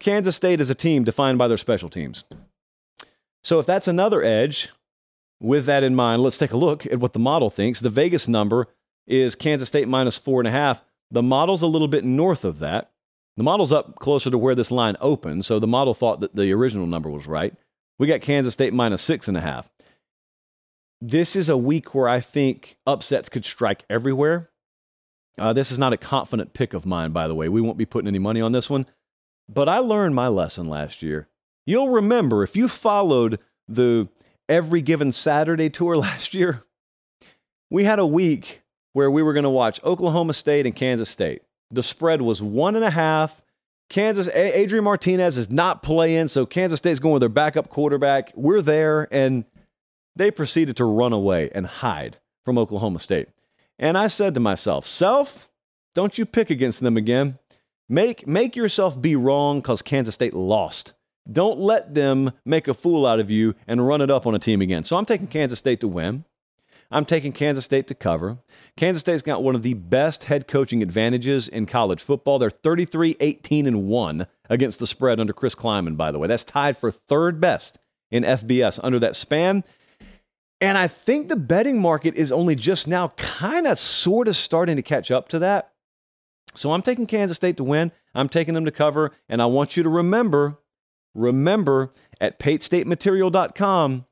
Kansas 0.00 0.36
State 0.36 0.60
is 0.60 0.70
a 0.70 0.74
team 0.74 1.04
defined 1.04 1.38
by 1.38 1.48
their 1.48 1.56
special 1.56 1.88
teams. 1.88 2.24
So 3.42 3.58
if 3.58 3.66
that's 3.66 3.88
another 3.88 4.22
edge, 4.22 4.70
with 5.40 5.66
that 5.66 5.82
in 5.82 5.94
mind, 5.94 6.22
let's 6.22 6.38
take 6.38 6.52
a 6.52 6.56
look 6.56 6.86
at 6.86 7.00
what 7.00 7.12
the 7.12 7.18
model 7.18 7.50
thinks. 7.50 7.80
The 7.80 7.90
Vegas 7.90 8.28
number 8.28 8.68
is 9.06 9.34
Kansas 9.34 9.68
State 9.68 9.88
minus 9.88 10.16
four 10.16 10.40
and 10.40 10.48
a 10.48 10.50
half. 10.50 10.82
The 11.10 11.22
model's 11.22 11.62
a 11.62 11.66
little 11.66 11.88
bit 11.88 12.04
north 12.04 12.44
of 12.44 12.58
that. 12.60 12.90
The 13.36 13.42
model's 13.42 13.72
up 13.72 13.96
closer 13.96 14.30
to 14.30 14.38
where 14.38 14.54
this 14.54 14.70
line 14.70 14.96
opened, 15.00 15.44
so 15.44 15.58
the 15.58 15.66
model 15.66 15.92
thought 15.92 16.20
that 16.20 16.36
the 16.36 16.52
original 16.52 16.86
number 16.86 17.10
was 17.10 17.26
right. 17.26 17.54
We 17.98 18.06
got 18.06 18.20
Kansas 18.20 18.54
State 18.54 18.72
minus 18.72 19.02
six 19.02 19.28
and 19.28 19.36
a 19.36 19.40
half. 19.40 19.70
This 21.06 21.36
is 21.36 21.50
a 21.50 21.58
week 21.58 21.94
where 21.94 22.08
I 22.08 22.20
think 22.20 22.78
upsets 22.86 23.28
could 23.28 23.44
strike 23.44 23.84
everywhere. 23.90 24.48
Uh, 25.36 25.52
this 25.52 25.70
is 25.70 25.78
not 25.78 25.92
a 25.92 25.98
confident 25.98 26.54
pick 26.54 26.72
of 26.72 26.86
mine, 26.86 27.10
by 27.10 27.28
the 27.28 27.34
way. 27.34 27.46
We 27.46 27.60
won't 27.60 27.76
be 27.76 27.84
putting 27.84 28.08
any 28.08 28.18
money 28.18 28.40
on 28.40 28.52
this 28.52 28.70
one. 28.70 28.86
But 29.46 29.68
I 29.68 29.80
learned 29.80 30.14
my 30.14 30.28
lesson 30.28 30.66
last 30.66 31.02
year. 31.02 31.28
You'll 31.66 31.90
remember 31.90 32.42
if 32.42 32.56
you 32.56 32.68
followed 32.68 33.38
the 33.68 34.08
every 34.48 34.80
given 34.80 35.12
Saturday 35.12 35.68
tour 35.68 35.94
last 35.98 36.32
year, 36.32 36.64
we 37.70 37.84
had 37.84 37.98
a 37.98 38.06
week 38.06 38.62
where 38.94 39.10
we 39.10 39.22
were 39.22 39.34
going 39.34 39.44
to 39.44 39.50
watch 39.50 39.84
Oklahoma 39.84 40.32
State 40.32 40.64
and 40.64 40.74
Kansas 40.74 41.10
State. 41.10 41.42
The 41.70 41.82
spread 41.82 42.22
was 42.22 42.40
one 42.40 42.76
and 42.76 42.84
a 42.84 42.90
half. 42.90 43.42
Kansas, 43.90 44.28
Adrian 44.28 44.84
Martinez 44.84 45.36
is 45.36 45.50
not 45.50 45.82
playing, 45.82 46.28
so 46.28 46.46
Kansas 46.46 46.78
State's 46.78 46.98
going 46.98 47.12
with 47.12 47.20
their 47.20 47.28
backup 47.28 47.68
quarterback. 47.68 48.32
We're 48.34 48.62
there, 48.62 49.06
and 49.12 49.44
they 50.16 50.30
proceeded 50.30 50.76
to 50.76 50.84
run 50.84 51.12
away 51.12 51.50
and 51.54 51.66
hide 51.66 52.18
from 52.44 52.58
Oklahoma 52.58 52.98
State. 52.98 53.28
And 53.78 53.98
I 53.98 54.06
said 54.06 54.34
to 54.34 54.40
myself, 54.40 54.86
Self, 54.86 55.50
don't 55.94 56.18
you 56.18 56.26
pick 56.26 56.50
against 56.50 56.80
them 56.80 56.96
again. 56.96 57.38
Make, 57.88 58.26
make 58.26 58.56
yourself 58.56 59.00
be 59.00 59.14
wrong 59.16 59.60
because 59.60 59.82
Kansas 59.82 60.14
State 60.14 60.34
lost. 60.34 60.94
Don't 61.30 61.58
let 61.58 61.94
them 61.94 62.32
make 62.44 62.68
a 62.68 62.74
fool 62.74 63.06
out 63.06 63.20
of 63.20 63.30
you 63.30 63.54
and 63.66 63.86
run 63.86 64.00
it 64.00 64.10
up 64.10 64.26
on 64.26 64.34
a 64.34 64.38
team 64.38 64.60
again. 64.60 64.84
So 64.84 64.96
I'm 64.96 65.04
taking 65.04 65.26
Kansas 65.26 65.58
State 65.58 65.80
to 65.80 65.88
win. 65.88 66.24
I'm 66.90 67.04
taking 67.04 67.32
Kansas 67.32 67.64
State 67.64 67.86
to 67.88 67.94
cover. 67.94 68.38
Kansas 68.76 69.00
State's 69.00 69.22
got 69.22 69.42
one 69.42 69.54
of 69.54 69.62
the 69.62 69.74
best 69.74 70.24
head 70.24 70.46
coaching 70.46 70.82
advantages 70.82 71.48
in 71.48 71.66
college 71.66 72.00
football. 72.00 72.38
They're 72.38 72.50
33 72.50 73.16
18 73.20 73.66
and 73.66 73.86
1 73.86 74.26
against 74.50 74.78
the 74.78 74.86
spread 74.86 75.18
under 75.18 75.32
Chris 75.32 75.54
Klieman, 75.54 75.96
by 75.96 76.12
the 76.12 76.18
way. 76.18 76.28
That's 76.28 76.44
tied 76.44 76.76
for 76.76 76.90
third 76.90 77.40
best 77.40 77.78
in 78.10 78.22
FBS 78.22 78.78
under 78.82 78.98
that 78.98 79.16
span. 79.16 79.64
And 80.60 80.78
I 80.78 80.86
think 80.86 81.28
the 81.28 81.36
betting 81.36 81.80
market 81.80 82.14
is 82.14 82.32
only 82.32 82.54
just 82.54 82.88
now 82.88 83.08
kind 83.16 83.66
of 83.66 83.78
sort 83.78 84.28
of 84.28 84.36
starting 84.36 84.76
to 84.76 84.82
catch 84.82 85.10
up 85.10 85.28
to 85.28 85.38
that. 85.40 85.72
So 86.54 86.72
I'm 86.72 86.82
taking 86.82 87.06
Kansas 87.06 87.36
State 87.36 87.56
to 87.56 87.64
win. 87.64 87.92
I'm 88.14 88.28
taking 88.28 88.54
them 88.54 88.64
to 88.64 88.70
cover. 88.70 89.12
And 89.28 89.42
I 89.42 89.46
want 89.46 89.76
you 89.76 89.82
to 89.82 89.88
remember, 89.88 90.58
remember 91.14 91.92
at 92.20 92.38
PateStateMaterial.com 92.38 94.06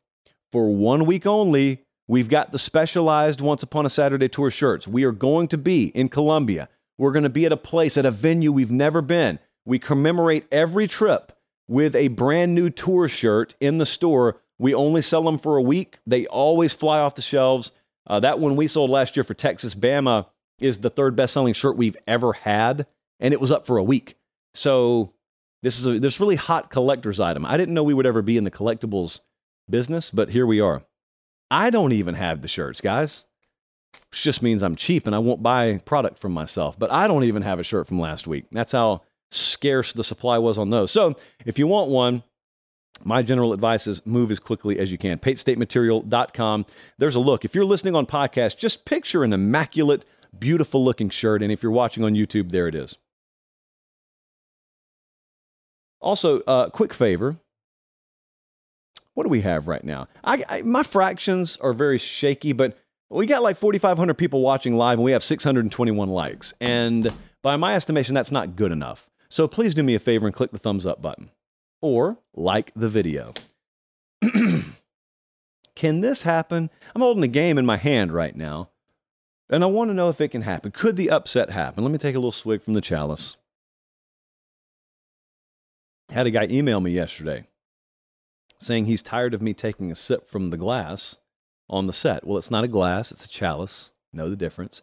for 0.50 0.70
one 0.70 1.06
week 1.06 1.24
only, 1.24 1.84
we've 2.08 2.28
got 2.28 2.50
the 2.50 2.58
specialized 2.58 3.40
Once 3.40 3.62
Upon 3.62 3.86
a 3.86 3.90
Saturday 3.90 4.28
Tour 4.28 4.50
shirts. 4.50 4.88
We 4.88 5.04
are 5.04 5.12
going 5.12 5.48
to 5.48 5.58
be 5.58 5.86
in 5.86 6.08
Columbia. 6.08 6.68
We're 6.98 7.12
going 7.12 7.22
to 7.22 7.30
be 7.30 7.46
at 7.46 7.52
a 7.52 7.56
place, 7.56 7.96
at 7.96 8.04
a 8.04 8.10
venue 8.10 8.52
we've 8.52 8.70
never 8.70 9.00
been. 9.00 9.38
We 9.64 9.78
commemorate 9.78 10.46
every 10.52 10.88
trip 10.88 11.32
with 11.68 11.94
a 11.94 12.08
brand 12.08 12.54
new 12.54 12.68
tour 12.68 13.08
shirt 13.08 13.54
in 13.60 13.78
the 13.78 13.86
store 13.86 14.41
we 14.62 14.74
only 14.74 15.02
sell 15.02 15.24
them 15.24 15.38
for 15.38 15.56
a 15.56 15.62
week. 15.62 15.98
They 16.06 16.24
always 16.26 16.72
fly 16.72 17.00
off 17.00 17.16
the 17.16 17.22
shelves. 17.22 17.72
Uh, 18.06 18.20
that 18.20 18.38
one 18.38 18.54
we 18.54 18.68
sold 18.68 18.90
last 18.90 19.16
year 19.16 19.24
for 19.24 19.34
Texas 19.34 19.74
Bama 19.74 20.26
is 20.60 20.78
the 20.78 20.88
third 20.88 21.16
best 21.16 21.34
selling 21.34 21.52
shirt 21.52 21.76
we've 21.76 21.96
ever 22.06 22.32
had, 22.32 22.86
and 23.18 23.34
it 23.34 23.40
was 23.40 23.50
up 23.50 23.66
for 23.66 23.76
a 23.76 23.82
week. 23.82 24.16
So 24.54 25.14
this 25.64 25.80
is 25.80 25.86
a 25.86 25.98
this 25.98 26.20
really 26.20 26.36
hot 26.36 26.70
collector's 26.70 27.18
item. 27.18 27.44
I 27.44 27.56
didn't 27.56 27.74
know 27.74 27.82
we 27.82 27.92
would 27.92 28.06
ever 28.06 28.22
be 28.22 28.36
in 28.36 28.44
the 28.44 28.52
collectibles 28.52 29.18
business, 29.68 30.10
but 30.10 30.28
here 30.30 30.46
we 30.46 30.60
are. 30.60 30.84
I 31.50 31.70
don't 31.70 31.92
even 31.92 32.14
have 32.14 32.40
the 32.40 32.48
shirts, 32.48 32.80
guys. 32.80 33.26
Which 34.10 34.22
just 34.22 34.44
means 34.44 34.62
I'm 34.62 34.76
cheap 34.76 35.06
and 35.06 35.14
I 35.14 35.18
won't 35.18 35.42
buy 35.42 35.80
product 35.84 36.18
from 36.18 36.32
myself. 36.32 36.78
But 36.78 36.92
I 36.92 37.08
don't 37.08 37.24
even 37.24 37.42
have 37.42 37.58
a 37.58 37.64
shirt 37.64 37.88
from 37.88 37.98
last 37.98 38.28
week. 38.28 38.44
That's 38.52 38.72
how 38.72 39.02
scarce 39.32 39.92
the 39.92 40.04
supply 40.04 40.38
was 40.38 40.56
on 40.56 40.70
those. 40.70 40.92
So 40.92 41.16
if 41.44 41.58
you 41.58 41.66
want 41.66 41.90
one, 41.90 42.22
my 43.04 43.22
general 43.22 43.52
advice 43.52 43.86
is 43.86 44.04
move 44.06 44.30
as 44.30 44.38
quickly 44.38 44.78
as 44.78 44.92
you 44.92 44.98
can. 44.98 45.18
PateStateMaterial.com. 45.18 46.66
There's 46.98 47.14
a 47.14 47.20
look. 47.20 47.44
If 47.44 47.54
you're 47.54 47.64
listening 47.64 47.96
on 47.96 48.06
podcast, 48.06 48.58
just 48.58 48.84
picture 48.84 49.24
an 49.24 49.32
immaculate, 49.32 50.04
beautiful 50.38 50.84
looking 50.84 51.10
shirt. 51.10 51.42
And 51.42 51.50
if 51.50 51.62
you're 51.62 51.72
watching 51.72 52.04
on 52.04 52.14
YouTube, 52.14 52.52
there 52.52 52.68
it 52.68 52.74
is. 52.74 52.96
Also, 56.00 56.40
uh, 56.40 56.68
quick 56.68 56.92
favor. 56.92 57.36
What 59.14 59.24
do 59.24 59.30
we 59.30 59.42
have 59.42 59.68
right 59.68 59.84
now? 59.84 60.08
I, 60.24 60.42
I, 60.48 60.62
my 60.62 60.82
fractions 60.82 61.56
are 61.58 61.72
very 61.72 61.98
shaky, 61.98 62.52
but 62.52 62.78
we 63.10 63.26
got 63.26 63.42
like 63.42 63.56
4,500 63.56 64.14
people 64.14 64.40
watching 64.40 64.74
live 64.74 64.98
and 64.98 65.04
we 65.04 65.12
have 65.12 65.22
621 65.22 66.08
likes. 66.08 66.54
And 66.60 67.12
By 67.42 67.56
my 67.56 67.74
estimation, 67.74 68.14
that's 68.14 68.30
not 68.30 68.56
good 68.56 68.72
enough. 68.72 69.10
So 69.28 69.48
please 69.48 69.74
do 69.74 69.82
me 69.82 69.94
a 69.94 69.98
favor 69.98 70.26
and 70.26 70.34
click 70.34 70.52
the 70.52 70.58
thumbs 70.58 70.86
up 70.86 71.02
button 71.02 71.30
or 71.82 72.18
like 72.32 72.72
the 72.74 72.88
video. 72.88 73.34
can 75.74 76.00
this 76.00 76.22
happen? 76.22 76.70
I'm 76.94 77.02
holding 77.02 77.20
the 77.20 77.28
game 77.28 77.58
in 77.58 77.66
my 77.66 77.76
hand 77.76 78.12
right 78.12 78.34
now, 78.34 78.70
and 79.50 79.62
I 79.62 79.66
want 79.66 79.90
to 79.90 79.94
know 79.94 80.08
if 80.08 80.20
it 80.20 80.28
can 80.28 80.42
happen. 80.42 80.70
Could 80.70 80.96
the 80.96 81.10
upset 81.10 81.50
happen? 81.50 81.84
Let 81.84 81.92
me 81.92 81.98
take 81.98 82.14
a 82.14 82.18
little 82.18 82.32
swig 82.32 82.62
from 82.62 82.72
the 82.72 82.80
chalice. 82.80 83.36
I 86.08 86.14
had 86.14 86.26
a 86.26 86.30
guy 86.30 86.46
email 86.48 86.80
me 86.80 86.92
yesterday 86.92 87.46
saying 88.58 88.86
he's 88.86 89.02
tired 89.02 89.34
of 89.34 89.42
me 89.42 89.52
taking 89.52 89.90
a 89.90 89.94
sip 89.94 90.26
from 90.28 90.50
the 90.50 90.56
glass 90.56 91.18
on 91.68 91.86
the 91.86 91.92
set. 91.92 92.26
Well, 92.26 92.38
it's 92.38 92.50
not 92.50 92.64
a 92.64 92.68
glass, 92.68 93.10
it's 93.10 93.24
a 93.24 93.28
chalice. 93.28 93.90
Know 94.12 94.28
the 94.28 94.36
difference. 94.36 94.82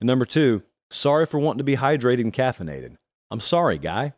And 0.00 0.06
number 0.06 0.24
two, 0.24 0.62
sorry 0.90 1.26
for 1.26 1.38
wanting 1.38 1.58
to 1.58 1.64
be 1.64 1.76
hydrated 1.76 2.22
and 2.22 2.32
caffeinated. 2.32 2.96
I'm 3.30 3.40
sorry, 3.40 3.78
guy. 3.78 4.14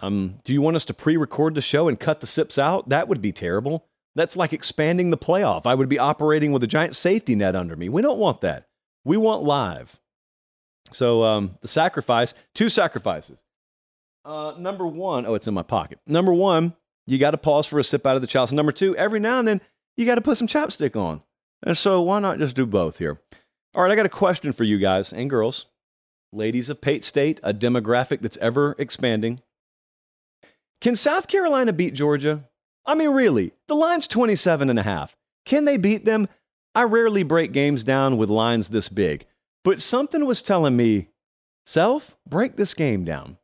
Um, 0.00 0.38
do 0.44 0.52
you 0.52 0.60
want 0.60 0.76
us 0.76 0.84
to 0.86 0.94
pre 0.94 1.16
record 1.16 1.54
the 1.54 1.60
show 1.60 1.88
and 1.88 1.98
cut 1.98 2.20
the 2.20 2.26
sips 2.26 2.58
out? 2.58 2.88
That 2.88 3.08
would 3.08 3.22
be 3.22 3.32
terrible. 3.32 3.86
That's 4.16 4.36
like 4.36 4.52
expanding 4.52 5.10
the 5.10 5.18
playoff. 5.18 5.62
I 5.66 5.74
would 5.74 5.88
be 5.88 5.98
operating 5.98 6.52
with 6.52 6.62
a 6.62 6.68
giant 6.68 6.94
safety 6.94 7.34
net 7.34 7.56
under 7.56 7.76
me. 7.76 7.88
We 7.88 8.02
don't 8.02 8.18
want 8.18 8.40
that. 8.42 8.68
We 9.04 9.16
want 9.16 9.42
live. 9.42 9.98
So 10.92 11.24
um, 11.24 11.58
the 11.60 11.68
sacrifice, 11.68 12.34
two 12.54 12.68
sacrifices. 12.68 13.42
Uh, 14.24 14.54
number 14.58 14.86
one, 14.86 15.26
oh, 15.26 15.34
it's 15.34 15.48
in 15.48 15.54
my 15.54 15.62
pocket. 15.62 15.98
Number 16.06 16.32
one, 16.32 16.74
you 17.06 17.18
got 17.18 17.32
to 17.32 17.38
pause 17.38 17.66
for 17.66 17.78
a 17.78 17.84
sip 17.84 18.06
out 18.06 18.16
of 18.16 18.22
the 18.22 18.28
chalice. 18.28 18.52
Number 18.52 18.72
two, 18.72 18.96
every 18.96 19.20
now 19.20 19.38
and 19.38 19.46
then, 19.46 19.60
you 19.96 20.06
got 20.06 20.14
to 20.14 20.22
put 20.22 20.36
some 20.36 20.48
chapstick 20.48 20.96
on. 20.96 21.22
And 21.62 21.76
so 21.76 22.00
why 22.02 22.20
not 22.20 22.38
just 22.38 22.56
do 22.56 22.66
both 22.66 22.98
here? 22.98 23.18
All 23.74 23.82
right, 23.82 23.92
I 23.92 23.96
got 23.96 24.06
a 24.06 24.10
question 24.10 24.52
for 24.52 24.64
you 24.64 24.78
guys 24.78 25.12
and 25.12 25.28
girls, 25.28 25.66
ladies 26.32 26.68
of 26.68 26.80
Pate 26.80 27.04
State, 27.04 27.40
a 27.42 27.52
demographic 27.52 28.20
that's 28.20 28.36
ever 28.38 28.74
expanding. 28.78 29.40
Can 30.84 30.96
South 30.96 31.28
Carolina 31.28 31.72
beat 31.72 31.94
Georgia? 31.94 32.46
I 32.84 32.94
mean, 32.94 33.08
really, 33.08 33.52
the 33.68 33.74
line's 33.74 34.06
27 34.06 34.68
and 34.68 34.78
a 34.78 34.82
half. 34.82 35.16
Can 35.46 35.64
they 35.64 35.78
beat 35.78 36.04
them? 36.04 36.28
I 36.74 36.82
rarely 36.82 37.22
break 37.22 37.52
games 37.52 37.84
down 37.84 38.18
with 38.18 38.28
lines 38.28 38.68
this 38.68 38.90
big, 38.90 39.24
but 39.64 39.80
something 39.80 40.26
was 40.26 40.42
telling 40.42 40.76
me, 40.76 41.08
self, 41.64 42.18
break 42.28 42.56
this 42.56 42.74
game 42.74 43.02
down. 43.02 43.38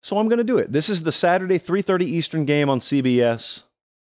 So 0.00 0.16
I'm 0.16 0.28
going 0.28 0.38
to 0.38 0.44
do 0.44 0.56
it. 0.56 0.70
This 0.70 0.88
is 0.88 1.02
the 1.02 1.10
Saturday 1.10 1.58
3:30 1.58 2.02
Eastern 2.02 2.44
game 2.44 2.70
on 2.70 2.78
CBS. 2.78 3.64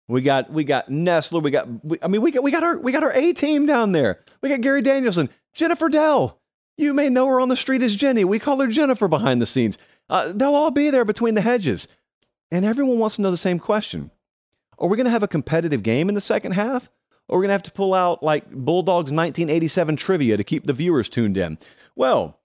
We 0.07 0.21
got 0.21 0.49
we 0.49 0.63
got 0.63 0.87
Nessler. 0.87 1.43
We 1.43 1.51
got 1.51 1.67
we, 1.83 1.97
I 2.01 2.07
mean 2.07 2.21
we 2.21 2.31
got 2.31 2.41
we 2.41 2.51
got 2.51 2.63
our 2.63 2.77
we 2.77 2.93
got 2.93 3.03
our 3.03 3.11
A 3.17 3.33
team 3.33 3.65
down 3.65 3.91
there. 3.91 4.23
We 4.41 4.47
got 4.47 4.61
Gary 4.61 4.81
Danielson, 4.81 5.29
Jennifer 5.53 5.89
Dell. 5.89 6.39
You 6.77 6.93
may 6.93 7.09
know 7.09 7.27
her 7.27 7.41
on 7.41 7.49
the 7.49 7.57
street 7.57 7.81
as 7.81 7.97
Jenny. 7.97 8.23
We 8.23 8.39
call 8.39 8.61
her 8.61 8.67
Jennifer 8.67 9.09
behind 9.09 9.41
the 9.41 9.45
scenes. 9.45 9.77
Uh, 10.09 10.31
they'll 10.33 10.55
all 10.55 10.71
be 10.71 10.89
there 10.89 11.03
between 11.03 11.35
the 11.35 11.41
hedges, 11.41 11.89
and 12.51 12.65
everyone 12.65 12.99
wants 12.99 13.15
to 13.17 13.21
know 13.21 13.31
the 13.31 13.37
same 13.37 13.59
question: 13.59 14.11
Are 14.77 14.87
we 14.87 14.97
going 14.97 15.05
to 15.05 15.11
have 15.11 15.23
a 15.23 15.27
competitive 15.27 15.83
game 15.83 16.09
in 16.09 16.15
the 16.15 16.21
second 16.21 16.53
half, 16.53 16.89
or 17.27 17.37
are 17.37 17.39
we 17.39 17.43
going 17.43 17.49
to 17.49 17.53
have 17.53 17.63
to 17.63 17.71
pull 17.71 17.93
out 17.93 18.23
like 18.23 18.49
Bulldogs 18.49 19.11
1987 19.11 19.95
trivia 19.95 20.37
to 20.37 20.43
keep 20.43 20.65
the 20.65 20.73
viewers 20.73 21.09
tuned 21.09 21.37
in? 21.37 21.57
Well, 21.95 22.39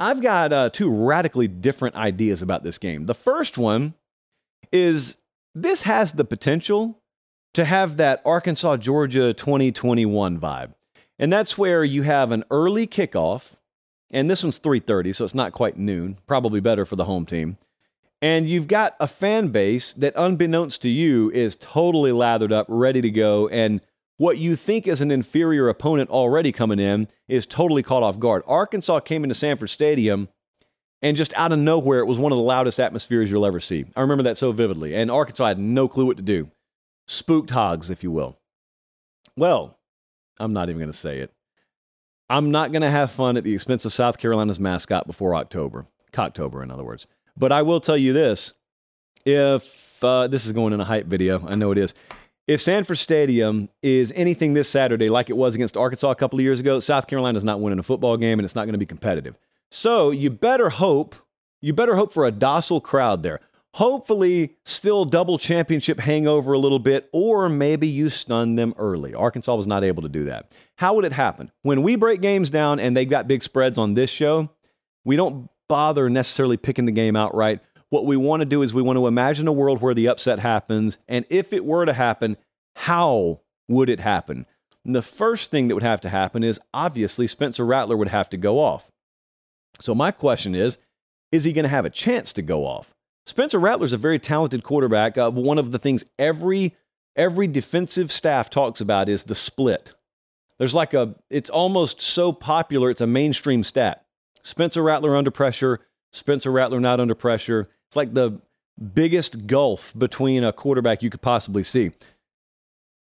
I've 0.00 0.20
got 0.20 0.52
uh, 0.52 0.70
two 0.70 0.90
radically 0.90 1.48
different 1.48 1.94
ideas 1.94 2.42
about 2.42 2.64
this 2.64 2.78
game. 2.78 3.06
The 3.06 3.14
first 3.14 3.56
one 3.56 3.94
is 4.72 5.16
this 5.54 5.82
has 5.82 6.12
the 6.12 6.24
potential 6.24 7.00
to 7.54 7.64
have 7.64 7.96
that 7.96 8.20
Arkansas 8.24 8.76
Georgia 8.78 9.32
2021 9.32 10.38
vibe. 10.38 10.74
And 11.18 11.32
that's 11.32 11.56
where 11.56 11.84
you 11.84 12.02
have 12.02 12.32
an 12.32 12.42
early 12.50 12.86
kickoff, 12.86 13.56
and 14.10 14.28
this 14.28 14.42
one's 14.42 14.58
3:30, 14.58 15.12
so 15.14 15.24
it's 15.24 15.34
not 15.34 15.52
quite 15.52 15.76
noon, 15.76 16.18
probably 16.26 16.60
better 16.60 16.84
for 16.84 16.96
the 16.96 17.04
home 17.04 17.24
team. 17.24 17.56
And 18.24 18.48
you've 18.48 18.68
got 18.68 18.96
a 18.98 19.06
fan 19.06 19.48
base 19.48 19.92
that 19.92 20.14
unbeknownst 20.16 20.80
to 20.80 20.88
you 20.88 21.30
is 21.32 21.56
totally 21.56 22.10
lathered 22.10 22.54
up, 22.54 22.64
ready 22.70 23.02
to 23.02 23.10
go 23.10 23.48
and 23.48 23.82
what 24.16 24.38
you 24.38 24.56
think 24.56 24.86
is 24.86 25.02
an 25.02 25.10
inferior 25.10 25.68
opponent 25.68 26.08
already 26.08 26.50
coming 26.50 26.78
in 26.78 27.08
is 27.28 27.44
totally 27.44 27.82
caught 27.82 28.02
off 28.02 28.18
guard. 28.18 28.42
Arkansas 28.46 29.00
came 29.00 29.24
into 29.24 29.34
Sanford 29.34 29.68
Stadium 29.68 30.30
and 31.02 31.18
just 31.18 31.34
out 31.34 31.52
of 31.52 31.58
nowhere, 31.58 31.98
it 31.98 32.06
was 32.06 32.18
one 32.18 32.32
of 32.32 32.38
the 32.38 32.44
loudest 32.44 32.80
atmospheres 32.80 33.30
you'll 33.30 33.44
ever 33.44 33.60
see. 33.60 33.84
I 33.94 34.00
remember 34.00 34.22
that 34.22 34.38
so 34.38 34.52
vividly. 34.52 34.94
And 34.94 35.10
Arkansas 35.10 35.44
had 35.44 35.58
no 35.58 35.86
clue 35.86 36.06
what 36.06 36.16
to 36.16 36.22
do. 36.22 36.50
Spooked 37.06 37.50
hogs, 37.50 37.90
if 37.90 38.02
you 38.02 38.10
will. 38.10 38.38
Well, 39.36 39.78
I'm 40.40 40.54
not 40.54 40.70
even 40.70 40.78
going 40.78 40.90
to 40.90 40.96
say 40.96 41.18
it. 41.18 41.30
I'm 42.30 42.50
not 42.50 42.72
going 42.72 42.80
to 42.80 42.90
have 42.90 43.12
fun 43.12 43.36
at 43.36 43.44
the 43.44 43.52
expense 43.52 43.84
of 43.84 43.92
South 43.92 44.16
Carolina's 44.16 44.58
mascot 44.58 45.06
before 45.06 45.34
October. 45.34 45.88
Cocktober, 46.10 46.62
in 46.62 46.70
other 46.70 46.84
words. 46.84 47.06
But 47.36 47.52
I 47.52 47.62
will 47.62 47.80
tell 47.80 47.96
you 47.96 48.12
this 48.12 48.54
if 49.24 50.02
uh, 50.02 50.28
this 50.28 50.46
is 50.46 50.52
going 50.52 50.72
in 50.72 50.80
a 50.80 50.84
hype 50.84 51.06
video, 51.06 51.46
I 51.46 51.54
know 51.54 51.70
it 51.72 51.78
is. 51.78 51.94
If 52.46 52.60
Sanford 52.60 52.98
Stadium 52.98 53.70
is 53.82 54.12
anything 54.14 54.52
this 54.52 54.68
Saturday 54.68 55.08
like 55.08 55.30
it 55.30 55.36
was 55.36 55.54
against 55.54 55.78
Arkansas 55.78 56.10
a 56.10 56.14
couple 56.14 56.38
of 56.38 56.42
years 56.42 56.60
ago, 56.60 56.78
South 56.78 57.06
Carolina 57.06 57.38
is 57.38 57.44
not 57.44 57.58
winning 57.60 57.78
a 57.78 57.82
football 57.82 58.18
game 58.18 58.38
and 58.38 58.44
it's 58.44 58.54
not 58.54 58.66
going 58.66 58.74
to 58.74 58.78
be 58.78 58.84
competitive. 58.84 59.34
So 59.70 60.10
you 60.10 60.28
better 60.28 60.68
hope, 60.68 61.16
you 61.62 61.72
better 61.72 61.96
hope 61.96 62.12
for 62.12 62.26
a 62.26 62.30
docile 62.30 62.82
crowd 62.82 63.22
there. 63.22 63.40
Hopefully, 63.74 64.54
still 64.64 65.04
double 65.04 65.36
championship 65.36 65.98
hangover 65.98 66.52
a 66.52 66.58
little 66.60 66.78
bit, 66.78 67.08
or 67.12 67.48
maybe 67.48 67.88
you 67.88 68.08
stun 68.08 68.54
them 68.54 68.72
early. 68.78 69.14
Arkansas 69.14 69.54
was 69.54 69.66
not 69.66 69.82
able 69.82 70.02
to 70.02 70.08
do 70.08 70.24
that. 70.24 70.52
How 70.76 70.94
would 70.94 71.04
it 71.04 71.12
happen? 71.12 71.50
When 71.62 71.82
we 71.82 71.96
break 71.96 72.20
games 72.20 72.50
down 72.50 72.78
and 72.78 72.96
they've 72.96 73.08
got 73.08 73.26
big 73.26 73.42
spreads 73.42 73.76
on 73.76 73.94
this 73.94 74.10
show, 74.10 74.50
we 75.04 75.16
don't 75.16 75.50
bother 75.68 76.08
necessarily 76.10 76.56
picking 76.56 76.86
the 76.86 76.92
game 76.92 77.16
outright. 77.16 77.60
What 77.90 78.06
we 78.06 78.16
want 78.16 78.40
to 78.40 78.46
do 78.46 78.62
is 78.62 78.74
we 78.74 78.82
want 78.82 78.96
to 78.96 79.06
imagine 79.06 79.46
a 79.46 79.52
world 79.52 79.80
where 79.80 79.94
the 79.94 80.08
upset 80.08 80.40
happens. 80.40 80.98
And 81.08 81.24
if 81.30 81.52
it 81.52 81.64
were 81.64 81.84
to 81.84 81.92
happen, 81.92 82.36
how 82.76 83.40
would 83.68 83.88
it 83.88 84.00
happen? 84.00 84.46
And 84.84 84.94
the 84.94 85.02
first 85.02 85.50
thing 85.50 85.68
that 85.68 85.74
would 85.74 85.82
have 85.82 86.00
to 86.02 86.08
happen 86.08 86.42
is 86.42 86.60
obviously 86.72 87.26
Spencer 87.26 87.64
Rattler 87.64 87.96
would 87.96 88.08
have 88.08 88.28
to 88.30 88.36
go 88.36 88.60
off. 88.60 88.90
So 89.80 89.94
my 89.94 90.10
question 90.10 90.54
is, 90.54 90.78
is 91.32 91.44
he 91.44 91.52
going 91.52 91.64
to 91.64 91.68
have 91.68 91.84
a 91.84 91.90
chance 91.90 92.32
to 92.34 92.42
go 92.42 92.66
off? 92.66 92.94
Spencer 93.26 93.58
Rattler's 93.58 93.92
a 93.92 93.98
very 93.98 94.18
talented 94.18 94.62
quarterback. 94.62 95.16
Uh, 95.16 95.30
one 95.30 95.58
of 95.58 95.72
the 95.72 95.78
things 95.78 96.04
every 96.18 96.74
every 97.16 97.46
defensive 97.46 98.10
staff 98.12 98.50
talks 98.50 98.80
about 98.80 99.08
is 99.08 99.24
the 99.24 99.34
split. 99.34 99.94
There's 100.58 100.74
like 100.74 100.94
a 100.94 101.14
it's 101.30 101.50
almost 101.50 102.00
so 102.00 102.32
popular 102.32 102.90
it's 102.90 103.00
a 103.00 103.06
mainstream 103.06 103.64
stat. 103.64 104.03
Spencer 104.44 104.82
Rattler 104.82 105.16
under 105.16 105.30
pressure, 105.30 105.80
Spencer 106.12 106.52
Rattler 106.52 106.78
not 106.78 107.00
under 107.00 107.14
pressure. 107.14 107.68
It's 107.88 107.96
like 107.96 108.14
the 108.14 108.40
biggest 108.92 109.46
gulf 109.46 109.92
between 109.96 110.44
a 110.44 110.52
quarterback 110.52 111.02
you 111.02 111.10
could 111.10 111.22
possibly 111.22 111.62
see. 111.62 111.92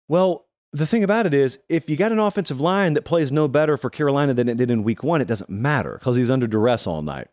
Well, 0.08 0.46
the 0.72 0.86
thing 0.86 1.04
about 1.04 1.26
it 1.26 1.34
is, 1.34 1.58
if 1.68 1.88
you 1.88 1.96
got 1.96 2.12
an 2.12 2.18
offensive 2.18 2.60
line 2.60 2.94
that 2.94 3.04
plays 3.04 3.30
no 3.30 3.46
better 3.48 3.76
for 3.76 3.90
Carolina 3.90 4.34
than 4.34 4.48
it 4.48 4.56
did 4.56 4.70
in 4.70 4.82
week 4.82 5.02
one, 5.02 5.20
it 5.20 5.28
doesn't 5.28 5.50
matter 5.50 5.96
because 5.98 6.16
he's 6.16 6.30
under 6.30 6.46
duress 6.46 6.86
all 6.86 7.02
night. 7.02 7.28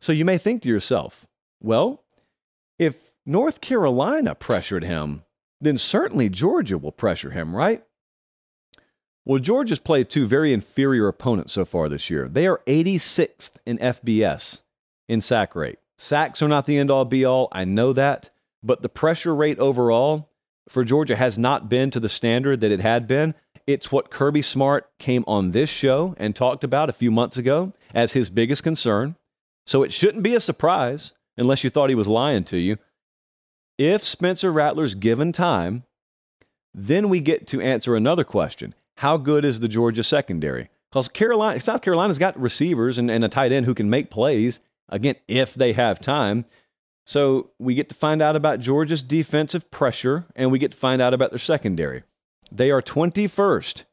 So 0.00 0.12
you 0.12 0.24
may 0.24 0.38
think 0.38 0.62
to 0.62 0.68
yourself, 0.68 1.26
well, 1.60 2.04
if 2.78 3.14
North 3.26 3.60
Carolina 3.60 4.34
pressured 4.34 4.84
him, 4.84 5.24
then 5.60 5.76
certainly 5.76 6.28
Georgia 6.28 6.78
will 6.78 6.92
pressure 6.92 7.30
him, 7.30 7.54
right? 7.54 7.82
Well, 9.28 9.38
Georgia's 9.38 9.78
played 9.78 10.08
two 10.08 10.26
very 10.26 10.54
inferior 10.54 11.06
opponents 11.06 11.52
so 11.52 11.66
far 11.66 11.90
this 11.90 12.08
year. 12.08 12.28
They 12.28 12.46
are 12.46 12.62
86th 12.66 13.58
in 13.66 13.76
FBS 13.76 14.62
in 15.06 15.20
sack 15.20 15.54
rate. 15.54 15.78
Sacks 15.98 16.40
are 16.40 16.48
not 16.48 16.64
the 16.64 16.78
end 16.78 16.90
all 16.90 17.04
be 17.04 17.26
all. 17.26 17.48
I 17.52 17.66
know 17.66 17.92
that. 17.92 18.30
But 18.62 18.80
the 18.80 18.88
pressure 18.88 19.34
rate 19.34 19.58
overall 19.58 20.30
for 20.66 20.82
Georgia 20.82 21.14
has 21.14 21.38
not 21.38 21.68
been 21.68 21.90
to 21.90 22.00
the 22.00 22.08
standard 22.08 22.60
that 22.60 22.72
it 22.72 22.80
had 22.80 23.06
been. 23.06 23.34
It's 23.66 23.92
what 23.92 24.10
Kirby 24.10 24.40
Smart 24.40 24.88
came 24.98 25.24
on 25.26 25.50
this 25.50 25.68
show 25.68 26.14
and 26.16 26.34
talked 26.34 26.64
about 26.64 26.88
a 26.88 26.94
few 26.94 27.10
months 27.10 27.36
ago 27.36 27.74
as 27.94 28.14
his 28.14 28.30
biggest 28.30 28.62
concern. 28.62 29.14
So 29.66 29.82
it 29.82 29.92
shouldn't 29.92 30.24
be 30.24 30.36
a 30.36 30.40
surprise, 30.40 31.12
unless 31.36 31.62
you 31.62 31.68
thought 31.68 31.90
he 31.90 31.94
was 31.94 32.08
lying 32.08 32.44
to 32.44 32.56
you. 32.56 32.78
If 33.76 34.04
Spencer 34.04 34.50
Rattler's 34.50 34.94
given 34.94 35.32
time, 35.32 35.84
then 36.72 37.10
we 37.10 37.20
get 37.20 37.46
to 37.48 37.60
answer 37.60 37.94
another 37.94 38.24
question 38.24 38.72
How 38.98 39.16
good 39.16 39.44
is 39.44 39.60
the 39.60 39.68
Georgia 39.68 40.02
secondary? 40.02 40.70
Because 40.90 41.08
Carolina, 41.08 41.60
South 41.60 41.82
Carolina's 41.82 42.18
got 42.18 42.36
receivers 42.36 42.98
and, 42.98 43.08
and 43.08 43.24
a 43.24 43.28
tight 43.28 43.52
end 43.52 43.64
who 43.64 43.74
can 43.74 43.88
make 43.88 44.10
plays. 44.10 44.58
Again, 44.88 45.14
if 45.28 45.54
they 45.54 45.72
have 45.74 46.00
time. 46.00 46.46
So 47.06 47.52
we 47.60 47.76
get 47.76 47.88
to 47.90 47.94
find 47.94 48.20
out 48.20 48.34
about 48.34 48.58
Georgia's 48.58 49.00
defensive 49.00 49.70
pressure 49.70 50.26
and 50.34 50.50
we 50.50 50.58
get 50.58 50.72
to 50.72 50.76
find 50.76 51.00
out 51.00 51.14
about 51.14 51.30
their 51.30 51.38
secondary. 51.38 52.02
They 52.50 52.72
are 52.72 52.82
21st 52.82 53.84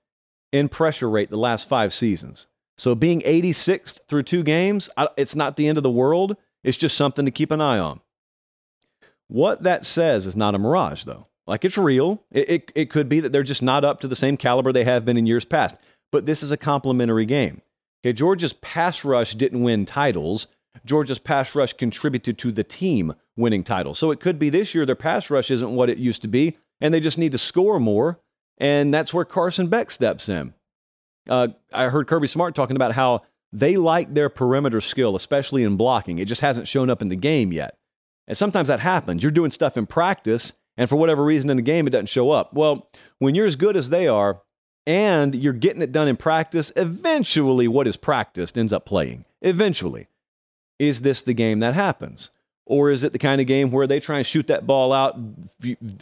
in 0.52 0.70
pressure 0.70 1.10
rate 1.10 1.30
the 1.30 1.38
last 1.38 1.70
five 1.70 1.94
seasons. 1.94 2.48
So 2.76 2.96
being 2.96 3.22
86th 3.22 4.00
through 4.08 4.24
two 4.24 4.42
games, 4.42 4.90
it's 5.18 5.36
not 5.36 5.56
the 5.56 5.68
end 5.68 5.78
of 5.78 5.84
the 5.84 5.92
world. 5.92 6.36
It's 6.64 6.78
just 6.78 6.98
something 6.98 7.26
to 7.26 7.32
keep 7.32 7.52
an 7.52 7.62
eye 7.62 7.78
on. 7.78 8.02
What 9.28 9.62
that 9.62 9.86
says 9.86 10.26
is 10.26 10.36
not 10.36 10.56
a 10.56 10.60
mirage, 10.60 11.04
though. 11.04 11.28
Like 11.48 11.64
it's 11.64 11.78
real. 11.78 12.24
It, 12.32 12.50
it, 12.50 12.72
it 12.76 12.90
could 12.90 13.08
be 13.08 13.20
that 13.20 13.32
they're 13.32 13.44
just 13.44 13.62
not 13.62 13.86
up 13.86 14.00
to 14.02 14.08
the 14.08 14.16
same 14.16 14.38
caliber 14.38 14.72
they 14.72 14.84
have 14.84 15.06
been 15.06 15.18
in 15.18 15.26
years 15.26 15.46
past. 15.46 15.78
But 16.12 16.26
this 16.26 16.42
is 16.42 16.52
a 16.52 16.58
complementary 16.58 17.26
game. 17.26 17.62
Okay, 18.04 18.14
Georgia's 18.14 18.54
pass 18.54 19.04
rush 19.04 19.36
didn't 19.36 19.64
win 19.64 19.86
titles, 19.86 20.48
Georgia's 20.84 21.20
pass 21.20 21.56
rush 21.56 21.74
contributed 21.74 22.38
to 22.40 22.52
the 22.52 22.64
team 22.64 23.14
winning 23.38 23.64
titles. 23.64 24.00
So 24.00 24.12
it 24.12 24.20
could 24.20 24.40
be 24.40 24.50
this 24.50 24.76
year 24.76 24.86
their 24.86 24.96
pass 24.96 25.30
rush 25.30 25.52
isn't 25.52 25.76
what 25.76 25.90
it 25.90 25.98
used 25.98 26.22
to 26.24 26.28
be, 26.28 26.58
and 26.82 26.94
they 26.94 27.00
just 27.00 27.18
need 27.18 27.32
to 27.32 27.38
score 27.38 27.80
more. 27.80 28.20
And 28.58 28.94
that's 28.94 29.14
where 29.14 29.26
Carson 29.26 29.68
Beck 29.68 29.92
steps 29.92 30.30
in. 30.30 30.54
Uh, 31.30 31.50
I 31.74 31.90
heard 31.90 32.08
Kirby 32.08 32.28
Smart 32.28 32.56
talking 32.56 32.76
about 32.76 32.94
how 32.94 33.24
they 33.52 33.78
like 33.78 34.14
their 34.14 34.30
perimeter 34.30 34.82
skill, 34.82 35.16
especially 35.16 35.64
in 35.64 35.78
blocking. 35.78 36.20
It 36.20 36.26
just 36.26 36.42
hasn't 36.42 36.68
shown 36.68 36.90
up 36.90 37.02
in 37.02 37.10
the 37.10 37.16
game 37.16 37.52
yet. 37.52 37.78
And 38.28 38.38
sometimes 38.38 38.68
that 38.68 38.80
happens. 38.80 39.24
You're 39.24 39.32
doing 39.32 39.52
stuff 39.52 39.78
in 39.78 39.86
practice, 39.86 40.54
and 40.78 40.90
for 40.90 40.96
whatever 40.96 41.24
reason 41.24 41.50
in 41.50 41.58
the 41.58 41.64
game, 41.64 41.88
it 41.88 41.92
doesn't 41.92 42.08
show 42.08 42.32
up. 42.32 42.54
Well, 42.54 42.90
when 43.20 43.36
you're 43.36 43.46
as 43.46 43.56
good 43.56 43.78
as 43.78 43.90
they 43.90 44.08
are, 44.08 44.42
and 44.88 45.34
you're 45.34 45.54
getting 45.54 45.82
it 45.82 45.92
done 45.92 46.08
in 46.08 46.16
practice, 46.16 46.72
eventually 46.76 47.68
what 47.68 47.88
is 47.88 47.98
practiced 47.98 48.58
ends 48.58 48.74
up 48.74 48.86
playing. 48.86 49.26
Eventually. 49.42 50.08
Is 50.78 51.02
this 51.02 51.22
the 51.22 51.34
game 51.34 51.60
that 51.60 51.74
happens? 51.74 52.32
Or 52.66 52.90
is 52.90 53.04
it 53.04 53.12
the 53.12 53.20
kind 53.20 53.40
of 53.40 53.48
game 53.48 53.72
where 53.72 53.88
they 53.88 54.00
try 54.00 54.18
and 54.18 54.26
shoot 54.26 54.48
that 54.48 54.68
ball 54.68 54.92
out 54.92 55.18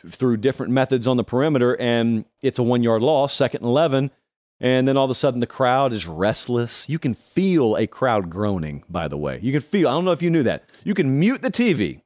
through 0.07 0.37
different 0.37 0.71
methods 0.71 1.07
on 1.07 1.17
the 1.17 1.23
perimeter 1.23 1.79
and 1.79 2.25
it's 2.41 2.57
a 2.57 2.63
one 2.63 2.83
yard 2.83 3.01
loss, 3.01 3.33
second 3.33 3.61
and 3.61 3.69
11, 3.69 4.11
and 4.59 4.87
then 4.87 4.95
all 4.95 5.03
of 5.05 5.11
a 5.11 5.15
sudden 5.15 5.41
the 5.41 5.47
crowd 5.47 5.91
is 5.91 6.07
restless? 6.07 6.89
You 6.89 6.99
can 6.99 7.13
feel 7.13 7.75
a 7.75 7.85
crowd 7.85 8.29
groaning, 8.29 8.83
by 8.89 9.09
the 9.09 9.17
way. 9.17 9.39
You 9.41 9.51
can 9.51 9.61
feel, 9.61 9.89
I 9.89 9.91
don't 9.91 10.05
know 10.05 10.13
if 10.13 10.21
you 10.21 10.29
knew 10.29 10.43
that. 10.43 10.63
You 10.83 10.93
can 10.93 11.19
mute 11.19 11.41
the 11.41 11.51
TV, 11.51 12.01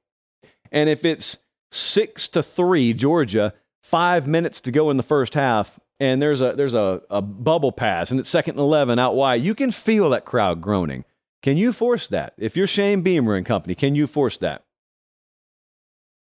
and 0.72 0.90
if 0.90 1.06
it's 1.06 1.38
six 1.78 2.28
to 2.30 2.44
three, 2.44 2.94
Georgia, 2.94 3.54
five 3.82 4.28
minutes 4.28 4.62
to 4.62 4.72
go 4.72 4.90
in 4.90 4.98
the 4.98 5.04
first 5.04 5.34
half, 5.34 5.80
and 6.00 6.22
there's 6.22 6.42
a 6.42 6.54
there's 6.54 6.74
a, 6.74 7.02
a 7.10 7.22
bubble 7.22 7.72
pass 7.72 8.12
and 8.12 8.20
it's 8.20 8.30
second 8.30 8.56
and 8.56 8.62
11 8.62 9.00
out 9.00 9.16
wide, 9.16 9.42
you 9.42 9.56
can 9.56 9.72
feel 9.72 10.10
that 10.10 10.26
crowd 10.26 10.62
groaning. 10.62 11.06
Can 11.42 11.58
you 11.58 11.72
force 11.72 12.08
that? 12.10 12.34
If 12.38 12.58
you're 12.58 12.68
Shane 12.68 13.02
Beamer 13.02 13.36
and 13.36 13.46
company, 13.46 13.76
can 13.76 13.96
you 13.96 14.08
force 14.08 14.38
that? 14.40 14.64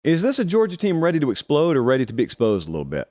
Is 0.05 0.22
this 0.22 0.38
a 0.38 0.44
Georgia 0.44 0.76
team 0.76 1.03
ready 1.03 1.18
to 1.18 1.30
explode 1.30 1.76
or 1.76 1.82
ready 1.82 2.07
to 2.07 2.12
be 2.12 2.22
exposed 2.22 2.68
a 2.68 2.70
little 2.70 2.84
bit? 2.84 3.11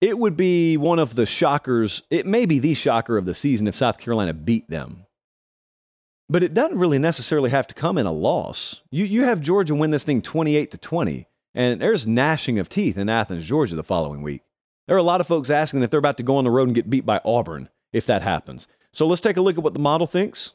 It 0.00 0.18
would 0.18 0.36
be 0.36 0.76
one 0.76 0.98
of 0.98 1.14
the 1.14 1.26
shockers. 1.26 2.02
It 2.10 2.26
may 2.26 2.46
be 2.46 2.58
the 2.58 2.74
shocker 2.74 3.18
of 3.18 3.26
the 3.26 3.34
season 3.34 3.66
if 3.66 3.74
South 3.74 3.98
Carolina 3.98 4.32
beat 4.32 4.70
them. 4.70 5.04
But 6.30 6.44
it 6.44 6.54
doesn't 6.54 6.78
really 6.78 7.00
necessarily 7.00 7.50
have 7.50 7.66
to 7.66 7.74
come 7.74 7.98
in 7.98 8.06
a 8.06 8.12
loss. 8.12 8.82
You, 8.90 9.04
you 9.04 9.24
have 9.24 9.40
Georgia 9.40 9.74
win 9.74 9.90
this 9.90 10.04
thing 10.04 10.22
28 10.22 10.70
to 10.70 10.78
20, 10.78 11.26
and 11.56 11.80
there's 11.80 12.06
gnashing 12.06 12.60
of 12.60 12.68
teeth 12.68 12.96
in 12.96 13.08
Athens, 13.08 13.44
Georgia 13.44 13.74
the 13.74 13.82
following 13.82 14.22
week. 14.22 14.42
There 14.86 14.94
are 14.96 15.00
a 15.00 15.02
lot 15.02 15.20
of 15.20 15.26
folks 15.26 15.50
asking 15.50 15.82
if 15.82 15.90
they're 15.90 15.98
about 15.98 16.18
to 16.18 16.22
go 16.22 16.36
on 16.36 16.44
the 16.44 16.50
road 16.50 16.68
and 16.68 16.74
get 16.74 16.88
beat 16.88 17.04
by 17.04 17.20
Auburn 17.24 17.68
if 17.92 18.06
that 18.06 18.22
happens. 18.22 18.68
So 18.92 19.08
let's 19.08 19.20
take 19.20 19.36
a 19.36 19.40
look 19.40 19.58
at 19.58 19.64
what 19.64 19.74
the 19.74 19.80
model 19.80 20.06
thinks. 20.06 20.52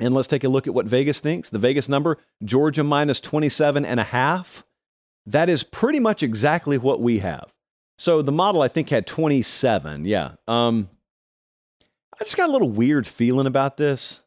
And 0.00 0.14
let's 0.14 0.28
take 0.28 0.42
a 0.42 0.48
look 0.48 0.66
at 0.66 0.74
what 0.74 0.86
Vegas 0.86 1.20
thinks. 1.20 1.50
The 1.50 1.58
Vegas 1.58 1.88
number, 1.88 2.18
Georgia 2.42 2.82
minus 2.82 3.20
27 3.20 3.84
and 3.84 4.00
a 4.00 4.04
half. 4.04 4.64
That 5.26 5.48
is 5.48 5.62
pretty 5.62 6.00
much 6.00 6.22
exactly 6.22 6.78
what 6.78 7.00
we 7.00 7.20
have. 7.20 7.52
So 7.98 8.22
the 8.22 8.32
model 8.32 8.62
I 8.62 8.68
think 8.68 8.88
had 8.88 9.06
27. 9.06 10.06
Yeah. 10.06 10.32
Um, 10.48 10.88
I 12.18 12.24
just 12.24 12.36
got 12.36 12.48
a 12.48 12.52
little 12.52 12.70
weird 12.70 13.06
feeling 13.06 13.46
about 13.46 13.76
this. 13.76 14.21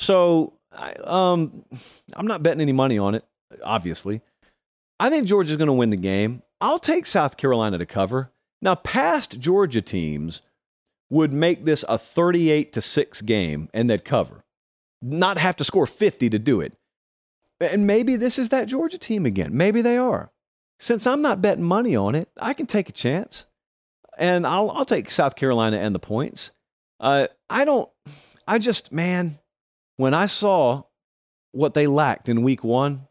So 0.00 0.54
I, 0.72 0.92
um, 1.04 1.64
I'm 2.16 2.26
not 2.26 2.42
betting 2.42 2.62
any 2.62 2.72
money 2.72 2.98
on 2.98 3.14
it, 3.14 3.24
obviously. 3.62 4.22
I 4.98 5.10
think 5.10 5.28
Georgia's 5.28 5.58
going 5.58 5.66
to 5.66 5.74
win 5.74 5.90
the 5.90 5.96
game. 5.96 6.42
I'll 6.60 6.78
take 6.78 7.04
South 7.04 7.36
Carolina 7.36 7.76
to 7.76 7.86
cover. 7.86 8.32
Now, 8.62 8.74
past 8.74 9.38
Georgia 9.38 9.82
teams 9.82 10.40
would 11.10 11.34
make 11.34 11.66
this 11.66 11.84
a 11.88 11.98
38 11.98 12.72
to 12.72 12.80
6 12.80 13.22
game 13.22 13.68
and 13.74 13.90
they'd 13.90 14.04
cover. 14.04 14.42
Not 15.02 15.38
have 15.38 15.56
to 15.56 15.64
score 15.64 15.86
50 15.86 16.30
to 16.30 16.38
do 16.38 16.60
it. 16.60 16.72
And 17.60 17.86
maybe 17.86 18.16
this 18.16 18.38
is 18.38 18.48
that 18.48 18.68
Georgia 18.68 18.98
team 18.98 19.26
again. 19.26 19.54
Maybe 19.54 19.82
they 19.82 19.98
are. 19.98 20.30
Since 20.78 21.06
I'm 21.06 21.20
not 21.20 21.42
betting 21.42 21.64
money 21.64 21.94
on 21.94 22.14
it, 22.14 22.30
I 22.40 22.54
can 22.54 22.66
take 22.66 22.88
a 22.88 22.92
chance. 22.92 23.44
And 24.16 24.46
I'll, 24.46 24.70
I'll 24.70 24.86
take 24.86 25.10
South 25.10 25.36
Carolina 25.36 25.76
and 25.76 25.94
the 25.94 25.98
points. 25.98 26.52
Uh, 26.98 27.26
I 27.50 27.66
don't, 27.66 27.88
I 28.46 28.58
just, 28.58 28.92
man, 28.92 29.38
when 30.00 30.14
I 30.14 30.24
saw 30.24 30.84
what 31.52 31.74
they 31.74 31.86
lacked 31.86 32.30
in 32.30 32.40
week 32.40 32.64
one, 32.64 33.06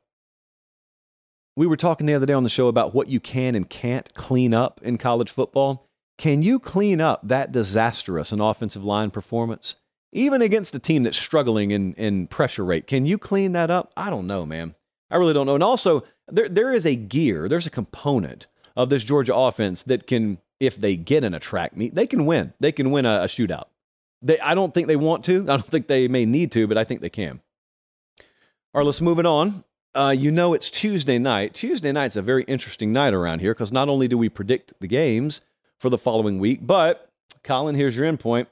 we 1.56 1.68
were 1.68 1.78
talking 1.78 2.08
the 2.08 2.16
other 2.16 2.26
day 2.26 2.34
on 2.34 2.42
the 2.42 2.50
show 2.50 2.68
about 2.68 2.96
what 2.96 3.08
you 3.08 3.20
can 3.20 3.54
and 3.54 3.70
can't 3.70 4.12
clean 4.16 4.56
up 4.56 4.82
in 4.82 4.98
college 4.98 5.30
football. 5.30 5.88
Can 6.18 6.42
you 6.42 6.58
clean 6.58 7.00
up 7.00 7.22
that 7.24 7.52
disastrous 7.52 8.32
an 8.32 8.42
offensive 8.42 8.84
line 8.84 9.12
performance? 9.12 9.76
Even 10.12 10.42
against 10.42 10.74
a 10.74 10.80
team 10.80 11.04
that's 11.04 11.16
struggling 11.16 11.70
in, 11.70 11.94
in 11.94 12.26
pressure 12.26 12.66
rate, 12.66 12.88
can 12.88 13.06
you 13.06 13.20
clean 13.20 13.52
that 13.52 13.70
up? 13.70 13.94
I 13.96 14.10
don't 14.10 14.26
know, 14.26 14.44
man. 14.44 14.74
I 15.12 15.18
really 15.18 15.34
don't 15.34 15.46
know. 15.46 15.54
And 15.54 15.64
also, 15.64 16.04
there, 16.28 16.50
there 16.50 16.74
is 16.74 16.88
a 16.88 16.96
gear, 16.96 17.48
there's 17.48 17.68
a 17.68 17.72
component 17.72 18.48
of 18.76 18.90
this 18.90 19.04
Georgia 19.04 19.36
offense 19.36 19.84
that 19.84 20.08
can, 20.08 20.40
if 20.60 20.76
they 20.76 20.96
get 20.96 21.24
in 21.24 21.36
a 21.36 21.40
track 21.40 21.78
meet, 21.78 21.94
they 21.94 22.08
can 22.08 22.26
win. 22.26 22.54
They 22.60 22.72
can 22.72 22.90
win 22.90 23.06
a, 23.06 23.22
a 23.22 23.26
shootout. 23.26 23.66
They, 24.22 24.39
I 24.39 24.53
don't 24.53 24.74
think 24.74 24.88
they 24.88 24.95
want 24.95 25.24
to. 25.26 25.43
I 25.43 25.57
don't 25.57 25.65
think 25.65 25.88
they 25.88 26.07
may 26.07 26.26
need 26.26 26.51
to, 26.53 26.67
but 26.67 26.78
I 26.78 26.84
think 26.84 27.01
they 27.01 27.09
can. 27.09 27.41
All 28.74 28.80
right, 28.80 28.86
let's 28.86 29.01
move 29.01 29.20
it 29.20 29.26
on. 29.26 29.63
Uh, 29.95 30.13
you 30.15 30.32
know 30.32 30.53
it's 30.53 30.70
Tuesday 30.70 31.17
night. 31.17 31.53
Tuesday 31.53 31.91
night's 31.91 32.15
a 32.15 32.22
very 32.22 32.43
interesting 32.43 32.93
night 32.93 33.13
around 33.13 33.39
here 33.39 33.53
because 33.53 33.72
not 33.72 33.89
only 33.89 34.07
do 34.07 34.17
we 34.17 34.30
predict 34.30 34.74
the 34.80 34.88
games 34.88 35.41
for 35.80 35.89
the 35.89 35.97
following 35.97 36.38
week, 36.38 36.59
but 36.61 37.09
Colin, 37.43 37.76
here's 37.76 37.97
your 37.97 38.05
endpoint. 38.05 38.47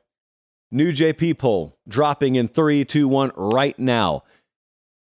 New 0.72 0.92
JP 0.92 1.38
poll 1.38 1.78
dropping 1.88 2.36
in 2.36 2.48
three, 2.48 2.84
two, 2.84 3.08
one 3.08 3.32
right 3.36 3.78
now. 3.78 4.24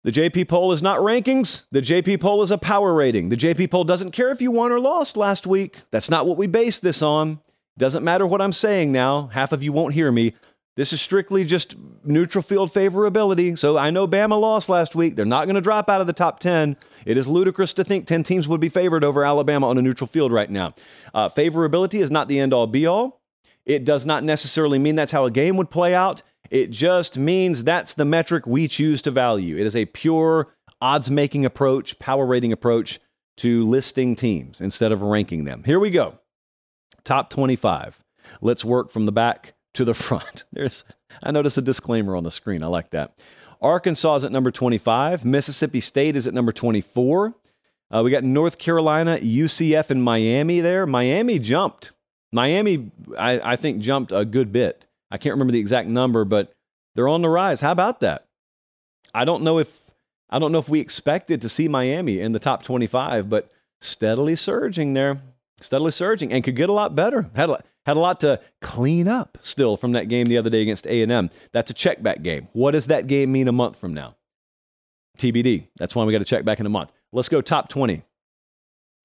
The 0.03 0.11
JP 0.11 0.49
poll 0.49 0.73
is 0.73 0.81
not 0.81 0.99
rankings. 0.99 1.65
The 1.71 1.81
JP 1.81 2.19
poll 2.19 2.41
is 2.41 2.51
a 2.51 2.57
power 2.57 2.93
rating. 2.93 3.29
The 3.29 3.37
JP 3.37 3.71
poll 3.71 3.85
doesn't 3.85 4.11
care 4.11 4.31
if 4.31 4.41
you 4.41 4.51
won 4.51 4.71
or 4.71 4.79
lost 4.79 5.15
last 5.15 5.47
week. 5.47 5.77
That's 5.91 6.09
not 6.09 6.25
what 6.25 6.37
we 6.37 6.47
base 6.47 6.79
this 6.79 7.01
on. 7.01 7.39
Doesn't 7.77 8.03
matter 8.03 8.27
what 8.27 8.41
I'm 8.41 8.51
saying 8.51 8.91
now. 8.91 9.27
Half 9.27 9.53
of 9.53 9.63
you 9.63 9.71
won't 9.71 9.93
hear 9.93 10.11
me. 10.11 10.33
This 10.75 10.91
is 10.91 11.01
strictly 11.01 11.43
just 11.43 11.75
neutral 12.03 12.41
field 12.41 12.71
favorability. 12.71 13.55
So 13.57 13.77
I 13.77 13.91
know 13.91 14.07
Bama 14.07 14.39
lost 14.39 14.69
last 14.69 14.95
week. 14.95 15.15
They're 15.15 15.25
not 15.25 15.45
going 15.45 15.55
to 15.55 15.61
drop 15.61 15.87
out 15.87 16.01
of 16.01 16.07
the 16.07 16.13
top 16.13 16.39
10. 16.39 16.77
It 17.05 17.15
is 17.15 17.27
ludicrous 17.27 17.73
to 17.73 17.83
think 17.83 18.07
10 18.07 18.23
teams 18.23 18.47
would 18.47 18.59
be 18.59 18.69
favored 18.69 19.03
over 19.03 19.23
Alabama 19.23 19.67
on 19.67 19.77
a 19.77 19.83
neutral 19.83 20.07
field 20.07 20.31
right 20.31 20.49
now. 20.49 20.73
Uh, 21.13 21.29
favorability 21.29 21.99
is 21.99 22.09
not 22.09 22.27
the 22.27 22.39
end 22.39 22.53
all 22.53 22.65
be 22.65 22.87
all. 22.87 23.21
It 23.65 23.85
does 23.85 24.05
not 24.05 24.23
necessarily 24.23 24.79
mean 24.79 24.95
that's 24.95 25.11
how 25.11 25.25
a 25.25 25.31
game 25.31 25.57
would 25.57 25.69
play 25.69 25.93
out. 25.93 26.23
It 26.49 26.71
just 26.71 27.17
means 27.17 27.63
that's 27.63 27.93
the 27.93 28.05
metric 28.05 28.47
we 28.47 28.67
choose 28.67 29.01
to 29.03 29.11
value. 29.11 29.57
It 29.57 29.65
is 29.65 29.75
a 29.75 29.85
pure 29.85 30.53
odds 30.81 31.09
making 31.09 31.45
approach, 31.45 31.99
power 31.99 32.25
rating 32.25 32.51
approach 32.51 32.99
to 33.37 33.67
listing 33.69 34.15
teams 34.15 34.59
instead 34.59 34.91
of 34.91 35.01
ranking 35.01 35.43
them. 35.43 35.63
Here 35.65 35.79
we 35.79 35.91
go. 35.91 36.19
Top 37.03 37.29
25. 37.29 38.03
Let's 38.41 38.65
work 38.65 38.91
from 38.91 39.05
the 39.05 39.11
back 39.11 39.53
to 39.73 39.85
the 39.85 39.93
front. 39.93 40.45
There's 40.51 40.83
I 41.21 41.31
noticed 41.31 41.57
a 41.57 41.61
disclaimer 41.61 42.15
on 42.15 42.23
the 42.23 42.31
screen. 42.31 42.63
I 42.63 42.67
like 42.67 42.89
that. 42.91 43.17
Arkansas 43.61 44.15
is 44.17 44.23
at 44.23 44.31
number 44.31 44.51
25. 44.51 45.23
Mississippi 45.23 45.79
State 45.79 46.15
is 46.15 46.27
at 46.27 46.33
number 46.33 46.51
24. 46.51 47.35
Uh, 47.93 48.01
we 48.03 48.11
got 48.11 48.23
North 48.23 48.57
Carolina, 48.57 49.17
UCF, 49.21 49.89
and 49.89 50.03
Miami 50.03 50.59
there. 50.59 50.85
Miami 50.85 51.39
jumped. 51.39 51.91
Miami, 52.31 52.91
I, 53.17 53.53
I 53.53 53.55
think, 53.55 53.79
jumped 53.79 54.11
a 54.11 54.25
good 54.25 54.51
bit. 54.51 54.87
I 55.11 55.17
can't 55.17 55.33
remember 55.33 55.53
the 55.53 55.59
exact 55.59 55.87
number, 55.87 56.25
but 56.25 56.51
they're 56.95 57.07
on 57.07 57.21
the 57.21 57.29
rise. 57.29 57.61
How 57.61 57.71
about 57.71 57.99
that? 57.99 58.25
I 59.13 59.25
don't 59.25 59.43
know 59.43 59.59
if 59.59 59.91
I 60.29 60.39
don't 60.39 60.51
know 60.51 60.57
if 60.57 60.67
we 60.67 60.79
expected 60.79 61.41
to 61.41 61.49
see 61.49 61.67
Miami 61.67 62.19
in 62.19 62.31
the 62.31 62.39
top 62.39 62.63
25, 62.63 63.29
but 63.29 63.51
steadily 63.79 64.35
surging 64.35 64.93
there, 64.95 65.21
steadily 65.61 65.91
surging, 65.91 66.33
and 66.33 66.43
could 66.43 66.55
get 66.55 66.69
a 66.69 66.73
lot 66.73 66.95
better. 66.95 67.29
Had 67.35 67.51
a, 67.51 67.63
had 67.85 67.97
a 67.97 67.99
lot 67.99 68.19
to 68.21 68.39
clean 68.61 69.07
up 69.07 69.37
still 69.41 69.77
from 69.77 69.91
that 69.93 70.07
game 70.07 70.27
the 70.27 70.37
other 70.37 70.49
day 70.49 70.61
against 70.61 70.87
A&M. 70.87 71.29
That's 71.51 71.71
a 71.71 71.73
check 71.73 72.01
back 72.01 72.21
game. 72.21 72.47
What 72.53 72.71
does 72.71 72.87
that 72.87 73.07
game 73.07 73.31
mean 73.31 73.47
a 73.47 73.51
month 73.51 73.77
from 73.77 73.93
now? 73.93 74.15
TBD. 75.17 75.67
That's 75.77 75.95
why 75.95 76.03
we 76.03 76.13
got 76.13 76.19
to 76.19 76.25
check 76.25 76.45
back 76.45 76.59
in 76.59 76.65
a 76.65 76.69
month. 76.69 76.91
Let's 77.11 77.29
go 77.29 77.41
top 77.41 77.69
20. 77.69 78.03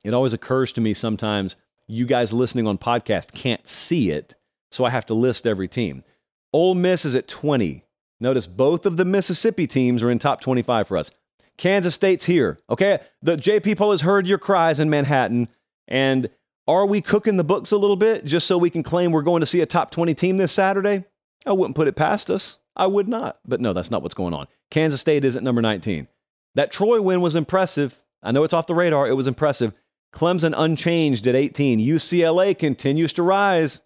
It 0.05 0.15
always 0.15 0.33
occurs 0.33 0.73
to 0.73 0.81
me 0.81 0.95
sometimes 0.95 1.57
you 1.89 2.07
guys 2.07 2.33
listening 2.33 2.67
on 2.67 2.79
podcast 2.79 3.33
can't 3.33 3.67
see 3.67 4.11
it, 4.11 4.35
so 4.71 4.85
I 4.85 4.91
have 4.91 5.07
to 5.07 5.15
list 5.15 5.47
every 5.47 5.69
team. 5.69 6.05
Ole 6.53 6.75
Miss 6.75 7.05
is 7.05 7.15
at 7.15 7.29
20. 7.29 7.85
Notice 8.21 8.47
both 8.47 8.85
of 8.85 8.97
the 8.97 9.05
Mississippi 9.05 9.67
teams 9.67 10.03
are 10.03 10.11
in 10.11 10.19
top 10.19 10.41
25 10.41 10.87
for 10.89 10.97
us. 10.97 11.11
Kansas 11.57 11.95
State's 11.95 12.27
here. 12.27 12.59
Okay, 12.71 13.01
the 13.23 13.37
JP 13.37 13.79
poll 13.79 13.91
has 13.91 14.03
heard 14.03 14.27
your 14.27 14.39
cries 14.39 14.79
in 14.79 14.91
Manhattan, 14.91 15.49
and 15.89 16.29
are 16.69 16.87
we 16.87 17.01
cooking 17.01 17.37
the 17.37 17.45
books 17.45 17.73
a 17.73 17.79
little 17.79 17.97
bit 17.97 18.27
just 18.27 18.47
so 18.47 18.59
we 18.59 18.69
can 18.69 18.83
claim 18.83 19.11
we're 19.11 19.23
going 19.23 19.41
to 19.41 19.47
see 19.47 19.63
a 19.63 19.67
top 19.67 19.91
20 19.91 20.15
team 20.15 20.37
this 20.37 20.53
Saturday? 20.53 21.07
I 21.47 21.53
wouldn't 21.53 21.75
put 21.75 21.89
it 21.89 21.97
past 21.97 22.29
us. 22.29 22.59
I 22.77 22.87
would 22.87 23.09
not. 23.09 23.39
But 23.47 23.61
no, 23.61 23.73
that's 23.73 23.91
not 23.91 24.03
what's 24.03 24.15
going 24.15 24.35
on. 24.35 24.47
Kansas 24.71 25.01
State 25.01 25.25
is 25.25 25.35
at 25.35 25.43
number 25.43 25.63
19. 25.63 26.09
That 26.55 26.71
Troy 26.71 27.01
win 27.01 27.23
was 27.23 27.35
impressive. 27.35 28.01
I 28.23 28.33
know 28.33 28.45
it's 28.45 28.53
off 28.53 28.67
the 28.67 28.75
radar. 28.75 29.09
It 29.09 29.17
was 29.17 29.27
impressive. 29.27 29.73
Clemson 30.13 30.53
unchanged 30.57 31.27
at 31.27 31.35
18. 31.35 31.79
UCLA 31.81 32.57
continues 32.59 33.15
to 33.15 33.23
rise. 33.23 33.81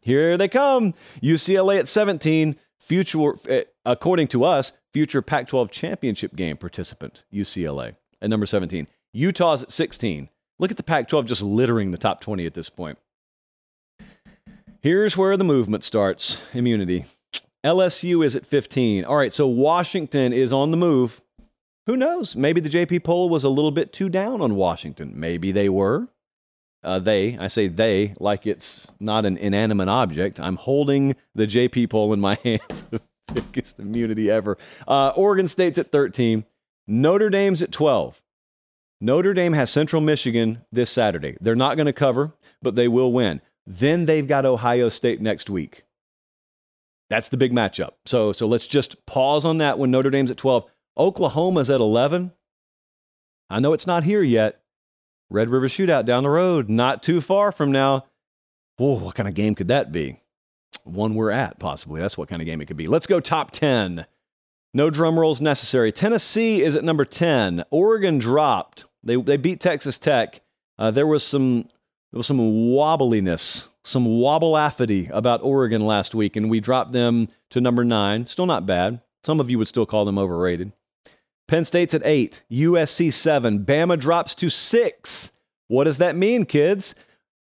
Here 0.00 0.36
they 0.36 0.48
come. 0.48 0.94
UCLA 1.22 1.78
at 1.78 1.88
17. 1.88 2.56
Future, 2.80 3.34
eh, 3.48 3.62
according 3.84 4.26
to 4.28 4.42
us, 4.42 4.72
future 4.92 5.22
Pac 5.22 5.46
12 5.46 5.70
championship 5.70 6.34
game 6.34 6.56
participant, 6.56 7.22
UCLA, 7.32 7.94
at 8.20 8.28
number 8.28 8.44
17. 8.44 8.88
Utah's 9.12 9.62
at 9.62 9.70
16. 9.70 10.28
Look 10.58 10.70
at 10.70 10.76
the 10.76 10.82
Pac 10.82 11.08
12 11.08 11.26
just 11.26 11.42
littering 11.42 11.90
the 11.90 11.98
top 11.98 12.20
20 12.20 12.46
at 12.46 12.54
this 12.54 12.68
point. 12.68 12.98
Here's 14.80 15.16
where 15.16 15.36
the 15.36 15.44
movement 15.44 15.84
starts 15.84 16.42
immunity. 16.54 17.04
LSU 17.64 18.24
is 18.24 18.34
at 18.34 18.46
15. 18.46 19.04
All 19.04 19.16
right, 19.16 19.32
so 19.32 19.46
Washington 19.46 20.32
is 20.32 20.52
on 20.52 20.70
the 20.70 20.76
move. 20.76 21.22
Who 21.86 21.96
knows? 21.96 22.36
Maybe 22.36 22.60
the 22.60 22.68
JP 22.68 23.04
poll 23.04 23.28
was 23.28 23.44
a 23.44 23.48
little 23.48 23.70
bit 23.70 23.92
too 23.92 24.08
down 24.08 24.40
on 24.40 24.56
Washington. 24.56 25.12
Maybe 25.14 25.52
they 25.52 25.68
were. 25.68 26.08
Uh, 26.84 26.98
they, 26.98 27.38
I 27.38 27.46
say 27.46 27.68
they, 27.68 28.14
like 28.18 28.44
it's 28.44 28.90
not 28.98 29.24
an 29.24 29.36
inanimate 29.36 29.88
object. 29.88 30.40
I'm 30.40 30.56
holding 30.56 31.14
the 31.34 31.46
JP 31.46 31.90
poll 31.90 32.12
in 32.12 32.18
my 32.18 32.36
hands, 32.44 32.82
the 32.90 33.00
biggest 33.32 33.78
immunity 33.78 34.30
ever. 34.30 34.58
Uh, 34.86 35.12
Oregon 35.14 35.46
State's 35.46 35.78
at 35.78 35.92
13. 35.92 36.44
Notre 36.88 37.30
Dame's 37.30 37.62
at 37.62 37.70
12. 37.70 38.20
Notre 39.04 39.34
Dame 39.34 39.54
has 39.54 39.68
Central 39.68 40.00
Michigan 40.00 40.64
this 40.70 40.88
Saturday. 40.88 41.36
They're 41.40 41.56
not 41.56 41.76
going 41.76 41.86
to 41.86 41.92
cover, 41.92 42.34
but 42.62 42.76
they 42.76 42.86
will 42.86 43.12
win. 43.12 43.40
Then 43.66 44.06
they've 44.06 44.28
got 44.28 44.46
Ohio 44.46 44.88
State 44.88 45.20
next 45.20 45.50
week. 45.50 45.82
That's 47.10 47.28
the 47.28 47.36
big 47.36 47.50
matchup. 47.50 47.94
So, 48.06 48.32
so 48.32 48.46
let's 48.46 48.68
just 48.68 49.04
pause 49.04 49.44
on 49.44 49.58
that 49.58 49.76
when 49.76 49.90
Notre 49.90 50.10
Dame's 50.10 50.30
at 50.30 50.36
12. 50.36 50.66
Oklahoma's 50.96 51.68
at 51.68 51.80
11. 51.80 52.30
I 53.50 53.58
know 53.58 53.72
it's 53.72 53.88
not 53.88 54.04
here 54.04 54.22
yet. 54.22 54.60
Red 55.28 55.48
River 55.48 55.66
Shootout 55.66 56.04
down 56.04 56.22
the 56.22 56.30
road, 56.30 56.70
not 56.70 57.02
too 57.02 57.20
far 57.20 57.50
from 57.50 57.72
now. 57.72 58.04
Whoa, 58.76 59.00
what 59.00 59.16
kind 59.16 59.28
of 59.28 59.34
game 59.34 59.56
could 59.56 59.66
that 59.66 59.90
be? 59.90 60.20
One 60.84 61.16
we're 61.16 61.32
at, 61.32 61.58
possibly. 61.58 62.00
That's 62.00 62.16
what 62.16 62.28
kind 62.28 62.40
of 62.40 62.46
game 62.46 62.60
it 62.60 62.66
could 62.66 62.76
be. 62.76 62.86
Let's 62.86 63.08
go 63.08 63.18
top 63.18 63.50
10. 63.50 64.06
No 64.72 64.90
drum 64.90 65.18
rolls 65.18 65.40
necessary. 65.40 65.90
Tennessee 65.90 66.62
is 66.62 66.76
at 66.76 66.84
number 66.84 67.04
10. 67.04 67.64
Oregon 67.72 68.20
dropped. 68.20 68.84
They, 69.02 69.16
they 69.16 69.36
beat 69.36 69.60
Texas 69.60 69.98
Tech. 69.98 70.40
Uh, 70.78 70.90
there 70.90 71.06
was 71.06 71.24
some 71.24 71.68
there 72.12 72.18
was 72.18 72.26
some 72.26 72.38
wobbliness, 72.38 73.68
some 73.84 74.04
wobble-affity 74.04 75.08
about 75.10 75.42
Oregon 75.42 75.86
last 75.86 76.14
week, 76.14 76.36
and 76.36 76.50
we 76.50 76.60
dropped 76.60 76.92
them 76.92 77.28
to 77.50 77.60
number 77.60 77.84
nine. 77.84 78.26
Still 78.26 78.44
not 78.44 78.66
bad. 78.66 79.00
Some 79.24 79.40
of 79.40 79.48
you 79.48 79.58
would 79.58 79.68
still 79.68 79.86
call 79.86 80.04
them 80.04 80.18
overrated. 80.18 80.72
Penn 81.48 81.64
State's 81.64 81.94
at 81.94 82.02
eight, 82.04 82.42
USC 82.50 83.12
seven, 83.12 83.64
Bama 83.64 83.98
drops 83.98 84.34
to 84.36 84.50
six. 84.50 85.32
What 85.68 85.84
does 85.84 85.98
that 85.98 86.16
mean, 86.16 86.44
kids? 86.44 86.94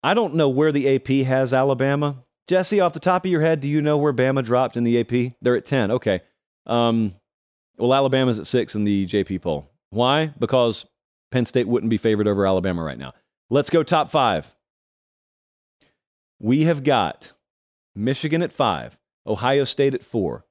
I 0.03 0.15
don't 0.15 0.35
know 0.35 0.49
where 0.49 0.73
the 0.73 0.95
AP 0.95 1.27
has 1.27 1.53
Alabama. 1.53 2.25
Jesse, 2.49 2.81
off 2.81 2.93
the 2.93 3.01
top 3.01 3.25
of 3.25 3.31
your 3.31 3.41
head, 3.41 3.61
do 3.61 3.69
you 3.69 3.83
know 3.83 3.99
where 3.99 4.13
Bama 4.13 4.45
dropped 4.45 4.77
in 4.77 4.85
the 4.85 5.01
AP? 5.01 5.35
They're 5.43 5.57
at 5.57 5.67
10. 5.67 5.91
Okay. 5.91 6.21
Um, 6.65 7.15
well, 7.77 7.93
Alabama's 7.93 8.39
at 8.39 8.47
six 8.47 8.75
in 8.75 8.85
the 8.85 9.07
JP 9.07 9.43
poll. 9.43 9.71
Why? 9.91 10.27
Because 10.39 10.87
Penn 11.31 11.47
State 11.47 11.69
wouldn't 11.69 11.91
be 11.91 11.97
favored 11.97 12.29
over 12.29 12.47
Alabama 12.47 12.83
right 12.83 12.99
now. 12.99 13.13
Let's 13.51 13.71
go 13.71 13.83
top 13.83 14.11
five. 14.11 14.55
We 16.39 16.65
have 16.65 16.85
got 16.85 17.33
Michigan 17.95 18.43
at 18.43 18.53
five, 18.53 18.99
Ohio 19.27 19.65
State 19.65 19.95
at 19.95 20.05
four. 20.05 20.45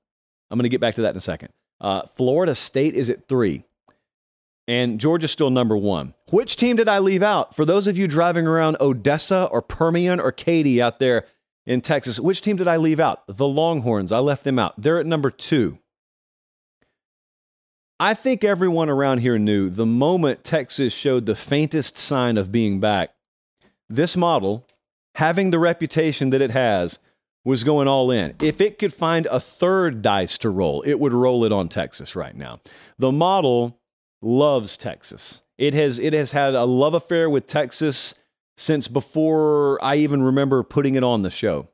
I'm 0.49 0.57
going 0.57 0.63
to 0.63 0.69
get 0.69 0.81
back 0.81 0.95
to 0.95 1.01
that 1.01 1.11
in 1.11 1.17
a 1.17 1.21
second. 1.21 1.49
Uh, 1.79 2.03
Florida 2.03 2.55
State 2.55 2.95
is 2.95 3.09
at 3.09 3.27
three, 3.27 3.65
and 4.67 4.99
Georgia's 4.99 5.31
still 5.31 5.49
number 5.49 5.77
one. 5.77 6.13
Which 6.31 6.55
team 6.55 6.75
did 6.75 6.87
I 6.87 6.99
leave 6.99 7.23
out? 7.23 7.55
For 7.55 7.65
those 7.65 7.87
of 7.87 7.97
you 7.97 8.07
driving 8.07 8.47
around 8.47 8.77
Odessa 8.79 9.45
or 9.51 9.61
Permian 9.61 10.19
or 10.19 10.31
Katy 10.31 10.81
out 10.81 10.99
there 10.99 11.25
in 11.65 11.81
Texas, 11.81 12.19
which 12.19 12.41
team 12.41 12.55
did 12.55 12.67
I 12.67 12.77
leave 12.77 12.99
out? 12.99 13.23
The 13.27 13.47
Longhorns. 13.47 14.11
I 14.11 14.19
left 14.19 14.43
them 14.43 14.57
out. 14.57 14.73
They're 14.77 14.99
at 14.99 15.05
number 15.05 15.29
two. 15.29 15.79
I 17.99 18.13
think 18.13 18.43
everyone 18.43 18.89
around 18.89 19.19
here 19.19 19.37
knew 19.39 19.69
the 19.69 19.85
moment 19.85 20.43
Texas 20.43 20.93
showed 20.93 21.25
the 21.25 21.35
faintest 21.35 21.97
sign 21.97 22.37
of 22.37 22.51
being 22.51 22.81
back, 22.81 23.15
this 23.89 24.17
model, 24.17 24.67
having 25.15 25.51
the 25.51 25.59
reputation 25.59 26.29
that 26.31 26.41
it 26.41 26.51
has, 26.51 26.99
was 27.45 27.63
going 27.63 27.87
all 27.87 28.11
in. 28.11 28.35
If 28.41 28.59
it 28.59 28.79
could 28.79 28.93
find 28.93 29.27
a 29.27 29.39
third 29.39 30.01
dice 30.01 30.37
to 30.39 30.49
roll, 30.49 30.81
it 30.81 30.99
would 30.99 31.13
roll 31.13 31.45
it 31.45 31.53
on 31.53 31.69
Texas 31.69 32.17
right 32.17 32.35
now. 32.35 32.59
The 32.97 33.13
model 33.13 33.79
loves 34.21 34.75
Texas. 34.75 35.41
It 35.57 35.73
has 35.73 35.97
it 35.97 36.11
has 36.11 36.33
had 36.33 36.53
a 36.53 36.65
love 36.65 36.95
affair 36.95 37.29
with 37.29 37.45
Texas 37.45 38.13
since 38.57 38.89
before 38.89 39.81
I 39.81 39.95
even 39.97 40.21
remember 40.21 40.63
putting 40.63 40.95
it 40.95 41.03
on 41.03 41.21
the 41.21 41.29
show. 41.29 41.69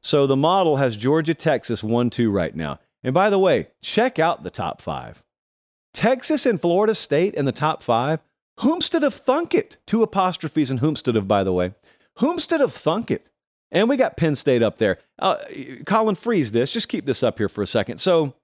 So 0.00 0.26
the 0.26 0.36
model 0.36 0.78
has 0.78 0.96
Georgia, 0.96 1.34
Texas 1.34 1.84
1 1.84 2.10
2 2.10 2.30
right 2.32 2.56
now. 2.56 2.80
And 3.04 3.14
by 3.14 3.30
the 3.30 3.38
way, 3.38 3.68
check 3.82 4.18
out 4.18 4.42
the 4.42 4.50
top 4.50 4.80
five. 4.80 5.23
Texas 5.94 6.44
and 6.44 6.60
Florida 6.60 6.94
State 6.94 7.34
in 7.34 7.46
the 7.46 7.52
top 7.52 7.82
five. 7.82 8.20
Whomstead 8.60 9.02
of 9.02 9.14
thunk 9.14 9.54
it? 9.54 9.78
Two 9.86 10.02
apostrophes 10.02 10.70
in 10.70 10.78
Whomstead 10.78 11.16
of, 11.16 11.26
by 11.26 11.42
the 11.42 11.52
way. 11.52 11.74
Whomstead 12.18 12.60
of 12.60 12.72
thunk 12.72 13.10
it? 13.10 13.30
And 13.72 13.88
we 13.88 13.96
got 13.96 14.16
Penn 14.16 14.34
State 14.34 14.62
up 14.62 14.78
there. 14.78 14.98
Uh, 15.18 15.36
Colin, 15.86 16.14
freeze 16.14 16.52
this. 16.52 16.72
Just 16.72 16.88
keep 16.88 17.06
this 17.06 17.22
up 17.22 17.38
here 17.38 17.48
for 17.48 17.62
a 17.62 17.66
second. 17.66 17.98
So, 17.98 18.34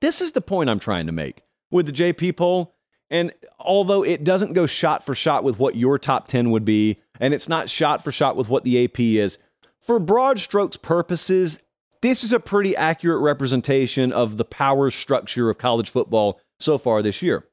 this 0.00 0.20
is 0.20 0.32
the 0.32 0.40
point 0.40 0.70
I'm 0.70 0.78
trying 0.78 1.06
to 1.06 1.12
make 1.12 1.42
with 1.70 1.86
the 1.86 1.92
JP 1.92 2.36
poll. 2.36 2.74
And 3.10 3.32
although 3.58 4.04
it 4.04 4.24
doesn't 4.24 4.52
go 4.52 4.66
shot 4.66 5.04
for 5.04 5.14
shot 5.14 5.44
with 5.44 5.58
what 5.58 5.76
your 5.76 5.98
top 5.98 6.28
10 6.28 6.50
would 6.50 6.64
be, 6.64 6.98
and 7.20 7.34
it's 7.34 7.48
not 7.48 7.68
shot 7.68 8.02
for 8.02 8.12
shot 8.12 8.36
with 8.36 8.48
what 8.48 8.64
the 8.64 8.84
AP 8.84 9.00
is, 9.00 9.38
for 9.80 9.98
broad 9.98 10.38
strokes 10.38 10.76
purposes, 10.76 11.62
this 12.00 12.24
is 12.24 12.32
a 12.32 12.40
pretty 12.40 12.76
accurate 12.76 13.22
representation 13.22 14.12
of 14.12 14.36
the 14.36 14.44
power 14.44 14.90
structure 14.90 15.50
of 15.50 15.58
college 15.58 15.90
football 15.90 16.40
so 16.64 16.78
far 16.78 17.02
this 17.02 17.22
year. 17.22 17.46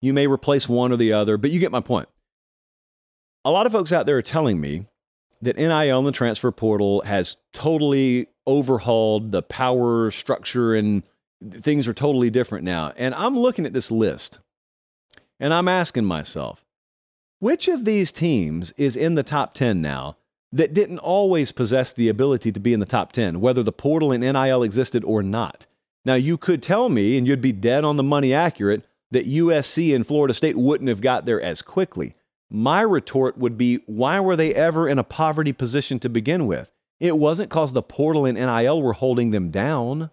You 0.00 0.12
may 0.12 0.26
replace 0.26 0.68
one 0.68 0.92
or 0.92 0.96
the 0.96 1.12
other, 1.12 1.36
but 1.38 1.50
you 1.50 1.58
get 1.58 1.72
my 1.72 1.80
point. 1.80 2.08
A 3.44 3.50
lot 3.50 3.66
of 3.66 3.72
folks 3.72 3.92
out 3.92 4.06
there 4.06 4.18
are 4.18 4.22
telling 4.22 4.60
me 4.60 4.86
that 5.40 5.56
NIL 5.56 5.98
and 5.98 6.06
the 6.06 6.12
transfer 6.12 6.50
portal 6.50 7.02
has 7.02 7.36
totally 7.52 8.26
overhauled 8.46 9.32
the 9.32 9.42
power 9.42 10.10
structure 10.10 10.74
and 10.74 11.02
things 11.50 11.88
are 11.88 11.94
totally 11.94 12.30
different 12.30 12.64
now. 12.64 12.92
And 12.96 13.14
I'm 13.14 13.38
looking 13.38 13.66
at 13.66 13.72
this 13.72 13.90
list 13.90 14.38
and 15.40 15.52
I'm 15.52 15.68
asking 15.68 16.04
myself, 16.04 16.64
which 17.38 17.68
of 17.68 17.84
these 17.84 18.12
teams 18.12 18.72
is 18.72 18.96
in 18.96 19.14
the 19.14 19.22
top 19.22 19.54
10 19.54 19.82
now 19.82 20.16
that 20.52 20.72
didn't 20.72 20.98
always 20.98 21.52
possess 21.52 21.92
the 21.92 22.08
ability 22.08 22.52
to 22.52 22.60
be 22.60 22.72
in 22.72 22.80
the 22.80 22.86
top 22.86 23.12
10, 23.12 23.40
whether 23.40 23.62
the 23.62 23.72
portal 23.72 24.12
and 24.12 24.22
NIL 24.22 24.62
existed 24.62 25.04
or 25.04 25.22
not? 25.22 25.66
Now, 26.04 26.14
you 26.14 26.36
could 26.36 26.62
tell 26.62 26.88
me, 26.88 27.16
and 27.16 27.26
you'd 27.26 27.40
be 27.40 27.52
dead 27.52 27.84
on 27.84 27.96
the 27.96 28.02
money 28.02 28.34
accurate, 28.34 28.84
that 29.10 29.26
USC 29.26 29.94
and 29.94 30.06
Florida 30.06 30.34
State 30.34 30.56
wouldn't 30.56 30.88
have 30.88 31.00
got 31.00 31.24
there 31.24 31.40
as 31.40 31.62
quickly. 31.62 32.14
My 32.50 32.82
retort 32.82 33.38
would 33.38 33.56
be 33.56 33.76
why 33.86 34.20
were 34.20 34.36
they 34.36 34.54
ever 34.54 34.88
in 34.88 34.98
a 34.98 35.04
poverty 35.04 35.52
position 35.52 35.98
to 36.00 36.08
begin 36.08 36.46
with? 36.46 36.72
It 37.00 37.18
wasn't 37.18 37.48
because 37.48 37.72
the 37.72 37.82
portal 37.82 38.24
and 38.24 38.38
NIL 38.38 38.80
were 38.80 38.92
holding 38.92 39.30
them 39.30 39.50
down. 39.50 40.10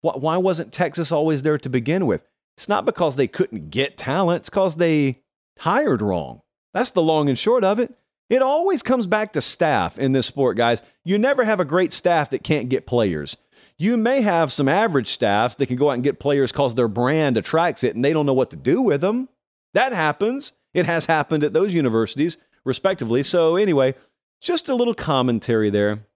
Why 0.00 0.36
wasn't 0.36 0.72
Texas 0.72 1.10
always 1.10 1.42
there 1.42 1.58
to 1.58 1.68
begin 1.68 2.06
with? 2.06 2.24
It's 2.56 2.68
not 2.68 2.84
because 2.84 3.16
they 3.16 3.26
couldn't 3.26 3.70
get 3.70 3.96
talent, 3.96 4.42
it's 4.42 4.50
because 4.50 4.76
they 4.76 5.22
hired 5.58 6.00
wrong. 6.00 6.42
That's 6.72 6.90
the 6.90 7.02
long 7.02 7.28
and 7.28 7.38
short 7.38 7.64
of 7.64 7.78
it. 7.78 7.94
It 8.28 8.42
always 8.42 8.82
comes 8.82 9.06
back 9.06 9.32
to 9.32 9.40
staff 9.40 9.98
in 9.98 10.12
this 10.12 10.26
sport, 10.26 10.56
guys. 10.56 10.82
You 11.04 11.18
never 11.18 11.44
have 11.44 11.60
a 11.60 11.64
great 11.64 11.92
staff 11.92 12.30
that 12.30 12.42
can't 12.42 12.68
get 12.68 12.86
players. 12.86 13.36
You 13.78 13.96
may 13.96 14.22
have 14.22 14.52
some 14.52 14.68
average 14.68 15.08
staffs 15.08 15.56
that 15.56 15.66
can 15.66 15.76
go 15.76 15.90
out 15.90 15.94
and 15.94 16.02
get 16.02 16.18
players 16.18 16.50
because 16.50 16.74
their 16.74 16.88
brand 16.88 17.36
attracts 17.36 17.84
it 17.84 17.94
and 17.94 18.04
they 18.04 18.12
don't 18.12 18.26
know 18.26 18.32
what 18.32 18.50
to 18.50 18.56
do 18.56 18.80
with 18.80 19.02
them. 19.02 19.28
That 19.74 19.92
happens. 19.92 20.52
It 20.72 20.86
has 20.86 21.06
happened 21.06 21.44
at 21.44 21.52
those 21.52 21.74
universities, 21.74 22.38
respectively. 22.64 23.22
So, 23.22 23.56
anyway, 23.56 23.94
just 24.40 24.68
a 24.68 24.74
little 24.74 24.94
commentary 24.94 25.70
there. 25.70 26.06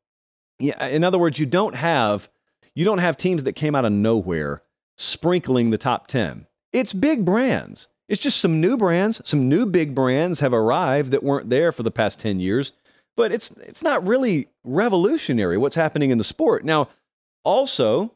Yeah, 0.58 0.86
in 0.86 1.04
other 1.04 1.18
words, 1.18 1.38
you 1.38 1.46
don't 1.46 1.74
have 1.74 2.28
you 2.74 2.84
don't 2.84 2.98
have 2.98 3.16
teams 3.16 3.44
that 3.44 3.54
came 3.54 3.74
out 3.74 3.84
of 3.84 3.92
nowhere 3.92 4.62
sprinkling 4.96 5.70
the 5.70 5.78
top 5.78 6.06
10. 6.06 6.46
It's 6.72 6.92
big 6.92 7.24
brands. 7.24 7.88
It's 8.08 8.20
just 8.20 8.40
some 8.40 8.60
new 8.60 8.76
brands, 8.76 9.20
some 9.24 9.48
new 9.48 9.66
big 9.66 9.94
brands 9.94 10.40
have 10.40 10.52
arrived 10.52 11.10
that 11.12 11.22
weren't 11.22 11.48
there 11.48 11.72
for 11.72 11.82
the 11.82 11.90
past 11.90 12.20
10 12.20 12.40
years, 12.40 12.72
but 13.16 13.32
it's 13.32 13.50
it's 13.52 13.82
not 13.82 14.06
really 14.06 14.48
revolutionary 14.64 15.56
what's 15.56 15.76
happening 15.76 16.10
in 16.10 16.18
the 16.18 16.24
sport. 16.24 16.64
Now, 16.64 16.88
also, 17.44 18.14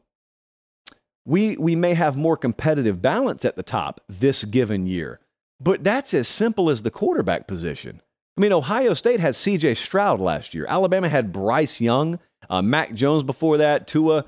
we, 1.25 1.57
we 1.57 1.75
may 1.75 1.93
have 1.93 2.15
more 2.15 2.37
competitive 2.37 3.01
balance 3.01 3.45
at 3.45 3.55
the 3.55 3.63
top 3.63 4.01
this 4.07 4.45
given 4.45 4.85
year, 4.85 5.19
but 5.59 5.83
that's 5.83 6.13
as 6.13 6.27
simple 6.27 6.69
as 6.69 6.83
the 6.83 6.91
quarterback 6.91 7.47
position. 7.47 8.01
I 8.37 8.41
mean, 8.41 8.51
Ohio 8.51 8.93
State 8.93 9.19
had 9.19 9.33
CJ 9.33 9.77
Stroud 9.77 10.19
last 10.19 10.53
year. 10.53 10.65
Alabama 10.67 11.07
had 11.07 11.31
Bryce 11.31 11.79
Young, 11.79 12.19
uh, 12.49 12.61
Mac 12.61 12.93
Jones 12.93 13.23
before 13.23 13.57
that, 13.57 13.87
Tua. 13.87 14.25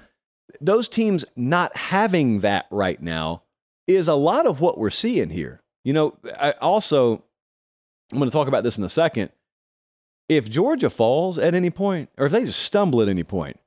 Those 0.62 0.88
teams 0.88 1.26
not 1.36 1.76
having 1.76 2.40
that 2.40 2.68
right 2.72 3.02
now 3.02 3.44
is 3.86 4.08
a 4.08 4.16
lot 4.16 4.48
of 4.48 4.62
what 4.62 4.78
we're 4.78 4.90
seeing 4.90 5.30
here. 5.30 5.62
You 5.84 5.94
know, 5.94 6.18
I 6.40 6.52
also, 6.62 7.24
I'm 8.12 8.18
going 8.18 8.30
to 8.30 8.34
talk 8.34 8.48
about 8.48 8.64
this 8.64 8.78
in 8.78 8.84
a 8.84 8.90
second. 8.90 9.30
If 10.30 10.50
Georgia 10.50 10.90
falls 10.90 11.38
at 11.38 11.56
any 11.56 11.70
point, 11.70 12.10
or 12.18 12.26
if 12.26 12.32
they 12.32 12.46
just 12.46 12.60
stumble 12.60 13.02
at 13.02 13.08
any 13.08 13.24
point, 13.24 13.60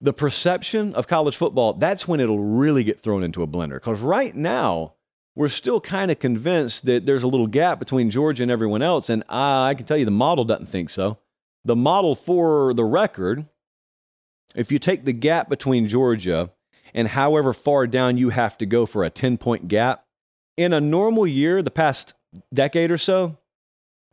the 0.00 0.12
perception 0.12 0.94
of 0.94 1.06
college 1.06 1.36
football, 1.36 1.74
that's 1.74 2.08
when 2.08 2.20
it'll 2.20 2.38
really 2.38 2.84
get 2.84 3.00
thrown 3.00 3.22
into 3.22 3.42
a 3.42 3.46
blender. 3.46 3.74
Because 3.74 4.00
right 4.00 4.34
now, 4.34 4.94
we're 5.36 5.48
still 5.48 5.80
kind 5.80 6.10
of 6.10 6.18
convinced 6.18 6.86
that 6.86 7.06
there's 7.06 7.22
a 7.22 7.28
little 7.28 7.46
gap 7.46 7.78
between 7.78 8.10
Georgia 8.10 8.42
and 8.42 8.50
everyone 8.50 8.82
else. 8.82 9.08
And 9.08 9.22
I, 9.28 9.70
I 9.70 9.74
can 9.74 9.86
tell 9.86 9.96
you 9.96 10.04
the 10.04 10.10
model 10.10 10.44
doesn't 10.44 10.66
think 10.66 10.90
so. 10.90 11.18
The 11.64 11.76
model 11.76 12.14
for 12.14 12.74
the 12.74 12.84
record, 12.84 13.46
if 14.54 14.72
you 14.72 14.78
take 14.78 15.04
the 15.04 15.12
gap 15.12 15.48
between 15.48 15.86
Georgia 15.86 16.50
and 16.94 17.08
however 17.08 17.52
far 17.52 17.86
down 17.86 18.16
you 18.16 18.30
have 18.30 18.58
to 18.58 18.66
go 18.66 18.86
for 18.86 19.04
a 19.04 19.10
10 19.10 19.38
point 19.38 19.68
gap, 19.68 20.04
in 20.56 20.72
a 20.72 20.80
normal 20.80 21.26
year, 21.26 21.62
the 21.62 21.70
past 21.70 22.14
decade 22.52 22.90
or 22.90 22.98
so, 22.98 23.38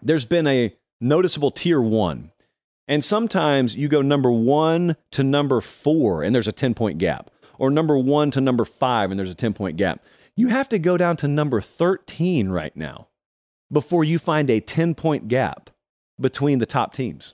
there's 0.02 0.26
been 0.26 0.48
a 0.48 0.76
noticeable 1.02 1.52
tier 1.52 1.82
one. 1.82 2.32
And 2.88 3.04
sometimes 3.04 3.76
you 3.76 3.88
go 3.88 4.02
number 4.02 4.32
one 4.32 4.96
to 5.12 5.24
number 5.24 5.60
four, 5.62 6.24
and 6.24 6.34
there's 6.34 6.48
a 6.48 6.54
10 6.54 6.74
point 6.74 6.98
gap, 6.98 7.30
or 7.60 7.70
number 7.70 7.98
one 7.98 8.32
to 8.32 8.42
number 8.42 8.66
five, 8.66 9.12
and 9.12 9.20
there's 9.20 9.32
a 9.32 9.36
10 9.36 9.54
point 9.54 9.78
gap. 9.78 10.04
You 10.36 10.48
have 10.50 10.70
to 10.70 10.80
go 10.80 10.98
down 10.98 11.18
to 11.18 11.28
number 11.28 11.60
13 11.62 12.50
right 12.50 12.76
now 12.76 13.08
before 13.72 14.04
you 14.04 14.20
find 14.20 14.50
a 14.50 14.60
10 14.60 14.96
point 14.96 15.28
gap 15.28 15.70
between 16.20 16.60
the 16.60 16.66
top 16.66 16.94
teams. 16.94 17.34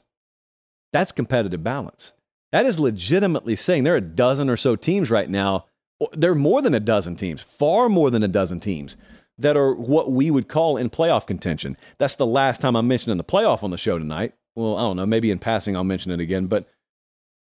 That's 0.92 1.12
competitive 1.12 1.64
balance. 1.64 2.14
That 2.52 2.66
is 2.66 2.80
legitimately 2.80 3.56
saying 3.56 3.84
there 3.84 3.96
are 3.96 3.98
a 3.98 4.02
dozen 4.02 4.50
or 4.50 4.58
so 4.58 4.76
teams 4.76 5.10
right 5.10 5.30
now. 5.30 5.66
There 6.14 6.32
are 6.32 6.36
more 6.36 6.62
than 6.62 6.74
a 6.74 6.80
dozen 6.80 7.16
teams, 7.16 7.42
far 7.42 7.90
more 7.90 8.12
than 8.12 8.24
a 8.24 8.28
dozen 8.28 8.60
teams 8.60 8.96
that 9.38 9.58
are 9.58 9.74
what 9.74 10.12
we 10.12 10.30
would 10.30 10.48
call 10.48 10.78
in 10.78 10.90
playoff 10.90 11.26
contention. 11.26 11.76
That's 11.98 12.16
the 12.16 12.26
last 12.26 12.62
time 12.62 12.76
I'm 12.76 12.88
mentioning 12.88 13.18
the 13.18 13.24
playoff 13.24 13.64
on 13.64 13.72
the 13.72 13.78
show 13.78 13.98
tonight. 13.98 14.34
Well, 14.56 14.78
I 14.78 14.82
don't 14.82 14.98
know. 14.98 15.06
Maybe 15.06 15.32
in 15.32 15.40
passing 15.40 15.76
I'll 15.76 15.84
mention 15.84 16.12
it 16.12 16.20
again, 16.20 16.48
but 16.48 16.68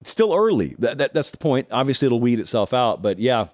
it's 0.02 0.12
still 0.12 0.34
early. 0.34 0.76
That, 0.80 0.98
that, 0.98 1.14
that's 1.14 1.32
the 1.32 1.38
point. 1.38 1.68
Obviously, 1.72 2.08
it'll 2.08 2.20
weed 2.20 2.40
itself 2.40 2.74
out. 2.74 3.02
But 3.02 3.20
yeah, 3.20 3.48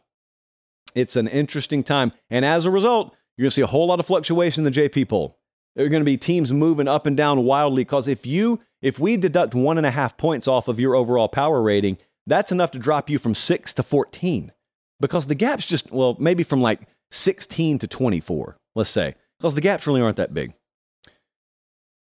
it's 0.96 1.16
an 1.16 1.28
interesting 1.28 1.84
time. 1.84 2.12
And 2.30 2.44
as 2.44 2.66
a 2.66 2.72
result, 2.72 3.16
you're 3.38 3.46
going 3.46 3.50
to 3.50 3.56
see 3.56 3.62
a 3.62 3.68
whole 3.68 3.88
lot 3.88 4.00
of 4.00 4.06
fluctuation 4.06 4.66
in 4.66 4.72
the 4.72 4.80
JP 4.80 5.10
poll. 5.10 5.38
There 5.76 5.86
are 5.86 5.90
going 5.90 6.02
to 6.02 6.06
be 6.06 6.18
teams 6.18 6.52
moving 6.52 6.88
up 6.88 7.06
and 7.06 7.16
down 7.16 7.44
wildly 7.44 7.84
because 7.84 8.08
if 8.08 8.26
you 8.26 8.60
if 8.82 9.00
we 9.00 9.16
deduct 9.18 9.54
one 9.54 9.78
and 9.78 9.86
a 9.86 9.92
half 9.92 10.18
points 10.18 10.48
off 10.48 10.68
of 10.68 10.80
your 10.80 10.96
overall 10.96 11.28
power 11.28 11.62
rating, 11.62 11.98
that's 12.26 12.52
enough 12.52 12.72
to 12.72 12.80
drop 12.80 13.10
you 13.10 13.20
from 13.20 13.36
six 13.36 13.74
to 13.76 13.84
14 13.84 14.52
because 15.00 15.28
the 15.28 15.36
gap's 15.36 15.66
just, 15.66 15.92
well, 15.92 16.16
maybe 16.20 16.44
from 16.44 16.62
like 16.62 16.82
16 17.12 17.80
to 17.80 17.88
24, 17.88 18.58
let's 18.76 18.90
say, 18.90 19.16
because 19.40 19.56
the 19.56 19.62
gaps 19.62 19.88
really 19.88 20.02
aren't 20.02 20.18
that 20.18 20.34
big. 20.34 20.54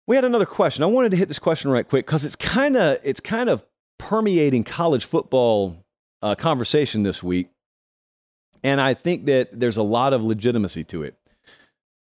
We 0.07 0.17
had 0.17 0.25
another 0.25 0.47
question. 0.47 0.83
I 0.83 0.87
wanted 0.87 1.11
to 1.13 1.17
hit 1.17 1.29
this 1.29 1.39
question 1.39 1.71
right 1.71 1.89
quick 1.89 2.07
because 2.07 2.25
it's 2.25 2.37
kind 2.37 2.77
of 2.77 2.99
it's 3.03 3.21
kind 3.21 3.49
of 3.49 3.65
permeating 3.99 4.65
college 4.65 5.05
football 5.05 5.85
uh, 6.23 6.35
conversation 6.35 7.03
this 7.03 7.23
week, 7.23 7.49
and 8.63 8.81
I 8.81 8.95
think 8.95 9.27
that 9.27 9.59
there's 9.59 9.77
a 9.77 9.83
lot 9.83 10.13
of 10.13 10.23
legitimacy 10.23 10.85
to 10.85 11.03
it. 11.03 11.17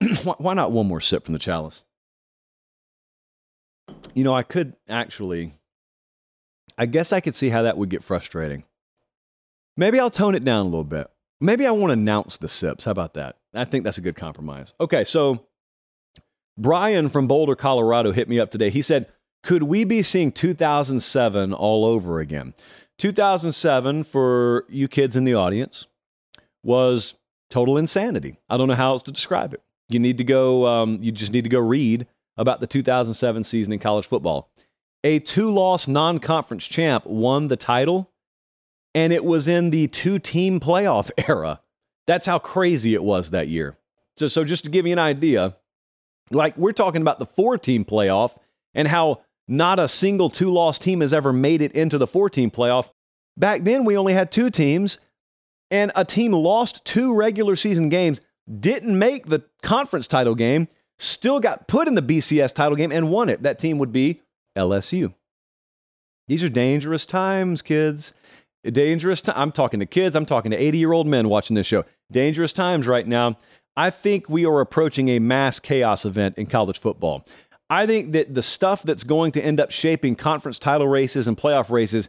Why 0.38 0.54
not 0.54 0.72
one 0.72 0.86
more 0.86 1.00
sip 1.00 1.24
from 1.24 1.32
the 1.32 1.38
chalice? 1.38 1.84
You 4.14 4.24
know, 4.24 4.34
I 4.34 4.42
could 4.42 4.74
actually, 4.88 5.54
I 6.76 6.86
guess 6.86 7.12
I 7.12 7.20
could 7.20 7.34
see 7.34 7.48
how 7.48 7.62
that 7.62 7.78
would 7.78 7.88
get 7.88 8.02
frustrating. 8.02 8.64
Maybe 9.76 10.00
I'll 10.00 10.10
tone 10.10 10.34
it 10.34 10.44
down 10.44 10.62
a 10.62 10.68
little 10.68 10.84
bit. 10.84 11.08
Maybe 11.40 11.66
I 11.66 11.70
won't 11.70 11.92
announce 11.92 12.38
the 12.38 12.48
sips. 12.48 12.86
How 12.86 12.92
about 12.92 13.14
that? 13.14 13.36
I 13.54 13.64
think 13.64 13.84
that's 13.84 13.98
a 13.98 14.02
good 14.02 14.16
compromise. 14.16 14.74
Okay, 14.80 15.04
so 15.04 15.46
Brian 16.58 17.08
from 17.08 17.26
Boulder, 17.26 17.54
Colorado 17.54 18.12
hit 18.12 18.28
me 18.28 18.40
up 18.40 18.50
today. 18.50 18.70
He 18.70 18.82
said, 18.82 19.06
Could 19.42 19.64
we 19.64 19.84
be 19.84 20.02
seeing 20.02 20.32
2007 20.32 21.52
all 21.52 21.84
over 21.84 22.20
again? 22.20 22.54
2007, 22.98 24.04
for 24.04 24.64
you 24.68 24.88
kids 24.88 25.16
in 25.16 25.24
the 25.24 25.34
audience, 25.34 25.86
was 26.62 27.18
total 27.50 27.76
insanity. 27.76 28.38
I 28.48 28.56
don't 28.56 28.68
know 28.68 28.74
how 28.74 28.92
else 28.92 29.02
to 29.04 29.12
describe 29.12 29.52
it. 29.52 29.62
You 29.88 29.98
need 29.98 30.18
to 30.18 30.24
go, 30.24 30.66
um, 30.66 30.98
you 31.00 31.12
just 31.12 31.32
need 31.32 31.44
to 31.44 31.50
go 31.50 31.60
read 31.60 32.06
about 32.36 32.60
the 32.60 32.66
2007 32.66 33.44
season 33.44 33.72
in 33.72 33.78
college 33.78 34.06
football. 34.06 34.50
A 35.04 35.18
two 35.20 35.52
loss 35.52 35.86
non 35.86 36.18
conference 36.18 36.66
champ 36.66 37.06
won 37.06 37.48
the 37.48 37.56
title, 37.56 38.10
and 38.94 39.12
it 39.12 39.24
was 39.24 39.46
in 39.46 39.70
the 39.70 39.88
two 39.88 40.18
team 40.18 40.58
playoff 40.58 41.10
era. 41.28 41.60
That's 42.06 42.26
how 42.26 42.38
crazy 42.38 42.94
it 42.94 43.04
was 43.04 43.30
that 43.30 43.48
year. 43.48 43.76
So, 44.16 44.26
so 44.26 44.44
just 44.44 44.64
to 44.64 44.70
give 44.70 44.86
you 44.86 44.92
an 44.92 44.98
idea, 44.98 45.56
like 46.30 46.56
we're 46.56 46.72
talking 46.72 47.02
about 47.02 47.18
the 47.18 47.26
four 47.26 47.58
team 47.58 47.84
playoff 47.84 48.36
and 48.74 48.88
how 48.88 49.22
not 49.48 49.78
a 49.78 49.88
single 49.88 50.28
two 50.28 50.52
loss 50.52 50.78
team 50.78 51.00
has 51.00 51.14
ever 51.14 51.32
made 51.32 51.62
it 51.62 51.72
into 51.72 51.98
the 51.98 52.06
four 52.06 52.28
team 52.28 52.50
playoff. 52.50 52.90
Back 53.36 53.62
then, 53.62 53.84
we 53.84 53.96
only 53.96 54.14
had 54.14 54.32
two 54.32 54.50
teams, 54.50 54.98
and 55.70 55.92
a 55.94 56.04
team 56.04 56.32
lost 56.32 56.84
two 56.84 57.14
regular 57.14 57.54
season 57.54 57.88
games, 57.88 58.20
didn't 58.60 58.98
make 58.98 59.26
the 59.26 59.44
conference 59.62 60.06
title 60.06 60.34
game, 60.34 60.68
still 60.98 61.40
got 61.40 61.68
put 61.68 61.86
in 61.86 61.94
the 61.94 62.02
BCS 62.02 62.54
title 62.54 62.76
game 62.76 62.92
and 62.92 63.10
won 63.10 63.28
it. 63.28 63.42
That 63.42 63.58
team 63.58 63.78
would 63.78 63.92
be 63.92 64.22
LSU. 64.56 65.14
These 66.28 66.42
are 66.42 66.48
dangerous 66.48 67.06
times, 67.06 67.62
kids. 67.62 68.12
Dangerous 68.64 69.20
time. 69.20 69.34
I'm 69.36 69.52
talking 69.52 69.78
to 69.80 69.86
kids. 69.86 70.16
I'm 70.16 70.26
talking 70.26 70.50
to 70.50 70.56
80 70.56 70.78
year 70.78 70.92
old 70.92 71.06
men 71.06 71.28
watching 71.28 71.54
this 71.54 71.66
show. 71.66 71.84
Dangerous 72.10 72.52
times 72.52 72.88
right 72.88 73.06
now. 73.06 73.36
I 73.76 73.90
think 73.90 74.28
we 74.28 74.46
are 74.46 74.60
approaching 74.60 75.08
a 75.10 75.18
mass 75.18 75.60
chaos 75.60 76.04
event 76.04 76.38
in 76.38 76.46
college 76.46 76.78
football. 76.78 77.26
I 77.68 77.86
think 77.86 78.12
that 78.12 78.34
the 78.34 78.42
stuff 78.42 78.82
that's 78.82 79.04
going 79.04 79.32
to 79.32 79.44
end 79.44 79.60
up 79.60 79.70
shaping 79.70 80.14
conference 80.14 80.58
title 80.58 80.88
races 80.88 81.28
and 81.28 81.36
playoff 81.36 81.70
races, 81.70 82.08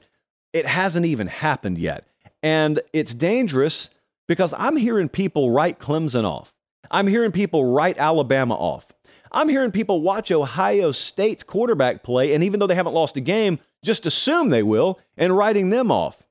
it 0.54 0.66
hasn't 0.66 1.06
even 1.06 1.28
happened 1.28 1.78
yet. 1.78 2.08
And 2.42 2.80
it's 2.94 3.14
dangerous 3.14 3.90
because 4.28 4.54
I'm 4.54 4.78
hearing 4.78 5.10
people 5.10 5.52
write 5.52 5.80
Clemson 5.80 6.24
off. 6.24 6.54
I'm 6.90 7.08
hearing 7.08 7.32
people 7.32 7.66
write 7.66 7.98
Alabama 7.98 8.54
off. 8.54 8.88
I'm 9.32 9.50
hearing 9.50 9.72
people 9.72 10.02
watch 10.02 10.32
Ohio 10.32 10.92
State's 10.94 11.44
quarterback 11.44 12.02
play, 12.02 12.34
and 12.34 12.44
even 12.44 12.60
though 12.60 12.68
they 12.68 12.76
haven't 12.76 12.94
lost 12.94 13.18
a 13.18 13.22
game, 13.22 13.60
just 13.84 14.06
assume 14.06 14.50
they 14.50 14.64
will, 14.64 15.00
and 15.18 15.36
writing 15.36 15.70
them 15.70 15.92
off. 15.92 16.24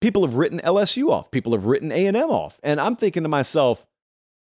People 0.00 0.22
have 0.22 0.34
written 0.34 0.58
LSU 0.60 1.10
off. 1.10 1.30
People 1.30 1.52
have 1.52 1.66
written 1.66 1.92
A&M 1.92 2.16
off. 2.16 2.58
And 2.64 2.80
I'm 2.80 2.96
thinking 2.96 3.22
to 3.22 3.28
myself, 3.28 3.86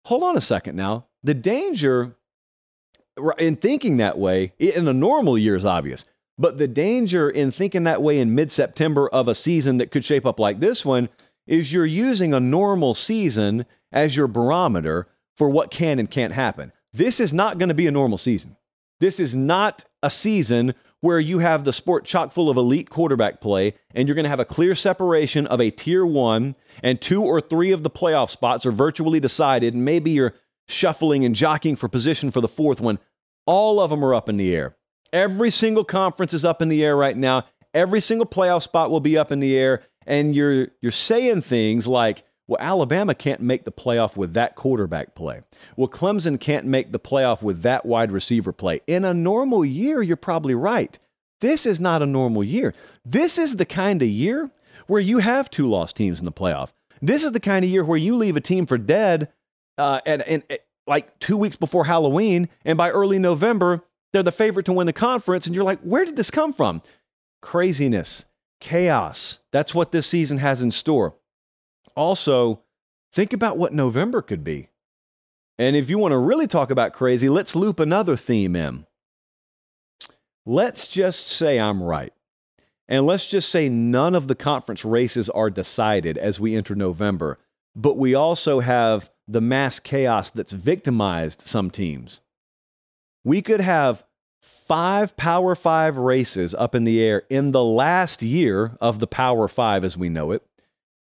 hold 0.07 0.23
on 0.23 0.37
a 0.37 0.41
second 0.41 0.77
now. 0.77 1.07
The 1.23 1.35
danger 1.35 2.17
in 3.39 3.57
thinking 3.57 3.97
that 3.99 4.19
way 4.19 4.53
in 4.59 4.89
a 4.89 4.93
normal 4.93 5.39
year 5.39 5.57
is 5.57 5.65
obvious. 5.65 6.05
But 6.37 6.59
the 6.59 6.67
danger 6.67 7.31
in 7.31 7.51
thinking 7.51 7.85
that 7.85 8.03
way 8.03 8.19
in 8.19 8.35
mid 8.35 8.51
September 8.51 9.09
of 9.09 9.29
a 9.29 9.35
season 9.35 9.79
that 9.79 9.91
could 9.91 10.05
shape 10.05 10.27
up 10.27 10.41
like 10.41 10.61
this 10.61 10.85
one 10.85 11.09
is 11.47 11.73
you're 11.73 11.87
using 11.87 12.35
a 12.35 12.41
normal 12.41 12.95
season 12.95 13.67
as 13.93 14.17
your 14.17 14.27
barometer 14.27 15.07
for 15.37 15.49
what 15.49 15.71
can 15.71 15.99
and 15.99 16.11
can't 16.11 16.33
happen. 16.33 16.73
This 16.93 17.21
is 17.21 17.33
not 17.33 17.59
going 17.59 17.69
to 17.69 17.75
be 17.75 17.87
a 17.87 17.93
normal 17.93 18.19
season. 18.19 18.57
This 19.01 19.21
is 19.21 19.35
not 19.35 19.85
a 20.03 20.11
season 20.11 20.75
where 21.05 21.21
you 21.21 21.41
have 21.41 21.65
the 21.65 21.73
sport 21.73 22.07
chock 22.07 22.33
full 22.33 22.49
of 22.49 22.57
elite 22.57 22.89
quarterback 22.89 23.39
play 23.39 23.75
and 23.95 24.09
you're 24.09 24.15
going 24.15 24.25
to 24.25 24.31
have 24.31 24.41
a 24.41 24.45
clear 24.45 24.75
separation 24.75 25.47
of 25.49 25.61
a 25.61 25.69
tier 25.71 26.07
one 26.07 26.57
and 26.83 26.99
two 26.99 27.23
or 27.23 27.43
three 27.43 27.73
of 27.73 27.83
the 27.83 27.91
playoff 27.91 28.31
spots 28.31 28.65
are 28.65 28.73
virtually 28.73 29.21
decided. 29.21 29.75
And 29.75 29.85
maybe 29.85 30.13
you're 30.13 30.33
shuffling 30.67 31.23
and 31.23 31.35
jockeying 31.35 31.77
for 31.77 31.91
position 31.91 32.31
for 32.31 32.41
the 32.41 32.49
fourth 32.49 32.81
one. 32.81 32.99
All 33.45 33.81
of 33.81 33.91
them 33.91 34.03
are 34.03 34.15
up 34.15 34.31
in 34.31 34.39
the 34.39 34.57
air. 34.57 34.77
Every 35.13 35.51
single 35.51 35.85
conference 35.85 36.33
is 36.33 36.43
up 36.43 36.63
in 36.63 36.71
the 36.71 36.83
air 36.83 36.97
right 36.97 37.19
now. 37.19 37.45
Every 37.75 38.01
single 38.01 38.27
playoff 38.27 38.63
spot 38.63 38.91
will 38.91 39.01
be 39.01 39.19
up 39.19 39.31
in 39.31 39.41
the 39.41 39.59
air. 39.59 39.83
And 40.07 40.35
you're, 40.35 40.69
you're 40.81 40.91
saying 40.91 41.43
things 41.43 41.87
like, 41.87 42.25
well, 42.47 42.59
Alabama 42.61 43.15
can't 43.15 43.41
make 43.41 43.65
the 43.65 43.73
playoff 43.73 44.17
with 44.17 44.35
that 44.35 44.55
quarterback 44.55 45.15
play. 45.15 45.41
Well, 45.77 45.89
Clemson 45.89 46.39
can't 46.39 46.67
make 46.67 46.93
the 46.93 47.01
playoff 47.01 47.43
with 47.43 47.63
that 47.63 47.87
wide 47.87 48.13
receiver 48.13 48.53
play. 48.53 48.81
In 48.87 49.05
a 49.05 49.15
normal 49.15 49.65
year, 49.65 50.03
you're 50.03 50.17
probably 50.17 50.55
right. 50.55 50.99
This 51.41 51.65
is 51.67 51.81
not 51.81 52.03
a 52.03 52.07
normal 52.07 52.45
year. 52.45 52.75
This 53.05 53.39
is 53.39 53.57
the 53.57 53.65
kind 53.65 54.03
of 54.03 54.09
year 54.09 54.51
where 54.87 55.01
you 55.01 55.19
have 55.19 55.51
two 55.51 55.69
lost 55.69 55.97
teams 55.97 56.19
in 56.19 56.25
the 56.25 56.33
playoff. 56.33 56.73
This 57.01 57.25
is 57.25 57.33
the 57.33 57.41
kind 57.41 57.65
of 57.65 57.71
year 57.71 57.85
where 57.85 57.99
you 57.99 58.17
leave 58.17 58.37
a 58.37 58.41
team 58.41 58.67
for 58.67 58.79
dead 58.79 59.29
uh, 59.79 60.01
and, 60.07 60.23
and, 60.23 60.43
and 60.49 60.59
like 60.87 61.19
two 61.19 61.37
weeks 61.37 61.57
before 61.57 61.87
Halloween, 61.87 62.49
and 62.65 62.77
by 62.77 62.91
early 62.91 63.19
November, 63.19 63.83
they're 64.13 64.23
the 64.23 64.33
favorite 64.33 64.67
to 64.67 64.73
win 64.73 64.87
the 64.87 64.93
conference, 64.93 65.47
and 65.47 65.55
you're 65.55 65.65
like, 65.65 65.81
where 65.81 66.05
did 66.05 66.17
this 66.17 66.31
come 66.31 66.53
from? 66.53 66.83
Craziness, 67.41 68.27
chaos. 68.61 69.39
That's 69.51 69.75
what 69.75 69.93
this 69.93 70.07
season 70.07 70.39
has 70.39 70.63
in 70.63 70.71
store. 70.71 71.15
Also, 71.97 72.63
think 73.13 73.33
about 73.33 73.57
what 73.57 73.73
November 73.73 74.23
could 74.23 74.43
be. 74.45 74.69
And 75.59 75.77
if 75.77 75.89
you 75.89 75.99
want 75.99 76.13
to 76.13 76.19
really 76.19 76.47
talk 76.47 76.71
about 76.71 76.93
crazy, 76.93 77.29
let's 77.29 77.55
loop 77.55 77.79
another 77.79 78.17
theme 78.17 78.57
in. 78.57 78.87
Let's 80.45 80.89
just 80.89 81.27
say 81.27 81.59
I'm 81.59 81.83
right. 81.83 82.13
And 82.89 83.07
let's 83.07 83.27
just 83.27 83.49
say 83.49 83.69
none 83.69 84.15
of 84.15 84.27
the 84.27 84.35
conference 84.35 84.85
races 84.85 85.31
are 85.31 85.49
decided 85.49 86.19
as 86.19 86.39
we 86.39 86.55
enter 86.55 86.75
November, 86.75 87.39
but 87.75 87.97
we 87.97 88.15
also 88.15 88.61
have 88.61 89.11
the 89.27 89.41
mass 89.41 89.81
chaos 89.81 90.31
that's 90.31 90.53
victimized 90.53 91.43
some 91.43 91.71
teams. 91.71 92.21
We 93.25 93.41
could 93.41 93.61
have 93.61 94.05
five 94.43 95.17
Power 95.17 95.55
Five 95.55 95.97
races 95.97 96.55
up 96.55 96.75
in 96.75 96.85
the 96.85 97.03
air 97.03 97.23
in 97.31 97.53
the 97.53 97.65
last 97.65 98.23
year 98.23 98.77
of 98.81 98.99
the 98.99 99.07
Power 99.07 99.49
Five 99.49 99.83
as 99.83 99.97
we 99.97 100.11
know 100.11 100.33
it. 100.33 100.43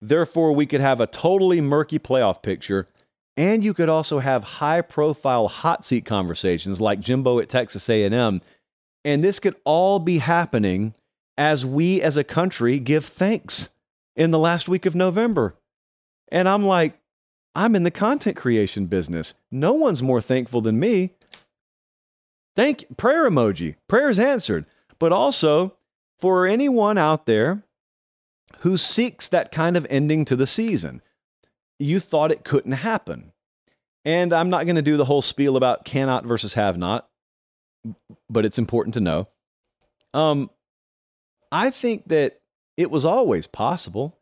Therefore, 0.01 0.53
we 0.53 0.67
could 0.67 0.81
have 0.81 1.01
a 1.01 1.07
totally 1.07 1.61
murky 1.61 1.99
playoff 1.99 2.43
picture, 2.43 2.89
and 3.37 3.65
you 3.65 3.75
could 3.75 3.89
also 3.89 4.19
have 4.19 4.45
high-profile 4.45 5.49
hot 5.49 5.85
seat 5.85 6.05
conversations 6.05 6.81
like 6.81 7.01
Jimbo 7.01 7.39
at 7.39 7.49
Texas 7.49 7.89
A&M, 7.89 8.41
and 9.05 9.25
this 9.25 9.39
could 9.39 9.57
all 9.65 9.99
be 9.99 10.19
happening 10.19 10.95
as 11.39 11.65
we 11.65 12.01
as 12.01 12.17
a 12.17 12.25
country 12.25 12.79
give 12.79 13.05
thanks 13.05 13.71
in 14.15 14.31
the 14.31 14.39
last 14.39 14.69
week 14.69 14.87
of 14.87 14.95
November. 14.95 15.55
And 16.29 16.49
I'm 16.49 16.65
like, 16.65 16.99
I'm 17.55 17.77
in 17.77 17.85
the 17.85 17.91
content 17.91 18.37
creation 18.37 18.87
business. 18.87 19.35
No 19.51 19.73
one's 19.73 20.03
more 20.03 20.21
thankful 20.21 20.61
than 20.61 20.79
me. 20.79 21.13
Thank 22.55 22.97
prayer 22.97 23.29
emoji. 23.29 23.77
Prayer's 23.89 24.19
answered. 24.19 24.67
But 24.99 25.13
also 25.13 25.77
for 26.19 26.47
anyone 26.47 26.99
out 26.99 27.27
there 27.27 27.63
who 28.61 28.77
seeks 28.77 29.29
that 29.29 29.53
kind 29.53 29.77
of 29.77 29.87
ending 29.91 30.25
to 30.27 30.37
the 30.37 30.47
season, 30.47 31.03
you 31.79 32.01
thought 32.01 32.33
it 32.33 32.45
couldn't 32.45 32.73
happen. 32.73 33.33
And 34.05 34.33
I'm 34.33 34.51
not 34.51 34.67
going 34.67 34.77
to 34.77 34.83
do 34.83 34.97
the 34.97 35.05
whole 35.07 35.23
spiel 35.23 35.57
about 35.57 35.85
cannot 35.85 36.25
versus 36.25 36.55
have 36.55 36.79
not, 36.79 37.09
but 38.31 38.45
it's 38.45 38.59
important 38.59 38.95
to 38.95 39.01
know. 39.01 39.29
Um, 40.15 40.51
I 41.51 41.71
think 41.71 42.09
that 42.09 42.41
it 42.77 42.91
was 42.91 43.05
always 43.05 43.47
possible. 43.47 44.19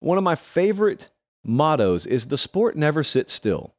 One 0.00 0.18
of 0.18 0.24
my 0.24 0.34
favorite 0.34 1.10
mottos 1.44 2.06
is 2.06 2.26
the 2.26 2.38
sport 2.38 2.76
never 2.76 3.02
sits 3.02 3.32
still. 3.32 3.74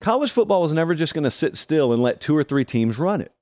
College 0.00 0.30
football 0.30 0.62
was 0.62 0.72
never 0.72 0.94
just 0.94 1.14
going 1.14 1.24
to 1.24 1.30
sit 1.30 1.56
still 1.56 1.92
and 1.92 2.02
let 2.02 2.20
two 2.20 2.36
or 2.36 2.44
three 2.44 2.64
teams 2.64 2.98
run 2.98 3.20
it. 3.20 3.32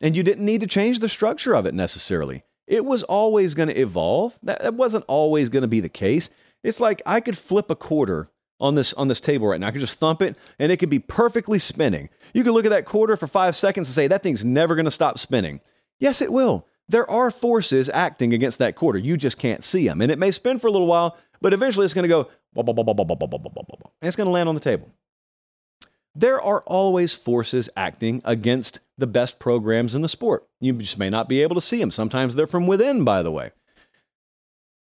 And 0.00 0.16
you 0.16 0.22
didn't 0.22 0.44
need 0.44 0.60
to 0.60 0.66
change 0.66 1.00
the 1.00 1.08
structure 1.08 1.54
of 1.54 1.66
it 1.66 1.74
necessarily. 1.74 2.44
It 2.68 2.84
was 2.84 3.02
always 3.02 3.54
going 3.54 3.70
to 3.70 3.80
evolve. 3.80 4.38
That, 4.42 4.74
wasn't 4.74 5.04
always 5.08 5.48
going 5.48 5.62
to 5.62 5.68
be 5.68 5.80
the 5.80 5.88
case. 5.88 6.28
It's 6.62 6.80
like 6.80 7.00
I 7.06 7.20
could 7.20 7.36
flip 7.36 7.70
a 7.70 7.74
quarter 7.74 8.30
on 8.60 8.74
this 8.74 8.92
on 8.92 9.08
this 9.08 9.20
table 9.20 9.46
right 9.48 9.58
now. 9.58 9.68
I 9.68 9.70
could 9.70 9.80
just 9.80 9.98
thump 9.98 10.20
it 10.20 10.36
and 10.58 10.70
it 10.70 10.76
could 10.76 10.90
be 10.90 10.98
perfectly 10.98 11.58
spinning. 11.58 12.10
You 12.34 12.44
could 12.44 12.52
look 12.52 12.66
at 12.66 12.70
that 12.70 12.84
quarter 12.84 13.16
for 13.16 13.26
5 13.26 13.56
seconds 13.56 13.88
and 13.88 13.94
say 13.94 14.06
that 14.08 14.22
thing's 14.22 14.44
never 14.44 14.74
going 14.74 14.84
to 14.84 14.90
stop 14.90 15.18
spinning. 15.18 15.60
Yes, 15.98 16.20
it 16.20 16.32
will. 16.32 16.66
There 16.88 17.08
are 17.10 17.30
forces 17.30 17.88
acting 17.88 18.34
against 18.34 18.58
that 18.58 18.74
quarter. 18.74 18.98
You 18.98 19.16
just 19.16 19.38
can't 19.38 19.64
see 19.64 19.86
them. 19.86 20.00
And 20.02 20.12
it 20.12 20.18
may 20.18 20.30
spin 20.30 20.58
for 20.58 20.66
a 20.66 20.70
little 20.70 20.86
while, 20.86 21.16
but 21.40 21.52
eventually 21.52 21.84
it's 21.84 21.94
going 21.94 22.02
to 22.02 22.08
go 22.08 22.28
and 22.56 22.68
it's 24.02 24.16
going 24.16 24.26
to 24.26 24.30
land 24.30 24.48
on 24.48 24.54
the 24.54 24.60
table. 24.60 24.90
There 26.18 26.42
are 26.42 26.62
always 26.62 27.14
forces 27.14 27.70
acting 27.76 28.22
against 28.24 28.80
the 28.96 29.06
best 29.06 29.38
programs 29.38 29.94
in 29.94 30.02
the 30.02 30.08
sport. 30.08 30.48
You 30.60 30.72
just 30.72 30.98
may 30.98 31.10
not 31.10 31.28
be 31.28 31.42
able 31.42 31.54
to 31.54 31.60
see 31.60 31.78
them. 31.78 31.92
Sometimes 31.92 32.34
they're 32.34 32.48
from 32.48 32.66
within, 32.66 33.04
by 33.04 33.22
the 33.22 33.30
way. 33.30 33.52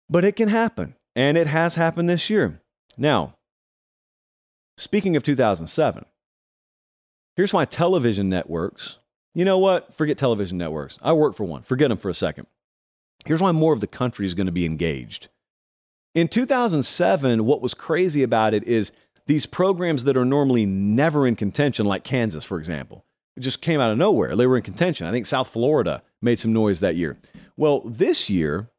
But 0.10 0.26
it 0.26 0.36
can 0.36 0.50
happen, 0.50 0.96
and 1.16 1.38
it 1.38 1.46
has 1.46 1.76
happened 1.76 2.10
this 2.10 2.28
year. 2.32 2.60
Now, 2.98 3.36
speaking 4.80 5.16
of 5.16 5.22
2007, 5.22 6.06
here's 7.36 7.54
why 7.54 7.66
television 7.66 8.30
networks, 8.30 8.98
you 9.36 9.46
know 9.46 9.60
what? 9.60 9.94
Forget 9.94 10.18
television 10.18 10.58
networks. 10.58 10.98
I 11.04 11.14
work 11.14 11.36
for 11.36 11.44
one. 11.44 11.62
Forget 11.62 11.90
them 11.90 12.00
for 12.00 12.10
a 12.10 12.16
second. 12.16 12.48
Here's 13.28 13.42
why 13.42 13.52
more 13.52 13.74
of 13.74 13.80
the 13.80 13.86
country 13.86 14.26
is 14.26 14.34
going 14.34 14.48
to 14.48 14.52
be 14.52 14.66
engaged. 14.66 15.28
In 16.16 16.30
2007, 16.30 17.46
what 17.46 17.62
was 17.62 17.76
crazy 17.76 18.24
about 18.24 18.56
it 18.56 18.64
is 18.64 18.92
these 19.28 19.46
programs 19.46 20.06
that 20.06 20.18
are 20.18 20.26
normally 20.26 20.66
never 20.66 21.28
in 21.28 21.36
contention, 21.36 21.86
like 21.86 22.04
Kansas, 22.04 22.44
for 22.44 22.58
example, 22.58 23.06
just 23.40 23.62
came 23.62 23.80
out 23.80 23.92
of 23.92 23.98
nowhere. 23.98 24.36
They 24.36 24.48
were 24.48 24.58
in 24.58 24.64
contention. 24.64 25.06
I 25.06 25.12
think 25.12 25.26
South 25.26 25.50
Florida 25.50 26.02
made 26.22 26.40
some 26.40 26.54
noise 26.54 26.80
that 26.80 26.96
year. 26.96 27.18
Well, 27.56 27.82
this 27.82 28.30
year, 28.30 28.70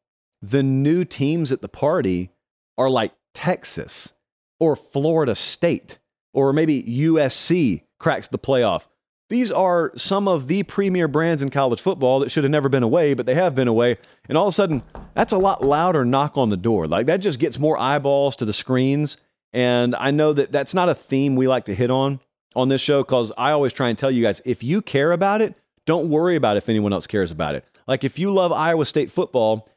the 0.42 0.62
new 0.62 1.04
teams 1.04 1.52
at 1.52 1.62
the 1.62 1.68
party 1.68 2.30
are 2.76 2.90
like 2.90 3.12
Texas 3.34 4.14
or 4.58 4.74
Florida 4.74 5.34
State 5.34 5.98
or 6.32 6.52
maybe 6.52 6.82
USC 6.82 7.82
cracks 7.98 8.28
the 8.28 8.38
playoff. 8.38 8.86
These 9.28 9.50
are 9.50 9.92
some 9.94 10.26
of 10.26 10.46
the 10.46 10.62
premier 10.62 11.06
brands 11.06 11.42
in 11.42 11.50
college 11.50 11.82
football 11.82 12.20
that 12.20 12.30
should 12.30 12.44
have 12.44 12.50
never 12.50 12.70
been 12.70 12.82
away, 12.82 13.12
but 13.12 13.26
they 13.26 13.34
have 13.34 13.54
been 13.54 13.68
away. 13.68 13.98
And 14.28 14.38
all 14.38 14.46
of 14.46 14.52
a 14.52 14.54
sudden, 14.54 14.82
that's 15.14 15.32
a 15.34 15.38
lot 15.38 15.62
louder 15.62 16.04
knock 16.04 16.38
on 16.38 16.48
the 16.48 16.56
door. 16.56 16.86
Like 16.86 17.06
that 17.06 17.18
just 17.18 17.38
gets 17.38 17.58
more 17.58 17.76
eyeballs 17.78 18.36
to 18.36 18.46
the 18.46 18.52
screens. 18.54 19.18
And 19.52 19.94
I 19.96 20.10
know 20.10 20.32
that 20.32 20.52
that's 20.52 20.74
not 20.74 20.88
a 20.88 20.94
theme 20.94 21.36
we 21.36 21.48
like 21.48 21.64
to 21.66 21.74
hit 21.74 21.90
on 21.90 22.20
on 22.54 22.68
this 22.68 22.80
show 22.80 23.02
because 23.02 23.32
I 23.38 23.52
always 23.52 23.72
try 23.72 23.88
and 23.88 23.98
tell 23.98 24.10
you 24.10 24.22
guys 24.22 24.42
if 24.44 24.62
you 24.62 24.82
care 24.82 25.12
about 25.12 25.40
it, 25.40 25.54
don't 25.86 26.10
worry 26.10 26.36
about 26.36 26.56
if 26.56 26.68
anyone 26.68 26.92
else 26.92 27.06
cares 27.06 27.30
about 27.30 27.54
it. 27.54 27.64
Like 27.86 28.04
if 28.04 28.18
you 28.18 28.32
love 28.32 28.52
Iowa 28.52 28.84
State 28.84 29.10
football, 29.10 29.68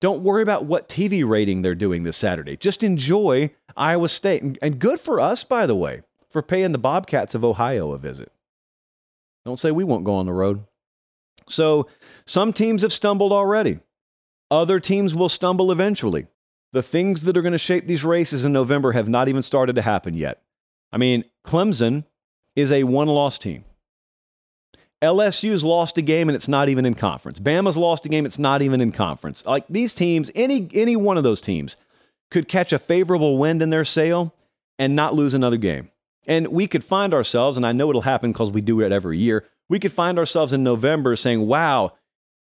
don't 0.00 0.22
worry 0.22 0.42
about 0.42 0.64
what 0.64 0.88
TV 0.88 1.26
rating 1.26 1.62
they're 1.62 1.74
doing 1.74 2.02
this 2.02 2.16
Saturday. 2.16 2.56
Just 2.56 2.82
enjoy 2.82 3.50
Iowa 3.76 4.08
State. 4.08 4.58
And 4.60 4.78
good 4.78 4.98
for 4.98 5.20
us, 5.20 5.44
by 5.44 5.66
the 5.66 5.76
way, 5.76 6.02
for 6.28 6.42
paying 6.42 6.72
the 6.72 6.78
Bobcats 6.78 7.34
of 7.34 7.44
Ohio 7.44 7.92
a 7.92 7.98
visit. 7.98 8.32
Don't 9.44 9.58
say 9.58 9.70
we 9.70 9.84
won't 9.84 10.04
go 10.04 10.14
on 10.14 10.26
the 10.26 10.32
road. 10.32 10.64
So, 11.48 11.88
some 12.26 12.52
teams 12.52 12.82
have 12.82 12.92
stumbled 12.92 13.32
already. 13.32 13.80
Other 14.50 14.80
teams 14.80 15.14
will 15.14 15.28
stumble 15.28 15.72
eventually. 15.72 16.26
The 16.72 16.82
things 16.82 17.24
that 17.24 17.36
are 17.36 17.42
going 17.42 17.52
to 17.52 17.58
shape 17.58 17.86
these 17.86 18.04
races 18.04 18.44
in 18.44 18.52
November 18.52 18.92
have 18.92 19.08
not 19.08 19.28
even 19.28 19.42
started 19.42 19.76
to 19.76 19.82
happen 19.82 20.14
yet. 20.14 20.42
I 20.92 20.98
mean, 20.98 21.24
Clemson 21.44 22.04
is 22.54 22.70
a 22.70 22.84
one 22.84 23.08
loss 23.08 23.38
team. 23.38 23.64
LSU's 25.02 25.64
lost 25.64 25.96
a 25.96 26.02
game 26.02 26.28
and 26.28 26.36
it's 26.36 26.48
not 26.48 26.68
even 26.68 26.84
in 26.84 26.94
conference. 26.94 27.40
Bama's 27.40 27.76
lost 27.76 28.04
a 28.04 28.08
game, 28.08 28.26
it's 28.26 28.38
not 28.38 28.60
even 28.60 28.80
in 28.80 28.92
conference. 28.92 29.44
Like 29.46 29.64
these 29.68 29.94
teams, 29.94 30.30
any 30.34 30.68
any 30.74 30.94
one 30.94 31.16
of 31.16 31.22
those 31.22 31.40
teams 31.40 31.76
could 32.30 32.48
catch 32.48 32.72
a 32.72 32.78
favorable 32.78 33.38
wind 33.38 33.62
in 33.62 33.70
their 33.70 33.84
sail 33.84 34.34
and 34.78 34.94
not 34.94 35.14
lose 35.14 35.34
another 35.34 35.56
game. 35.56 35.90
And 36.26 36.48
we 36.48 36.66
could 36.66 36.84
find 36.84 37.14
ourselves, 37.14 37.56
and 37.56 37.66
I 37.66 37.72
know 37.72 37.88
it'll 37.88 38.02
happen 38.02 38.30
because 38.30 38.50
we 38.50 38.60
do 38.60 38.80
it 38.80 38.92
every 38.92 39.18
year, 39.18 39.46
we 39.68 39.78
could 39.78 39.92
find 39.92 40.18
ourselves 40.18 40.52
in 40.52 40.62
November 40.62 41.16
saying, 41.16 41.46
wow, 41.46 41.92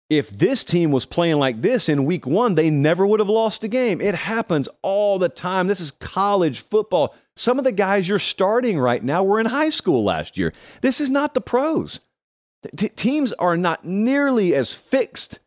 if 0.08 0.30
this 0.30 0.64
team 0.64 0.92
was 0.92 1.04
playing 1.04 1.38
like 1.38 1.62
this 1.62 1.88
in 1.88 2.04
week 2.04 2.26
one, 2.26 2.54
they 2.54 2.70
never 2.70 3.06
would 3.06 3.20
have 3.20 3.28
lost 3.28 3.64
a 3.64 3.68
game. 3.68 4.00
It 4.00 4.14
happens 4.14 4.68
all 4.82 5.18
the 5.18 5.28
time. 5.28 5.66
This 5.66 5.80
is 5.80 5.90
college 5.90 6.60
football. 6.60 7.14
Some 7.34 7.58
of 7.58 7.64
the 7.64 7.72
guys 7.72 8.08
you're 8.08 8.18
starting 8.18 8.78
right 8.78 9.02
now 9.02 9.24
were 9.24 9.40
in 9.40 9.46
high 9.46 9.68
school 9.68 10.04
last 10.04 10.38
year. 10.38 10.52
This 10.80 11.00
is 11.00 11.10
not 11.10 11.34
the 11.34 11.40
pros. 11.40 12.00
T- 12.76 12.88
teams 12.88 13.32
are 13.34 13.56
not 13.56 13.84
nearly 13.84 14.54
as 14.54 14.72
fixed 14.72 15.40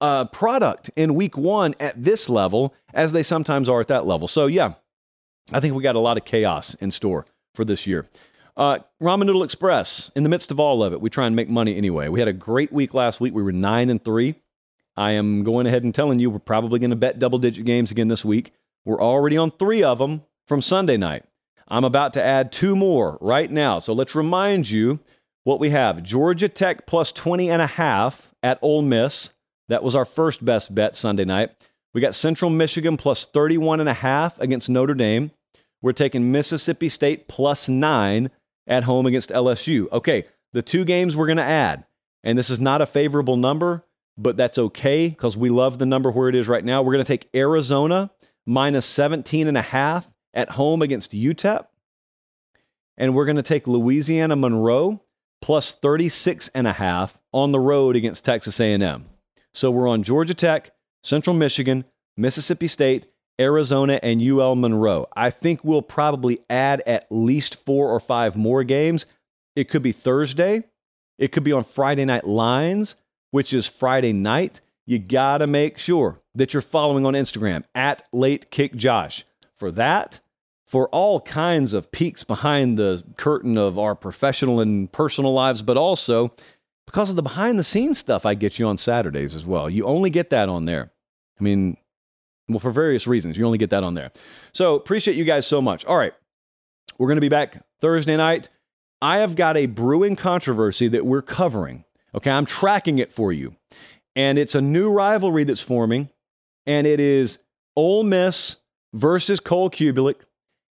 uh, 0.00 0.26
product 0.26 0.90
in 0.94 1.14
week 1.14 1.36
one 1.36 1.74
at 1.80 2.02
this 2.02 2.28
level 2.28 2.74
as 2.92 3.12
they 3.12 3.22
sometimes 3.22 3.68
are 3.68 3.80
at 3.80 3.88
that 3.88 4.06
level. 4.06 4.28
So, 4.28 4.46
yeah, 4.46 4.74
I 5.52 5.60
think 5.60 5.74
we 5.74 5.82
got 5.82 5.96
a 5.96 6.00
lot 6.00 6.16
of 6.16 6.24
chaos 6.24 6.74
in 6.74 6.90
store 6.90 7.26
for 7.54 7.64
this 7.64 7.86
year. 7.86 8.06
Uh, 8.56 8.78
Ramen 9.00 9.26
Noodle 9.26 9.42
Express. 9.42 10.10
In 10.14 10.22
the 10.22 10.28
midst 10.28 10.50
of 10.50 10.60
all 10.60 10.82
of 10.82 10.92
it, 10.92 11.00
we 11.00 11.08
try 11.08 11.26
and 11.26 11.34
make 11.34 11.48
money 11.48 11.76
anyway. 11.76 12.08
We 12.08 12.20
had 12.20 12.28
a 12.28 12.34
great 12.34 12.72
week 12.72 12.92
last 12.92 13.20
week. 13.20 13.34
We 13.34 13.42
were 13.42 13.52
nine 13.52 13.88
and 13.88 14.04
three. 14.04 14.34
I 14.96 15.12
am 15.12 15.42
going 15.42 15.66
ahead 15.66 15.84
and 15.84 15.94
telling 15.94 16.18
you 16.18 16.28
we're 16.28 16.38
probably 16.38 16.78
going 16.78 16.90
to 16.90 16.96
bet 16.96 17.18
double 17.18 17.38
digit 17.38 17.64
games 17.64 17.90
again 17.90 18.08
this 18.08 18.24
week. 18.24 18.52
We're 18.84 19.00
already 19.00 19.38
on 19.38 19.50
three 19.52 19.82
of 19.82 19.98
them 19.98 20.22
from 20.46 20.60
Sunday 20.60 20.98
night. 20.98 21.24
I'm 21.66 21.84
about 21.84 22.12
to 22.14 22.22
add 22.22 22.52
two 22.52 22.76
more 22.76 23.16
right 23.22 23.50
now. 23.50 23.78
So 23.78 23.94
let's 23.94 24.14
remind 24.14 24.68
you 24.68 25.00
what 25.44 25.58
we 25.58 25.70
have 25.70 26.02
Georgia 26.02 26.48
Tech 26.48 26.86
plus 26.86 27.10
20 27.10 27.50
and 27.50 27.62
a 27.62 27.66
half 27.66 28.34
at 28.42 28.58
Ole 28.60 28.82
Miss. 28.82 29.32
That 29.68 29.82
was 29.82 29.94
our 29.94 30.04
first 30.04 30.44
best 30.44 30.74
bet 30.74 30.94
Sunday 30.94 31.24
night. 31.24 31.50
We 31.94 32.02
got 32.02 32.14
Central 32.14 32.50
Michigan 32.50 32.98
plus 32.98 33.24
31 33.24 33.80
and 33.80 33.88
a 33.88 33.94
half 33.94 34.38
against 34.40 34.68
Notre 34.68 34.94
Dame. 34.94 35.30
We're 35.80 35.92
taking 35.92 36.30
Mississippi 36.30 36.88
State 36.88 37.28
plus 37.28 37.68
nine 37.68 38.30
at 38.66 38.84
home 38.84 39.06
against 39.06 39.30
LSU. 39.30 39.90
Okay, 39.92 40.24
the 40.52 40.62
two 40.62 40.84
games 40.84 41.16
we're 41.16 41.26
going 41.26 41.36
to 41.36 41.42
add, 41.42 41.84
and 42.22 42.38
this 42.38 42.50
is 42.50 42.60
not 42.60 42.80
a 42.80 42.86
favorable 42.86 43.36
number, 43.36 43.84
but 44.16 44.36
that's 44.36 44.58
okay 44.58 45.08
because 45.08 45.36
we 45.36 45.50
love 45.50 45.78
the 45.78 45.86
number 45.86 46.10
where 46.10 46.28
it 46.28 46.34
is 46.34 46.48
right 46.48 46.64
now. 46.64 46.82
We're 46.82 46.92
going 46.92 47.04
to 47.04 47.12
take 47.12 47.28
Arizona 47.34 48.10
minus 48.46 48.86
17 48.86 49.48
and 49.48 49.56
a 49.56 49.62
half 49.62 50.12
at 50.34 50.50
home 50.50 50.82
against 50.82 51.12
UTEP. 51.12 51.66
And 52.96 53.14
we're 53.14 53.24
going 53.24 53.36
to 53.36 53.42
take 53.42 53.66
Louisiana 53.66 54.36
Monroe 54.36 55.02
plus 55.40 55.74
36 55.74 56.50
and 56.54 56.66
a 56.66 56.72
half 56.72 57.20
on 57.32 57.52
the 57.52 57.60
road 57.60 57.96
against 57.96 58.24
Texas 58.24 58.60
A&M. 58.60 59.06
So 59.52 59.70
we're 59.70 59.88
on 59.88 60.02
Georgia 60.02 60.34
Tech, 60.34 60.70
Central 61.02 61.34
Michigan, 61.34 61.84
Mississippi 62.16 62.68
State, 62.68 63.06
Arizona, 63.40 63.98
and 64.02 64.22
UL 64.22 64.54
Monroe. 64.54 65.06
I 65.16 65.30
think 65.30 65.64
we'll 65.64 65.82
probably 65.82 66.40
add 66.48 66.82
at 66.86 67.06
least 67.10 67.56
four 67.56 67.88
or 67.88 68.00
five 68.00 68.36
more 68.36 68.64
games. 68.64 69.06
It 69.56 69.68
could 69.68 69.82
be 69.82 69.92
Thursday. 69.92 70.64
It 71.18 71.32
could 71.32 71.44
be 71.44 71.52
on 71.52 71.62
Friday 71.64 72.04
Night 72.04 72.26
Lines, 72.26 72.96
which 73.30 73.52
is 73.52 73.66
Friday 73.66 74.12
night. 74.12 74.60
You 74.86 74.98
got 74.98 75.38
to 75.38 75.46
make 75.46 75.78
sure 75.78 76.20
that 76.34 76.52
you're 76.52 76.62
following 76.62 77.06
on 77.06 77.14
Instagram 77.14 77.64
at 77.74 78.02
Late 78.12 78.50
Kick 78.50 78.74
Josh. 78.74 79.24
For 79.54 79.70
that, 79.70 80.20
for 80.66 80.88
all 80.88 81.20
kinds 81.20 81.72
of 81.72 81.92
peeks 81.92 82.24
behind 82.24 82.78
the 82.78 83.04
curtain 83.16 83.56
of 83.58 83.78
our 83.78 83.94
professional 83.94 84.58
and 84.58 84.90
personal 84.90 85.32
lives, 85.32 85.62
but 85.62 85.76
also 85.76 86.34
because 86.86 87.10
of 87.10 87.16
the 87.16 87.22
behind 87.22 87.58
the 87.58 87.64
scenes 87.64 87.98
stuff 87.98 88.26
I 88.26 88.34
get 88.34 88.58
you 88.58 88.66
on 88.66 88.76
Saturdays 88.76 89.34
as 89.34 89.46
well. 89.46 89.70
You 89.70 89.84
only 89.84 90.10
get 90.10 90.30
that 90.30 90.48
on 90.48 90.64
there. 90.64 90.90
I 91.38 91.44
mean, 91.44 91.76
well, 92.52 92.60
for 92.60 92.70
various 92.70 93.06
reasons, 93.06 93.36
you 93.36 93.44
only 93.44 93.58
get 93.58 93.70
that 93.70 93.84
on 93.84 93.94
there. 93.94 94.10
So 94.52 94.74
appreciate 94.74 95.16
you 95.16 95.24
guys 95.24 95.46
so 95.46 95.60
much. 95.60 95.84
All 95.84 95.96
right. 95.96 96.12
We're 96.98 97.08
going 97.08 97.16
to 97.16 97.22
be 97.22 97.28
back 97.28 97.64
Thursday 97.80 98.16
night. 98.16 98.48
I 99.00 99.18
have 99.18 99.34
got 99.34 99.56
a 99.56 99.66
brewing 99.66 100.16
controversy 100.16 100.88
that 100.88 101.06
we're 101.06 101.22
covering. 101.22 101.84
Okay. 102.14 102.30
I'm 102.30 102.46
tracking 102.46 102.98
it 102.98 103.12
for 103.12 103.32
you. 103.32 103.56
And 104.14 104.38
it's 104.38 104.54
a 104.54 104.60
new 104.60 104.90
rivalry 104.90 105.44
that's 105.44 105.60
forming. 105.60 106.10
And 106.66 106.86
it 106.86 107.00
is 107.00 107.38
Ole 107.76 108.04
Miss 108.04 108.58
versus 108.92 109.40
Cole 109.40 109.70
Cubelic. 109.70 110.16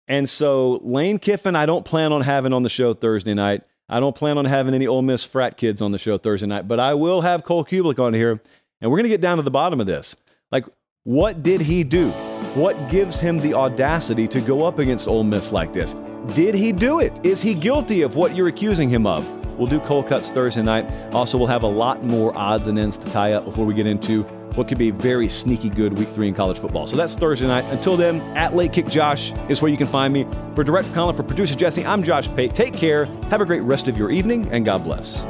And 0.07 0.27
so 0.27 0.80
Lane 0.84 1.19
Kiffin, 1.19 1.55
I 1.55 1.65
don't 1.65 1.86
plan 1.86 2.11
on 2.11 2.21
having 2.21 2.51
on 2.53 2.63
the 2.63 2.69
show 2.69 2.93
Thursday 2.93 3.34
night. 3.34 3.61
I 3.89 3.99
don't 3.99 4.15
plan 4.15 4.38
on 4.38 4.45
having 4.45 4.75
any 4.75 4.86
Ole 4.86 5.01
Miss 5.01 5.23
frat 5.23 5.57
kids 5.57 5.82
on 5.82 5.91
the 5.91 5.97
show 5.97 6.17
Thursday 6.17 6.45
night, 6.45 6.67
but 6.67 6.80
I 6.80 6.93
will 6.93 7.21
have 7.21 7.43
Cole 7.43 7.65
Cubelic 7.65 7.97
on 7.97 8.13
here, 8.13 8.39
and 8.82 8.91
we're 8.91 8.97
going 8.97 9.05
to 9.05 9.09
get 9.09 9.19
down 9.19 9.38
to 9.38 9.43
the 9.43 9.49
bottom 9.49 9.82
of 9.82 9.88
this. 9.88 10.15
Like, 10.51 10.65
what 11.03 11.43
did 11.43 11.61
he 11.61 11.83
do? 11.83 12.09
What 12.53 12.89
gives 12.89 13.19
him 13.19 13.39
the 13.39 13.53
audacity 13.53 14.27
to 14.27 14.41
go 14.41 14.63
up 14.63 14.79
against 14.79 15.07
Ole 15.07 15.23
Miss 15.23 15.51
like 15.51 15.73
this? 15.73 15.95
Did 16.35 16.53
he 16.53 16.71
do 16.71 16.99
it? 16.99 17.25
Is 17.25 17.41
he 17.41 17.53
guilty 17.55 18.01
of 18.01 18.15
what 18.15 18.35
you're 18.35 18.47
accusing 18.47 18.89
him 18.89 19.07
of? 19.07 19.27
We'll 19.57 19.67
do 19.67 19.79
cold 19.79 20.07
cuts 20.07 20.31
Thursday 20.31 20.61
night. 20.61 20.87
Also, 21.13 21.37
we'll 21.37 21.47
have 21.47 21.63
a 21.63 21.67
lot 21.67 22.03
more 22.03 22.37
odds 22.37 22.67
and 22.67 22.77
ends 22.77 22.97
to 22.99 23.09
tie 23.09 23.33
up 23.33 23.45
before 23.45 23.65
we 23.65 23.73
get 23.73 23.87
into 23.87 24.23
what 24.53 24.67
could 24.67 24.77
be 24.77 24.89
a 24.89 24.93
very 24.93 25.27
sneaky 25.27 25.69
good 25.69 25.97
week 25.97 26.09
three 26.09 26.27
in 26.27 26.33
college 26.33 26.59
football. 26.59 26.85
So 26.85 26.95
that's 26.95 27.15
Thursday 27.17 27.47
night. 27.47 27.65
Until 27.71 27.95
then, 27.95 28.21
at 28.37 28.55
Late 28.55 28.73
Kick 28.73 28.87
Josh 28.87 29.33
is 29.47 29.61
where 29.61 29.71
you 29.71 29.77
can 29.77 29.87
find 29.87 30.13
me. 30.13 30.27
For 30.53 30.63
Director 30.63 30.93
Colin, 30.93 31.15
for 31.15 31.23
producer 31.23 31.55
Jesse, 31.55 31.85
I'm 31.85 32.03
Josh 32.03 32.27
Pate. 32.35 32.53
Take 32.53 32.73
care, 32.73 33.05
have 33.29 33.41
a 33.41 33.45
great 33.45 33.61
rest 33.61 33.87
of 33.87 33.97
your 33.97 34.11
evening, 34.11 34.47
and 34.51 34.65
God 34.65 34.83
bless. 34.83 35.23